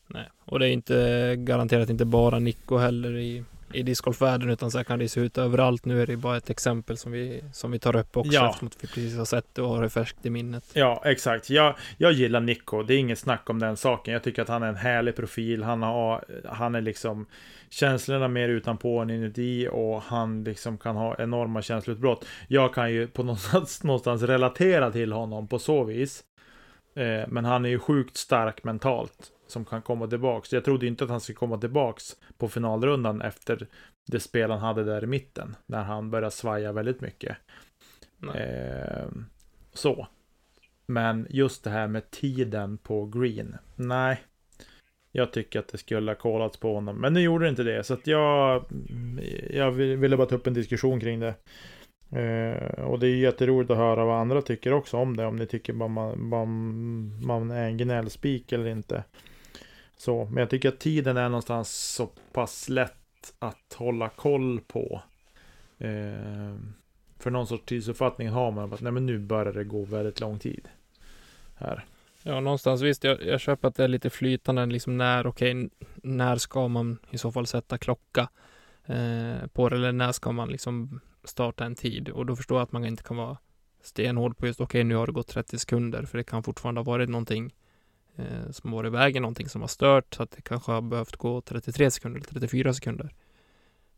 Nej. 0.07 0.29
Och 0.45 0.59
det 0.59 0.69
är 0.69 0.71
inte 0.73 1.35
garanterat 1.39 1.91
inte 1.91 2.05
bara 2.05 2.39
Nico 2.39 2.77
heller 2.77 3.17
i, 3.17 3.45
i 3.73 3.83
discgolfvärlden 3.83 4.51
utan 4.51 4.71
så 4.71 4.79
här 4.79 4.85
kan 4.85 4.99
det 4.99 5.09
se 5.09 5.21
ut 5.21 5.39
överallt. 5.39 5.85
Nu 5.85 6.03
är 6.03 6.07
det 6.07 6.17
bara 6.17 6.37
ett 6.37 6.51
exempel 6.51 6.97
som 6.97 7.13
vi, 7.13 7.45
som 7.53 7.71
vi 7.71 7.79
tar 7.79 7.97
upp 7.97 8.17
också 8.17 8.33
Ja. 8.33 8.47
eftersom 8.49 8.69
att 8.69 8.85
vi 8.85 8.89
precis 8.89 9.17
har 9.17 9.25
sett 9.25 9.55
det 9.55 9.63
och 9.63 9.69
har 9.69 9.83
det 9.83 9.91
färskt 9.91 10.27
i 10.27 10.31
minnet. 10.31 10.65
Ja, 10.73 11.03
exakt. 11.05 11.51
Jag, 11.51 11.75
jag 11.99 12.13
gillar 12.13 12.41
Nico. 12.41 12.83
Det 12.83 12.95
är 12.95 12.99
inget 12.99 13.19
snack 13.19 13.51
om 13.51 13.59
den 13.59 13.77
saken. 13.77 14.13
Jag 14.15 14.23
tycker 14.23 14.43
att 14.43 14.49
han 14.49 14.63
är 14.63 14.69
en 14.69 14.77
härlig 14.77 15.17
profil. 15.17 15.63
Han, 15.63 15.83
har, 15.83 16.25
han 16.49 16.75
är 16.75 16.81
liksom 16.81 17.27
känslorna 17.75 18.29
mer 18.29 18.49
utanpå 18.49 18.99
än 18.99 19.11
inuti 19.11 19.69
och 19.73 20.03
han 20.03 20.45
liksom 20.45 20.79
kan 20.79 20.97
ha 20.97 21.17
enorma 21.19 21.63
känsloutbrott. 21.63 22.27
Jag 22.49 22.75
kan 22.75 22.93
ju 22.93 23.07
på 23.07 23.23
någonstans, 23.23 23.83
någonstans 23.83 24.23
relatera 24.23 24.91
till 24.91 25.13
honom 25.13 25.49
på 25.49 25.59
så 25.59 25.85
vis. 25.85 26.25
Eh, 26.95 27.29
men 27.29 27.45
han 27.45 27.65
är 27.65 27.69
ju 27.69 27.79
sjukt 27.79 28.17
stark 28.17 28.65
mentalt. 28.65 29.31
som 29.47 29.65
kan 29.65 29.83
komma 29.83 30.07
tillbaks. 30.07 30.53
Jag 30.53 30.65
trodde 30.65 30.87
inte 30.87 31.05
att 31.05 31.11
han 31.11 31.21
skulle 31.21 31.37
komma 31.37 31.59
tillbaks 31.59 32.17
på 32.39 32.49
finalrundan 32.49 33.23
efter 33.23 33.67
det 34.07 34.21
spel 34.21 34.51
han 34.51 34.61
hade 34.61 34.85
där 34.85 35.05
i 35.05 35.07
mitten. 35.07 35.57
När 35.67 35.83
han 35.83 36.11
började 36.11 36.31
svaja 36.31 36.73
väldigt 36.73 37.01
mycket. 37.01 37.37
Eh, 38.35 39.07
så. 39.75 40.07
Men 40.87 41.27
just 41.31 41.65
det 41.65 41.71
här 41.71 41.87
med 41.87 42.11
tiden 42.11 42.79
på 42.79 43.07
Green. 43.07 43.57
Nej. 43.77 44.21
Jag 45.17 45.33
tycker 45.33 45.59
att 45.59 45.69
det 45.69 45.79
skulle 45.79 46.11
ha 46.11 46.17
kollats 46.17 46.57
på 46.57 46.75
honom. 46.75 46.97
Men 46.97 47.13
nu 47.13 47.21
gjorde 47.21 47.45
det 47.45 47.49
inte 47.49 47.63
det. 47.63 47.85
Så 47.85 47.95
att 47.95 48.07
jag, 48.07 48.65
jag 49.51 49.71
ville 49.71 50.17
bara 50.17 50.27
ta 50.27 50.35
upp 50.35 50.47
en 50.47 50.55
diskussion 50.55 51.01
kring 51.01 51.21
det. 51.21 51.35
Eh, 52.21 52.85
och 52.85 52.99
det 52.99 53.07
är 53.09 53.17
jätteroligt 53.17 53.71
att 53.71 53.77
höra 53.77 54.05
vad 54.05 54.21
andra 54.21 54.43
tycker 54.43 54.73
också 54.73 54.97
om 54.97 55.17
det. 55.17 55.27
Om 55.27 55.37
ni 55.37 55.47
tycker 55.47 55.73
bara 55.73 55.89
man, 55.89 56.31
bara 56.31 56.45
man 57.27 57.51
är 57.51 57.67
en 57.67 57.77
gnällspik 57.77 58.53
eller 58.53 58.67
inte. 58.67 59.05
Så, 59.97 60.25
men 60.25 60.37
jag 60.37 60.51
tycker 60.51 60.69
att 60.69 60.81
tiden 60.81 61.17
är 61.17 61.29
någonstans 61.29 61.95
så 61.95 62.09
pass 62.33 62.69
lätt 62.69 63.35
att 63.39 63.75
hålla 63.77 64.09
koll 64.09 64.61
på. 64.61 65.03
Eh, 65.79 66.55
för 67.19 67.31
någon 67.31 67.47
sorts 67.47 67.65
tidsuppfattning 67.65 68.29
har 68.29 68.51
man 68.51 68.73
att 68.73 68.81
nej, 68.81 68.93
men 68.93 69.07
nu 69.07 69.19
börjar 69.19 69.53
det 69.53 69.65
gå 69.65 69.85
väldigt 69.85 70.21
lång 70.21 70.39
tid. 70.39 70.69
Här. 71.55 71.85
Ja, 72.27 72.41
någonstans 72.41 72.83
visst. 72.83 73.05
Jag, 73.05 73.23
jag 73.27 73.41
köper 73.41 73.69
att 73.69 73.75
det 73.75 73.85
är 73.85 73.89
lite 73.89 74.11
flytande, 74.11 74.67
liksom 74.67 74.99
när, 74.99 75.27
okej, 75.27 75.57
okay, 75.57 75.69
när 76.03 76.37
ska 76.37 76.69
man 76.69 76.99
i 77.11 77.19
så 77.19 77.33
fall 77.33 77.47
sätta 77.47 77.79
klocka 77.79 78.29
eh, 78.87 79.47
på 79.53 79.69
det, 79.69 79.77
eller 79.77 79.93
när 79.93 80.13
ska 80.13 80.33
man 80.33 80.49
liksom 80.49 81.01
starta 81.25 81.65
en 81.65 81.75
tid? 81.75 82.09
Och 82.09 82.27
då 82.27 82.37
förstår 82.37 82.59
jag 82.59 82.63
att 82.63 82.73
man 82.73 82.85
inte 82.85 83.03
kan 83.03 83.17
vara 83.17 83.37
stenhård 83.83 84.37
på 84.37 84.47
just, 84.47 84.61
okej, 84.61 84.79
okay, 84.79 84.85
nu 84.85 84.95
har 84.95 85.07
det 85.07 85.13
gått 85.13 85.29
30 85.29 85.59
sekunder, 85.59 86.03
för 86.03 86.19
det 86.19 86.25
kan 86.25 86.43
fortfarande 86.43 86.81
ha 86.81 86.85
varit 86.85 87.09
någonting 87.09 87.55
eh, 88.17 88.51
som 88.51 88.73
har 88.73 88.79
varit 88.79 88.89
i 88.89 88.97
vägen, 88.97 89.23
någonting 89.23 89.49
som 89.49 89.61
har 89.61 89.69
stört, 89.69 90.15
så 90.15 90.23
att 90.23 90.31
det 90.31 90.43
kanske 90.43 90.73
har 90.73 90.81
behövt 90.81 91.17
gå 91.17 91.41
33 91.41 91.91
sekunder 91.91 92.21
eller 92.21 92.29
34 92.29 92.75
sekunder. 92.75 93.15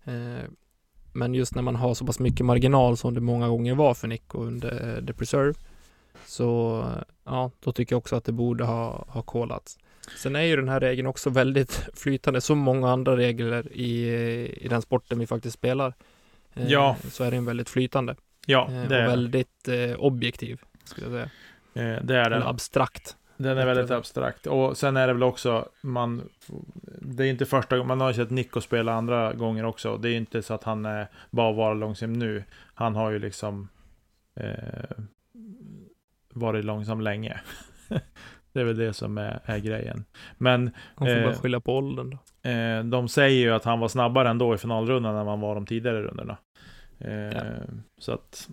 Eh, 0.05 0.51
men 1.13 1.35
just 1.35 1.55
när 1.55 1.63
man 1.63 1.77
har 1.77 1.95
så 1.95 2.07
pass 2.07 2.19
mycket 2.19 2.47
marginal 2.47 2.97
som 2.97 3.15
det 3.15 3.21
många 3.21 3.49
gånger 3.49 3.75
var 3.75 3.95
för 3.95 4.09
Nico 4.09 4.39
under 4.39 4.97
eh, 4.97 5.05
The 5.07 5.13
Preserve, 5.13 5.55
så 6.25 6.85
ja, 7.25 7.51
då 7.61 7.73
tycker 7.73 7.93
jag 7.93 7.99
också 7.99 8.17
att 8.17 8.25
det 8.25 8.33
borde 8.33 8.65
ha, 8.65 9.05
ha 9.09 9.23
kollats. 9.23 9.79
Sen 10.17 10.37
är 10.37 10.41
ju 10.41 10.57
den 10.57 10.69
här 10.69 10.81
regeln 10.81 11.07
också 11.07 11.31
väldigt 11.31 11.89
flytande, 11.95 12.41
som 12.41 12.59
många 12.59 12.91
andra 12.91 13.17
regler 13.17 13.73
i, 13.73 14.09
i 14.65 14.69
den 14.69 14.83
sporten 14.83 15.19
vi 15.19 15.27
faktiskt 15.27 15.55
spelar. 15.55 15.95
Eh, 16.55 16.69
ja. 16.69 16.97
Så 17.11 17.25
är 17.25 17.31
den 17.31 17.45
väldigt 17.45 17.69
flytande. 17.69 18.17
Ja, 18.47 18.69
eh, 18.71 18.89
det 18.89 18.97
är 18.97 19.07
Och 19.07 19.13
väldigt 19.13 19.69
eh, 19.69 19.97
objektiv, 19.99 20.61
skulle 20.85 21.07
jag 21.07 21.13
säga. 21.13 21.97
Eh, 21.97 22.05
det 22.05 22.17
är 22.17 22.25
den. 22.31 22.33
Eller 22.33 22.51
abstrakt. 22.51 23.17
Den 23.37 23.59
är 23.59 23.67
väldigt 23.67 23.91
abstrakt. 23.91 24.47
Och 24.47 24.77
sen 24.77 24.97
är 24.97 25.07
det 25.07 25.13
väl 25.13 25.23
också, 25.23 25.69
man, 25.81 26.29
det 27.01 27.25
är 27.25 27.31
inte 27.31 27.47
första 27.47 27.77
gången, 27.77 27.89
man 27.89 28.01
har 28.01 28.09
ju 28.09 28.15
sett 28.15 28.31
Nico 28.31 28.61
spela 28.61 28.93
andra 28.93 29.33
gånger 29.33 29.65
också. 29.65 29.97
Det 29.97 30.11
är 30.11 30.17
inte 30.17 30.43
så 30.43 30.55
att 30.55 30.65
han 30.65 30.87
är 30.87 31.09
bara 31.31 31.53
var 31.53 31.75
långsam 31.75 32.13
nu. 32.13 32.45
Han 32.75 32.95
har 32.95 33.11
ju 33.11 33.19
liksom 33.19 33.69
eh, 34.35 35.05
varit 36.37 36.65
långsam 36.65 37.01
länge. 37.01 37.41
det 38.53 38.61
är 38.61 38.65
väl 38.65 38.77
det 38.77 38.93
som 38.93 39.19
är, 39.19 39.41
är 39.45 39.59
grejen. 39.59 40.05
Men... 40.39 40.71
Han 40.95 41.09
får 41.09 41.17
eh, 41.17 41.25
bara 41.25 41.35
skylla 41.35 41.61
på 41.61 41.77
åldern 41.77 42.11
då. 42.11 42.51
Eh, 42.51 42.85
de 42.85 43.09
säger 43.09 43.47
ju 43.47 43.53
att 43.55 43.65
han 43.65 43.81
var 43.81 43.89
snabbare 43.89 44.29
ändå 44.29 44.55
i 44.55 44.59
finalrundan 44.59 45.17
än 45.17 45.27
man 45.27 45.41
var 45.41 45.55
de 45.55 45.67
tidigare 45.67 46.03
rundorna. 46.03 46.37
Eh, 46.99 47.13
ja. 47.13 47.43
Så 47.99 48.13
att... 48.13 48.49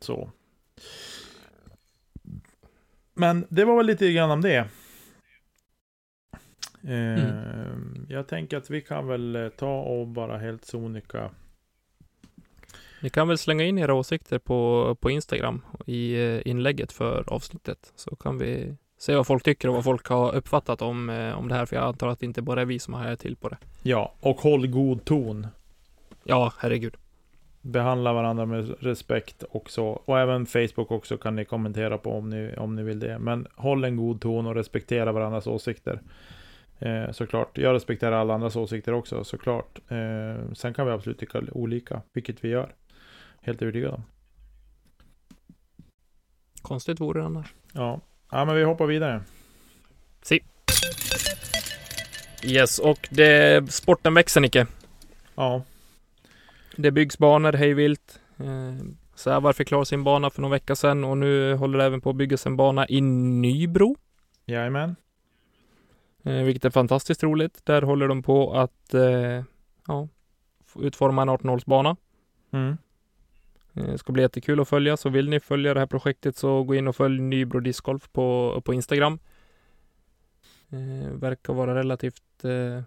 Så. 0.00 0.30
Men 3.14 3.46
det 3.48 3.64
var 3.64 3.76
väl 3.76 3.86
lite 3.86 4.12
grann 4.12 4.30
om 4.30 4.40
det. 4.40 4.68
Eh, 6.82 7.24
mm. 7.24 8.06
Jag 8.08 8.28
tänker 8.28 8.56
att 8.56 8.70
vi 8.70 8.80
kan 8.80 9.06
väl 9.06 9.50
ta 9.56 9.80
och 9.80 10.06
bara 10.06 10.38
helt 10.38 10.64
sonika. 10.64 11.30
Ni 13.02 13.10
kan 13.10 13.28
väl 13.28 13.38
slänga 13.38 13.64
in 13.64 13.78
era 13.78 13.94
åsikter 13.94 14.38
på, 14.38 14.94
på 15.00 15.10
Instagram 15.10 15.62
i 15.86 16.14
eh, 16.14 16.40
inlägget 16.44 16.92
för 16.92 17.24
avsnittet 17.26 17.92
så 17.96 18.16
kan 18.16 18.38
vi 18.38 18.74
se 18.98 19.16
vad 19.16 19.26
folk 19.26 19.42
tycker 19.42 19.68
och 19.68 19.74
vad 19.74 19.84
folk 19.84 20.06
har 20.06 20.34
uppfattat 20.34 20.82
om, 20.82 21.08
om 21.38 21.48
det 21.48 21.54
här. 21.54 21.66
För 21.66 21.76
jag 21.76 21.84
antar 21.84 22.08
att 22.08 22.20
det 22.20 22.26
inte 22.26 22.42
bara 22.42 22.60
är 22.60 22.66
vi 22.66 22.78
som 22.78 22.94
har 22.94 23.16
till 23.16 23.36
på 23.36 23.48
det. 23.48 23.56
Ja, 23.82 24.14
och 24.20 24.40
håll 24.40 24.66
god 24.66 25.04
ton. 25.04 25.46
Ja, 26.24 26.52
herregud 26.58 26.96
behandla 27.62 28.12
varandra 28.12 28.46
med 28.46 28.74
respekt 28.80 29.44
också. 29.50 29.82
Och 29.82 30.18
även 30.18 30.46
Facebook 30.46 30.90
också 30.90 31.16
kan 31.16 31.36
ni 31.36 31.44
kommentera 31.44 31.98
på 31.98 32.12
om 32.12 32.30
ni, 32.30 32.54
om 32.56 32.74
ni 32.74 32.82
vill 32.82 32.98
det. 32.98 33.18
Men 33.18 33.46
håll 33.54 33.84
en 33.84 33.96
god 33.96 34.20
ton 34.20 34.46
och 34.46 34.54
respektera 34.54 35.12
varandras 35.12 35.46
åsikter. 35.46 36.00
Eh, 36.78 37.10
såklart. 37.10 37.58
Jag 37.58 37.74
respekterar 37.74 38.12
alla 38.12 38.34
andras 38.34 38.56
åsikter 38.56 38.92
också, 38.92 39.24
såklart. 39.24 39.78
Eh, 39.88 40.52
sen 40.52 40.74
kan 40.74 40.86
vi 40.86 40.92
absolut 40.92 41.18
tycka 41.18 41.42
olika, 41.52 42.02
vilket 42.12 42.44
vi 42.44 42.48
gör. 42.48 42.74
Helt 43.40 43.62
övertygad 43.62 43.94
om. 43.94 44.02
Konstigt 46.62 47.00
vore 47.00 47.20
det 47.20 47.26
annars. 47.26 47.54
Ja. 47.72 48.00
ja, 48.30 48.44
men 48.44 48.56
vi 48.56 48.62
hoppar 48.64 48.86
vidare. 48.86 49.22
Si. 50.22 50.40
Yes, 52.44 52.78
och 52.78 53.08
det, 53.10 53.72
sporten 53.72 54.14
växer 54.14 54.40
Nicke. 54.40 54.66
Ja. 55.34 55.62
Det 56.76 56.90
byggs 56.90 57.18
banor 57.18 57.52
hejvilt. 57.52 58.20
Eh, 58.36 58.86
Sävar 59.14 59.52
fick 59.52 59.68
klara 59.68 59.84
sin 59.84 60.04
bana 60.04 60.30
för 60.30 60.42
någon 60.42 60.50
vecka 60.50 60.76
sedan 60.76 61.04
och 61.04 61.18
nu 61.18 61.54
håller 61.54 61.78
det 61.78 61.84
även 61.84 62.00
på 62.00 62.10
att 62.10 62.16
byggas 62.16 62.46
en 62.46 62.56
bana 62.56 62.88
i 62.88 63.00
Nybro. 63.00 63.96
Jajamän. 64.46 64.96
Eh, 66.24 66.42
vilket 66.42 66.64
är 66.64 66.70
fantastiskt 66.70 67.22
roligt. 67.22 67.66
Där 67.66 67.82
håller 67.82 68.08
de 68.08 68.22
på 68.22 68.54
att 68.54 68.94
eh, 68.94 69.44
ja, 69.86 70.08
utforma 70.76 71.22
en 71.22 71.30
18-hålsbana. 71.30 71.96
Mm. 72.50 72.78
Det 73.78 73.92
eh, 73.92 73.96
ska 73.96 74.12
bli 74.12 74.22
jättekul 74.22 74.60
att 74.60 74.68
följa, 74.68 74.96
så 74.96 75.08
vill 75.08 75.28
ni 75.28 75.40
följa 75.40 75.74
det 75.74 75.80
här 75.80 75.86
projektet 75.86 76.36
så 76.36 76.62
gå 76.62 76.74
in 76.74 76.88
och 76.88 76.96
följ 76.96 77.20
Nybro 77.20 77.60
Discgolf 77.60 78.12
på, 78.12 78.60
på 78.64 78.74
Instagram. 78.74 79.18
Eh, 80.70 81.10
verkar 81.10 81.52
vara 81.52 81.74
relativt 81.74 82.44
eh, 82.44 82.82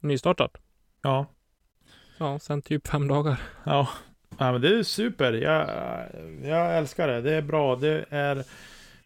nystartat. 0.00 0.56
Ja, 1.02 1.26
Ja, 2.18 2.38
sen 2.38 2.62
typ 2.62 2.88
fem 2.88 3.08
dagar. 3.08 3.40
Ja, 3.64 3.88
ja 4.38 4.52
men 4.52 4.60
det 4.60 4.78
är 4.78 4.82
super. 4.82 5.32
Jag, 5.32 5.70
jag 6.42 6.78
älskar 6.78 7.08
det. 7.08 7.20
Det 7.20 7.34
är 7.34 7.42
bra. 7.42 7.76
Det 7.76 8.04
är... 8.10 8.44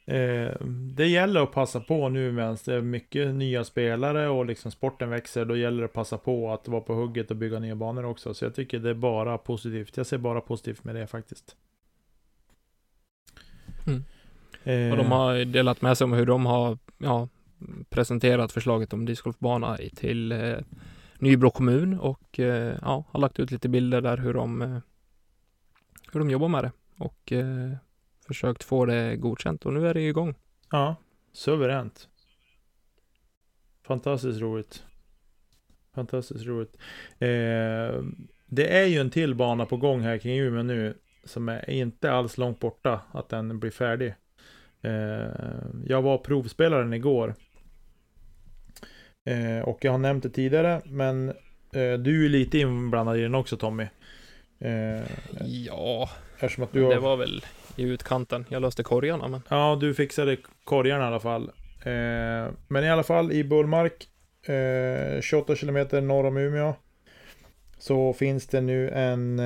Eh, 0.05 0.53
det 0.95 1.07
gäller 1.07 1.43
att 1.43 1.53
passa 1.53 1.81
på 1.81 2.09
nu 2.09 2.33
medan 2.33 2.57
det 2.65 2.75
är 2.75 2.81
mycket 2.81 3.35
nya 3.35 3.65
spelare 3.65 4.29
och 4.29 4.47
liksom 4.47 4.71
sporten 4.71 5.11
växer. 5.11 5.45
Då 5.45 5.57
gäller 5.57 5.79
det 5.79 5.85
att 5.85 5.93
passa 5.93 6.19
på 6.19 6.53
att 6.53 6.69
vara 6.69 6.81
på 6.81 6.95
hugget 6.95 7.31
och 7.31 7.37
bygga 7.37 7.59
nya 7.59 7.75
banor 7.75 8.05
också. 8.05 8.35
Så 8.35 8.45
jag 8.45 8.55
tycker 8.55 8.79
det 8.79 8.91
är 8.91 8.95
bara 8.95 9.39
positivt. 9.39 9.97
Jag 9.97 10.07
ser 10.07 10.19
bara 10.19 10.41
positivt 10.41 10.85
med 10.85 10.95
det 10.95 11.07
faktiskt. 11.07 11.57
Mm. 13.87 14.05
Eh. 14.65 14.91
Och 14.91 14.97
de 14.97 15.13
har 15.13 15.45
delat 15.45 15.83
med 15.83 15.99
sig 15.99 16.05
om 16.05 16.13
hur 16.13 16.27
de 16.27 16.47
har 16.47 16.79
ja, 16.99 17.29
presenterat 17.89 18.53
förslaget 18.53 18.93
om 18.93 19.05
discgolfbana 19.05 19.79
till 19.97 20.33
eh, 20.33 20.59
Nybro 21.19 21.51
kommun 21.51 21.99
och 21.99 22.41
eh, 22.41 22.77
ja, 22.83 23.05
har 23.11 23.21
lagt 23.21 23.41
ut 23.41 23.51
lite 23.51 23.69
bilder 23.69 24.01
där 24.01 24.17
hur 24.17 24.35
de, 24.35 24.63
eh, 24.63 24.79
hur 26.13 26.21
de 26.21 26.31
jobbar 26.31 26.49
med 26.49 26.65
det 26.65 26.73
och 26.99 27.33
försökt 28.27 28.65
få 28.65 28.85
det 28.85 29.17
godkänt 29.17 29.67
och 29.67 29.73
nu 29.73 29.89
är 29.89 29.95
det 29.95 30.01
igång. 30.01 30.35
Ja, 30.71 30.97
suveränt. 31.33 32.09
Fantastiskt 33.87 34.41
roligt. 34.41 34.85
Fantastiskt 35.95 36.47
roligt. 36.47 36.77
Eh, 37.19 38.03
det 38.47 38.79
är 38.79 38.87
ju 38.87 38.99
en 38.99 39.11
till 39.11 39.35
bana 39.35 39.67
på 39.67 39.77
gång 39.77 40.01
här 40.01 40.19
kring 40.19 40.39
Umeå 40.39 40.63
nu 40.63 40.99
som 41.25 41.49
är 41.49 41.71
inte 41.71 42.13
alls 42.13 42.39
långt 42.39 42.61
borta 42.61 43.01
att 43.13 43.29
den 43.29 43.61
blir 43.61 43.71
färdig. 43.71 44.15
Eh, 44.83 45.27
jag 45.87 46.03
var 46.03 46.19
provspelaren 46.19 46.93
igår 46.93 47.35
Eh, 49.25 49.69
och 49.69 49.85
jag 49.85 49.93
har 49.93 49.99
nämnt 49.99 50.23
det 50.23 50.31
tidigare, 50.31 50.83
men 50.85 51.29
eh, 51.73 51.93
du 51.99 52.25
är 52.25 52.29
lite 52.29 52.59
inblandad 52.59 53.19
i 53.19 53.23
den 53.23 53.35
också 53.35 53.57
Tommy. 53.57 53.87
Eh, 54.59 55.03
ja, 55.45 56.11
eftersom 56.39 56.65
att 56.65 56.73
du 56.73 56.83
har... 56.83 56.91
det 56.95 57.01
var 57.01 57.17
väl 57.17 57.45
i 57.77 57.83
utkanten. 57.83 58.45
Jag 58.49 58.63
löste 58.63 58.83
korgarna 58.83 59.29
men... 59.29 59.41
Ja, 59.49 59.79
du 59.81 59.95
fixade 59.95 60.37
korgarna 60.65 61.05
i 61.05 61.07
alla 61.07 61.21
fall. 61.21 61.51
Eh, 61.83 62.53
men 62.69 62.85
i 62.85 62.91
alla 62.91 63.03
fall 63.03 63.33
i 63.33 63.45
Bullmark, 63.45 64.09
28 65.23 65.53
eh, 65.53 65.57
kilometer 65.57 66.01
norr 66.01 66.27
om 66.27 66.37
Umeå, 66.37 66.75
så 67.79 68.13
finns 68.13 68.47
det 68.47 68.61
nu 68.61 68.91
en... 68.91 69.41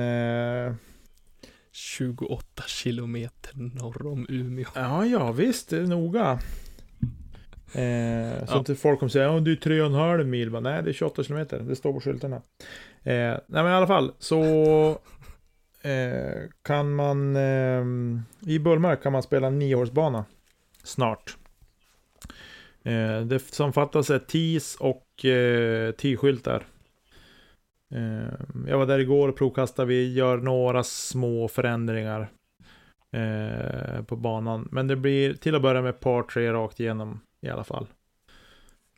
28 1.71 2.45
eh, 2.57 2.65
kilometer 2.65 3.51
norr 3.55 4.07
om 4.07 4.25
Umeå. 4.29 4.67
Ja, 4.75 5.05
ja 5.05 5.31
visst, 5.31 5.69
det 5.69 5.77
är 5.77 5.81
noga. 5.81 6.39
Eh, 7.71 8.45
så 8.45 8.53
ja. 8.53 8.57
inte 8.57 8.75
folk 8.75 8.99
kommer 8.99 9.09
säga 9.09 9.35
att 9.35 9.45
det 9.45 9.51
är 9.51 9.55
3,5 9.55 10.23
mil. 10.23 10.51
Men, 10.51 10.63
nej, 10.63 10.83
det 10.83 10.89
är 10.89 10.93
28 10.93 11.23
kilometer. 11.23 11.59
Det 11.59 11.75
står 11.75 11.93
på 11.93 11.99
skyltarna. 11.99 12.35
Eh, 13.03 13.13
nej, 13.13 13.41
men 13.47 13.67
i 13.67 13.75
alla 13.75 13.87
fall 13.87 14.11
så 14.19 14.99
kan 16.61 16.95
man 16.95 17.35
eh, 17.35 17.83
i 18.51 18.59
Bullmark 18.59 19.03
kan 19.03 19.11
man 19.11 19.23
spela 19.23 19.47
en 19.47 19.59
nioårsbana 19.59 20.25
snart. 20.83 21.37
Eh, 22.83 23.21
det 23.21 23.39
som 23.39 23.73
fattas 23.73 24.09
är 24.09 24.19
TIS 24.19 24.75
och 24.79 25.25
eh, 25.25 25.91
T-skyltar. 25.91 26.65
Eh, 27.93 28.33
jag 28.67 28.77
var 28.77 28.85
där 28.85 28.99
igår 28.99 29.29
och 29.29 29.37
provkastade. 29.37 29.87
Vi 29.87 30.13
gör 30.13 30.37
några 30.37 30.83
små 30.83 31.47
förändringar 31.47 32.29
eh, 33.11 34.03
på 34.03 34.15
banan. 34.15 34.67
Men 34.71 34.87
det 34.87 34.95
blir 34.95 35.33
till 35.33 35.55
att 35.55 35.61
börja 35.61 35.81
med 35.81 35.99
par, 35.99 36.23
tre 36.23 36.53
rakt 36.53 36.79
igenom 36.79 37.19
i 37.41 37.49
alla 37.49 37.63
fall. 37.63 37.87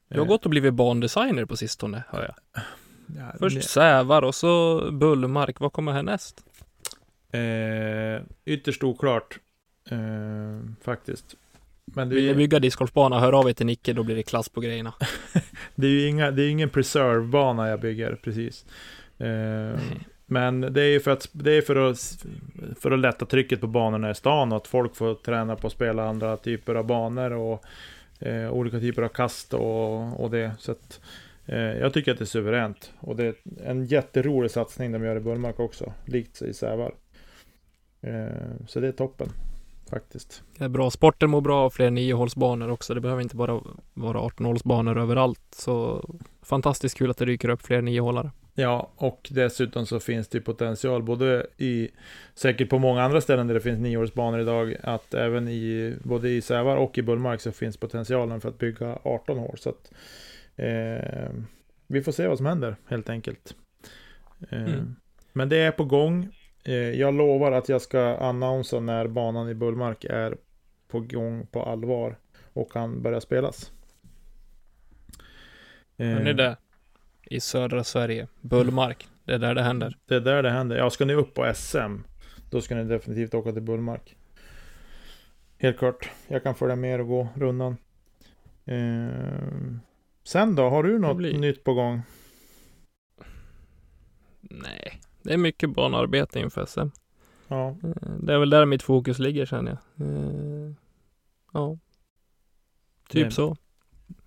Du 0.07 0.19
har 0.19 0.25
Eh, 0.25 0.29
gått 0.29 0.43
och 0.45 0.49
blivit 0.49 0.73
bandesigner 0.73 1.45
på 1.45 1.57
sistone, 1.57 2.03
hör 2.09 2.21
jag. 2.23 2.63
ja, 3.17 3.31
Först 3.39 3.55
det- 3.55 3.61
Sävar 3.61 4.21
och 4.21 4.35
så 4.35 4.81
Bullmark. 4.91 5.59
Vad 5.59 5.73
kommer 5.73 5.91
härnäst? 5.91 6.45
Eh, 7.31 8.21
ytterst 8.45 8.83
oklart. 8.83 9.39
Eh, 9.91 10.59
faktiskt. 10.81 11.35
Men 11.85 12.09
det 12.09 12.15
Vill 12.15 12.23
ni 12.23 12.29
ju- 12.31 12.35
bygga 12.37 12.59
discgolfbana, 12.59 13.19
hör 13.19 13.33
av 13.33 13.49
er 13.49 13.53
till 13.53 13.65
Nicke, 13.65 13.93
då 13.93 14.03
blir 14.03 14.15
det 14.15 14.23
klass 14.23 14.49
på 14.49 14.61
grejerna. 14.61 14.93
det 15.75 15.87
är 15.87 15.91
ju 15.91 16.07
inga, 16.07 16.31
det 16.31 16.43
är 16.43 16.49
ingen 16.49 16.69
preserve-bana 16.69 17.69
jag 17.69 17.79
bygger, 17.79 18.15
precis. 18.23 18.65
Eh, 19.17 19.79
men 20.25 20.61
det 20.61 20.81
är 20.81 20.89
ju 20.89 20.99
för 20.99 21.11
att, 21.11 21.29
det 21.31 21.51
är 21.57 21.61
för 21.61 21.75
att, 21.75 22.25
för 22.79 22.91
att 22.91 22.99
lätta 22.99 23.25
trycket 23.25 23.61
på 23.61 23.67
banorna 23.67 24.11
i 24.11 24.15
stan 24.15 24.51
och 24.51 24.57
att 24.57 24.67
folk 24.67 24.95
får 24.95 25.15
träna 25.15 25.55
på 25.55 25.67
att 25.67 25.73
spela 25.73 26.09
andra 26.09 26.37
typer 26.37 26.75
av 26.75 26.85
banor 26.85 27.31
och 27.31 27.63
eh, 28.19 28.51
olika 28.51 28.79
typer 28.79 29.01
av 29.01 29.07
kast 29.07 29.53
och, 29.53 30.23
och 30.23 30.31
det. 30.31 30.51
Så 30.59 30.71
att, 30.71 30.99
eh, 31.45 31.57
jag 31.59 31.93
tycker 31.93 32.11
att 32.11 32.17
det 32.17 32.23
är 32.23 32.25
suveränt. 32.25 32.91
Och 32.99 33.15
det 33.15 33.25
är 33.25 33.35
en 33.65 33.85
jätterolig 33.85 34.51
satsning 34.51 34.91
de 34.91 35.03
gör 35.03 35.15
i 35.15 35.19
Bullmark 35.19 35.59
också, 35.59 35.93
likt 36.05 36.41
i 36.41 36.53
Sävar. 36.53 36.93
Eh, 38.01 38.65
så 38.67 38.79
det 38.79 38.87
är 38.87 38.91
toppen, 38.91 39.29
faktiskt. 39.89 40.43
Det 40.57 40.63
är 40.65 40.69
bra. 40.69 40.91
Sporten 40.91 41.29
mår 41.29 41.41
bra 41.41 41.65
av 41.65 41.69
fler 41.69 41.89
niohålsbanor 41.91 42.69
också. 42.69 42.93
Det 42.93 43.01
behöver 43.01 43.21
inte 43.21 43.35
bara 43.35 43.61
vara 43.93 44.19
18-hålsbanor 44.19 44.99
överallt. 44.99 45.41
Så 45.51 46.05
fantastiskt 46.41 46.97
kul 46.97 47.09
att 47.11 47.17
det 47.17 47.25
dyker 47.25 47.49
upp 47.49 47.61
fler 47.61 47.81
niohålare. 47.81 48.31
Ja, 48.55 48.91
och 48.95 49.27
dessutom 49.31 49.85
så 49.85 49.99
finns 49.99 50.27
det 50.27 50.41
potential 50.41 51.03
både 51.03 51.47
i, 51.57 51.89
säkert 52.35 52.69
på 52.69 52.79
många 52.79 53.03
andra 53.03 53.21
ställen 53.21 53.47
där 53.47 53.53
det 53.53 53.61
finns 53.61 53.79
nioårsbanor 53.79 54.39
idag, 54.39 54.75
att 54.83 55.13
även 55.13 55.47
i, 55.47 55.95
både 56.03 56.29
i 56.29 56.41
Sävar 56.41 56.77
och 56.77 56.97
i 56.97 57.01
Bullmark 57.01 57.41
så 57.41 57.51
finns 57.51 57.77
potentialen 57.77 58.41
för 58.41 58.49
att 58.49 58.57
bygga 58.57 58.99
18 59.03 59.37
hål. 59.37 59.57
Så 59.57 59.69
att, 59.69 59.91
eh, 60.55 61.29
vi 61.87 62.01
får 62.03 62.11
se 62.11 62.27
vad 62.27 62.37
som 62.37 62.45
händer 62.45 62.75
helt 62.87 63.09
enkelt. 63.09 63.55
Eh, 64.49 64.63
Mm. 64.63 64.95
Men 65.33 65.49
det 65.49 65.57
är 65.57 65.71
på 65.71 65.85
gång. 65.85 66.29
Eh, 66.69 66.75
jag 66.75 67.13
lovar 67.13 67.51
att 67.51 67.69
jag 67.69 67.81
ska 67.81 68.17
annonsa 68.17 68.79
när 68.79 69.07
banan 69.07 69.49
i 69.49 69.53
Bullmark 69.53 70.03
är 70.03 70.37
på 70.87 70.99
gång 70.99 71.47
på 71.47 71.63
allvar 71.63 72.17
och 72.53 72.71
kan 72.71 73.01
börja 73.01 73.21
spelas. 73.21 73.71
Men 75.95 76.23
det 76.23 76.29
Eh, 76.29 76.35
det. 76.35 76.57
I 77.23 77.39
södra 77.39 77.83
Sverige. 77.83 78.27
Bullmark. 78.41 79.07
Det 79.23 79.33
är 79.33 79.39
där 79.39 79.55
det 79.55 79.61
händer. 79.61 79.97
Det 80.05 80.15
är 80.15 80.19
där 80.19 80.43
det 80.43 80.49
händer. 80.49 80.77
Ja, 80.77 80.89
ska 80.89 81.05
ni 81.05 81.13
upp 81.13 81.33
på 81.33 81.53
SM, 81.55 81.95
då 82.49 82.61
ska 82.61 82.75
ni 82.75 82.83
definitivt 82.83 83.33
åka 83.33 83.51
till 83.51 83.61
Bullmark. 83.61 84.15
Helt 85.57 85.77
klart. 85.77 86.09
Jag 86.27 86.43
kan 86.43 86.55
följa 86.55 86.75
med 86.75 87.01
och 87.01 87.07
gå 87.07 87.27
rundan. 87.35 87.77
Eh, 88.65 89.09
sen 90.23 90.55
då, 90.55 90.69
har 90.69 90.83
du 90.83 90.99
något 90.99 91.39
nytt 91.39 91.63
på 91.63 91.73
gång? 91.73 92.01
Nej, 94.41 94.98
det 95.21 95.33
är 95.33 95.37
mycket 95.37 95.69
banarbete 95.69 96.39
inför 96.39 96.65
SM. 96.65 96.87
Ja, 97.47 97.67
Eh, 97.69 98.09
Det 98.19 98.33
är 98.33 98.39
väl 98.39 98.49
där 98.49 98.65
mitt 98.65 98.83
fokus 98.83 99.19
ligger 99.19 99.45
känner 99.45 99.77
jag. 99.95 100.07
Eh, 100.07 100.71
Ja. 101.53 101.77
Typ 103.09 103.25
Det- 103.25 103.31
så. 103.31 103.57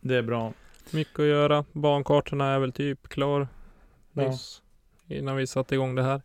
det 0.00 0.16
är 0.16 0.22
bra. 0.22 0.52
Mycket 0.90 1.18
att 1.20 1.26
göra. 1.26 1.64
Bankartorna 1.72 2.46
är 2.54 2.58
väl 2.58 2.72
typ 2.72 3.08
klar 3.08 3.48
Ja. 4.12 4.28
nyss. 4.28 4.62
Innan 5.08 5.36
vi 5.36 5.46
satte 5.46 5.74
igång 5.74 5.94
det 5.94 6.02
här. 6.02 6.22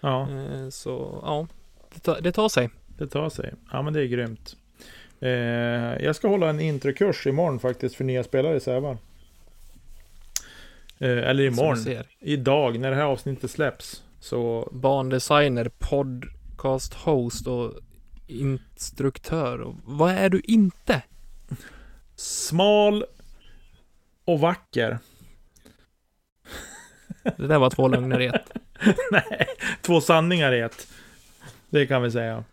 Ja, 0.00 0.28
Eh, 0.30 0.68
Så 0.68 1.20
ja, 1.22 1.46
det 1.94 2.00
tar, 2.00 2.20
det 2.20 2.32
tar 2.32 2.48
sig. 2.48 2.70
det 2.98 3.06
tar 3.06 3.28
sig. 3.30 3.54
Ja, 3.72 3.82
men 3.82 3.92
det 3.92 4.00
är 4.00 4.06
grymt. 4.06 4.56
Jag 6.04 6.16
ska 6.16 6.28
hålla 6.28 6.48
en 6.50 6.60
introkurs 6.60 7.26
imorgon 7.26 7.58
faktiskt 7.58 7.94
för 7.94 8.04
nya 8.04 8.24
spelare 8.24 8.56
i 8.56 8.60
Sävar. 8.60 8.98
Eh, 11.04 11.30
eller 11.30 11.44
imorgon. 11.44 12.04
Idag, 12.20 12.78
när 12.78 12.90
det 12.90 12.96
här 12.96 13.02
avsnittet 13.02 13.50
släpps. 13.50 14.02
Så 14.20 14.68
Bandesigner, 14.72 15.70
podcast 15.78 16.94
host 16.94 17.46
och 17.46 17.72
instruktör. 18.26 19.60
Och 19.60 19.74
vad 19.84 20.10
är 20.10 20.28
du 20.28 20.40
inte? 20.40 21.02
smal 22.16 23.04
och 24.24 24.40
vacker. 24.40 24.98
Det 27.36 27.46
där 27.46 27.58
var 27.58 27.70
två 27.70 27.88
lögner 27.88 28.20
i 28.20 28.26
ett. 28.26 28.50
nej, 29.10 29.46
två 29.82 30.00
sanningar 30.00 30.52
i 30.52 30.60
ett. 30.60 30.86
Det 31.70 31.86
kan 31.86 32.02
vi 32.02 32.10
säga. 32.10 32.44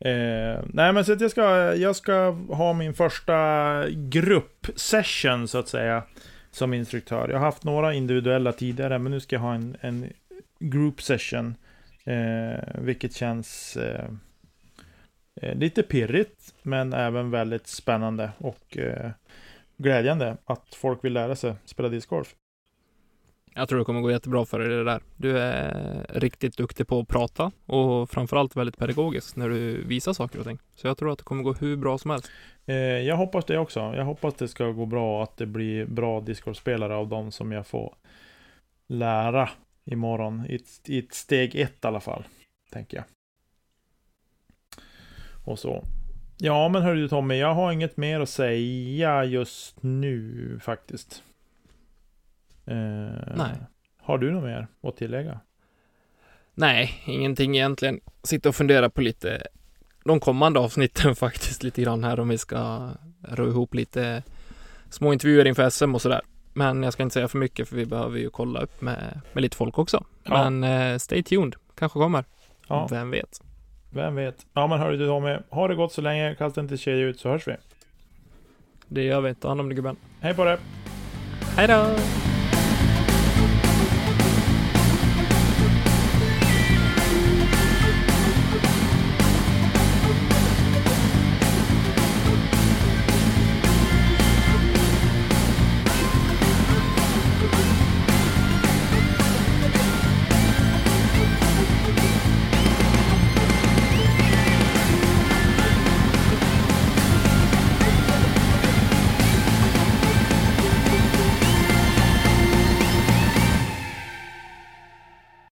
Eh, 0.00 0.64
nej 0.66 0.92
men 0.92 1.04
så 1.04 1.12
att 1.12 1.20
jag 1.20 1.30
ska, 1.30 1.74
jag 1.74 1.96
ska 1.96 2.30
ha 2.30 2.72
min 2.72 2.94
första 2.94 3.84
gruppsession 3.88 5.48
så 5.48 5.58
att 5.58 5.68
säga. 5.68 6.02
Som 6.58 6.74
instruktör. 6.74 7.28
Jag 7.28 7.38
har 7.38 7.44
haft 7.44 7.64
några 7.64 7.94
individuella 7.94 8.52
tidigare 8.52 8.98
men 8.98 9.12
nu 9.12 9.20
ska 9.20 9.36
jag 9.36 9.40
ha 9.40 9.54
en, 9.54 9.76
en 9.80 10.12
group 10.58 11.02
session. 11.02 11.54
Eh, 12.04 12.58
vilket 12.74 13.14
känns 13.14 13.76
eh, 13.76 14.10
eh 15.42 15.54
lite 15.54 15.82
pirrigt 15.82 16.54
men 16.62 16.92
även 16.92 17.30
väldigt 17.30 17.66
spännande 17.66 18.30
och 18.38 18.78
eh, 18.78 19.10
glädjande 19.76 20.36
att 20.44 20.74
folk 20.74 21.04
vill 21.04 21.12
lära 21.12 21.36
sig 21.36 21.54
spela 21.64 21.88
discgolf. 21.88 22.34
Jag 23.54 23.68
tror 23.68 23.78
det 23.78 23.84
kommer 23.84 24.00
gå 24.00 24.10
jättebra 24.10 24.44
för 24.44 24.58
dig 24.58 24.68
det 24.68 24.84
där. 24.84 25.00
Du 25.16 25.38
är 25.38 26.06
riktigt 26.08 26.56
duktig 26.56 26.88
på 26.88 27.00
att 27.00 27.08
prata 27.08 27.52
och 27.66 28.10
framförallt 28.10 28.56
väldigt 28.56 28.78
pedagogisk 28.78 29.36
när 29.36 29.48
du 29.48 29.84
visar 29.84 30.12
saker 30.12 30.38
och 30.38 30.44
ting. 30.44 30.58
Så 30.74 30.86
jag 30.86 30.98
tror 30.98 31.12
att 31.12 31.18
det 31.18 31.24
kommer 31.24 31.42
gå 31.42 31.52
hur 31.52 31.76
bra 31.76 31.98
som 31.98 32.10
helst. 32.10 32.30
Eh, 32.66 32.76
jag 32.76 33.16
hoppas 33.16 33.44
det 33.44 33.58
också. 33.58 33.80
Jag 33.80 34.04
hoppas 34.04 34.34
det 34.34 34.48
ska 34.48 34.66
gå 34.66 34.86
bra 34.86 35.16
och 35.16 35.22
att 35.22 35.36
det 35.36 35.46
blir 35.46 35.86
bra 35.86 36.20
discgolfspelare 36.20 36.94
av 36.94 37.08
de 37.08 37.32
som 37.32 37.52
jag 37.52 37.66
får 37.66 37.94
lära 38.88 39.48
imorgon. 39.84 40.46
I 40.48 40.54
ett, 40.54 40.88
i 40.88 40.98
ett 40.98 41.14
steg 41.14 41.54
ett 41.56 41.84
i 41.84 41.86
alla 41.86 42.00
fall, 42.00 42.24
tänker 42.72 42.96
jag. 42.96 43.04
Och 45.44 45.58
så. 45.58 45.84
Ja, 46.38 46.68
men 46.68 46.82
hörru 46.82 47.00
du 47.00 47.08
Tommy, 47.08 47.38
jag 47.38 47.54
har 47.54 47.72
inget 47.72 47.96
mer 47.96 48.20
att 48.20 48.28
säga 48.28 49.24
just 49.24 49.82
nu 49.82 50.58
faktiskt. 50.62 51.22
Eh, 52.68 53.34
Nej. 53.36 53.56
Har 54.02 54.18
du 54.18 54.30
något 54.30 54.44
mer 54.44 54.66
att 54.82 54.96
tillägga? 54.96 55.40
Nej, 56.54 57.02
ingenting 57.06 57.56
egentligen. 57.56 58.00
Sitta 58.22 58.48
och 58.48 58.54
fundera 58.54 58.90
på 58.90 59.00
lite 59.00 59.42
de 60.04 60.20
kommande 60.20 60.60
avsnitten 60.60 61.16
faktiskt 61.16 61.62
lite 61.62 61.82
grann 61.82 62.04
här 62.04 62.20
om 62.20 62.28
vi 62.28 62.38
ska 62.38 62.90
ro 63.28 63.48
ihop 63.48 63.74
lite 63.74 64.22
små 64.90 65.12
intervjuer 65.12 65.44
inför 65.46 65.70
SM 65.70 65.94
och 65.94 66.02
sådär. 66.02 66.20
Men 66.52 66.82
jag 66.82 66.92
ska 66.92 67.02
inte 67.02 67.12
säga 67.14 67.28
för 67.28 67.38
mycket 67.38 67.68
för 67.68 67.76
vi 67.76 67.86
behöver 67.86 68.18
ju 68.18 68.30
kolla 68.30 68.60
upp 68.60 68.80
med, 68.80 69.20
med 69.32 69.42
lite 69.42 69.56
folk 69.56 69.78
också. 69.78 70.04
Ja. 70.24 70.50
Men 70.50 70.64
eh, 70.92 70.98
stay 70.98 71.22
tuned, 71.22 71.54
kanske 71.74 71.98
kommer. 71.98 72.24
Ja, 72.68 72.88
Vem 72.90 73.10
vet? 73.10 73.40
vem 73.90 74.14
vet. 74.14 74.46
Ja, 74.52 74.66
men 74.66 74.78
hörru 74.78 74.96
du 74.96 75.06
Tommy, 75.06 75.36
ha 75.50 75.68
det 75.68 75.74
gott 75.74 75.92
så 75.92 76.00
länge. 76.00 76.34
Kasta 76.34 76.60
inte 76.60 76.76
tjejer 76.76 77.04
ut 77.06 77.20
så 77.20 77.28
hörs 77.28 77.48
vi. 77.48 77.56
Det 78.88 79.02
gör 79.02 79.20
vi. 79.20 79.34
Ta 79.34 79.48
hand 79.48 79.60
om 79.60 79.68
dig 79.68 79.76
gubben. 79.76 79.96
Hej 80.20 80.34
på 80.34 80.44
dig! 80.44 80.58
Hej 81.56 81.68
då! 81.68 81.96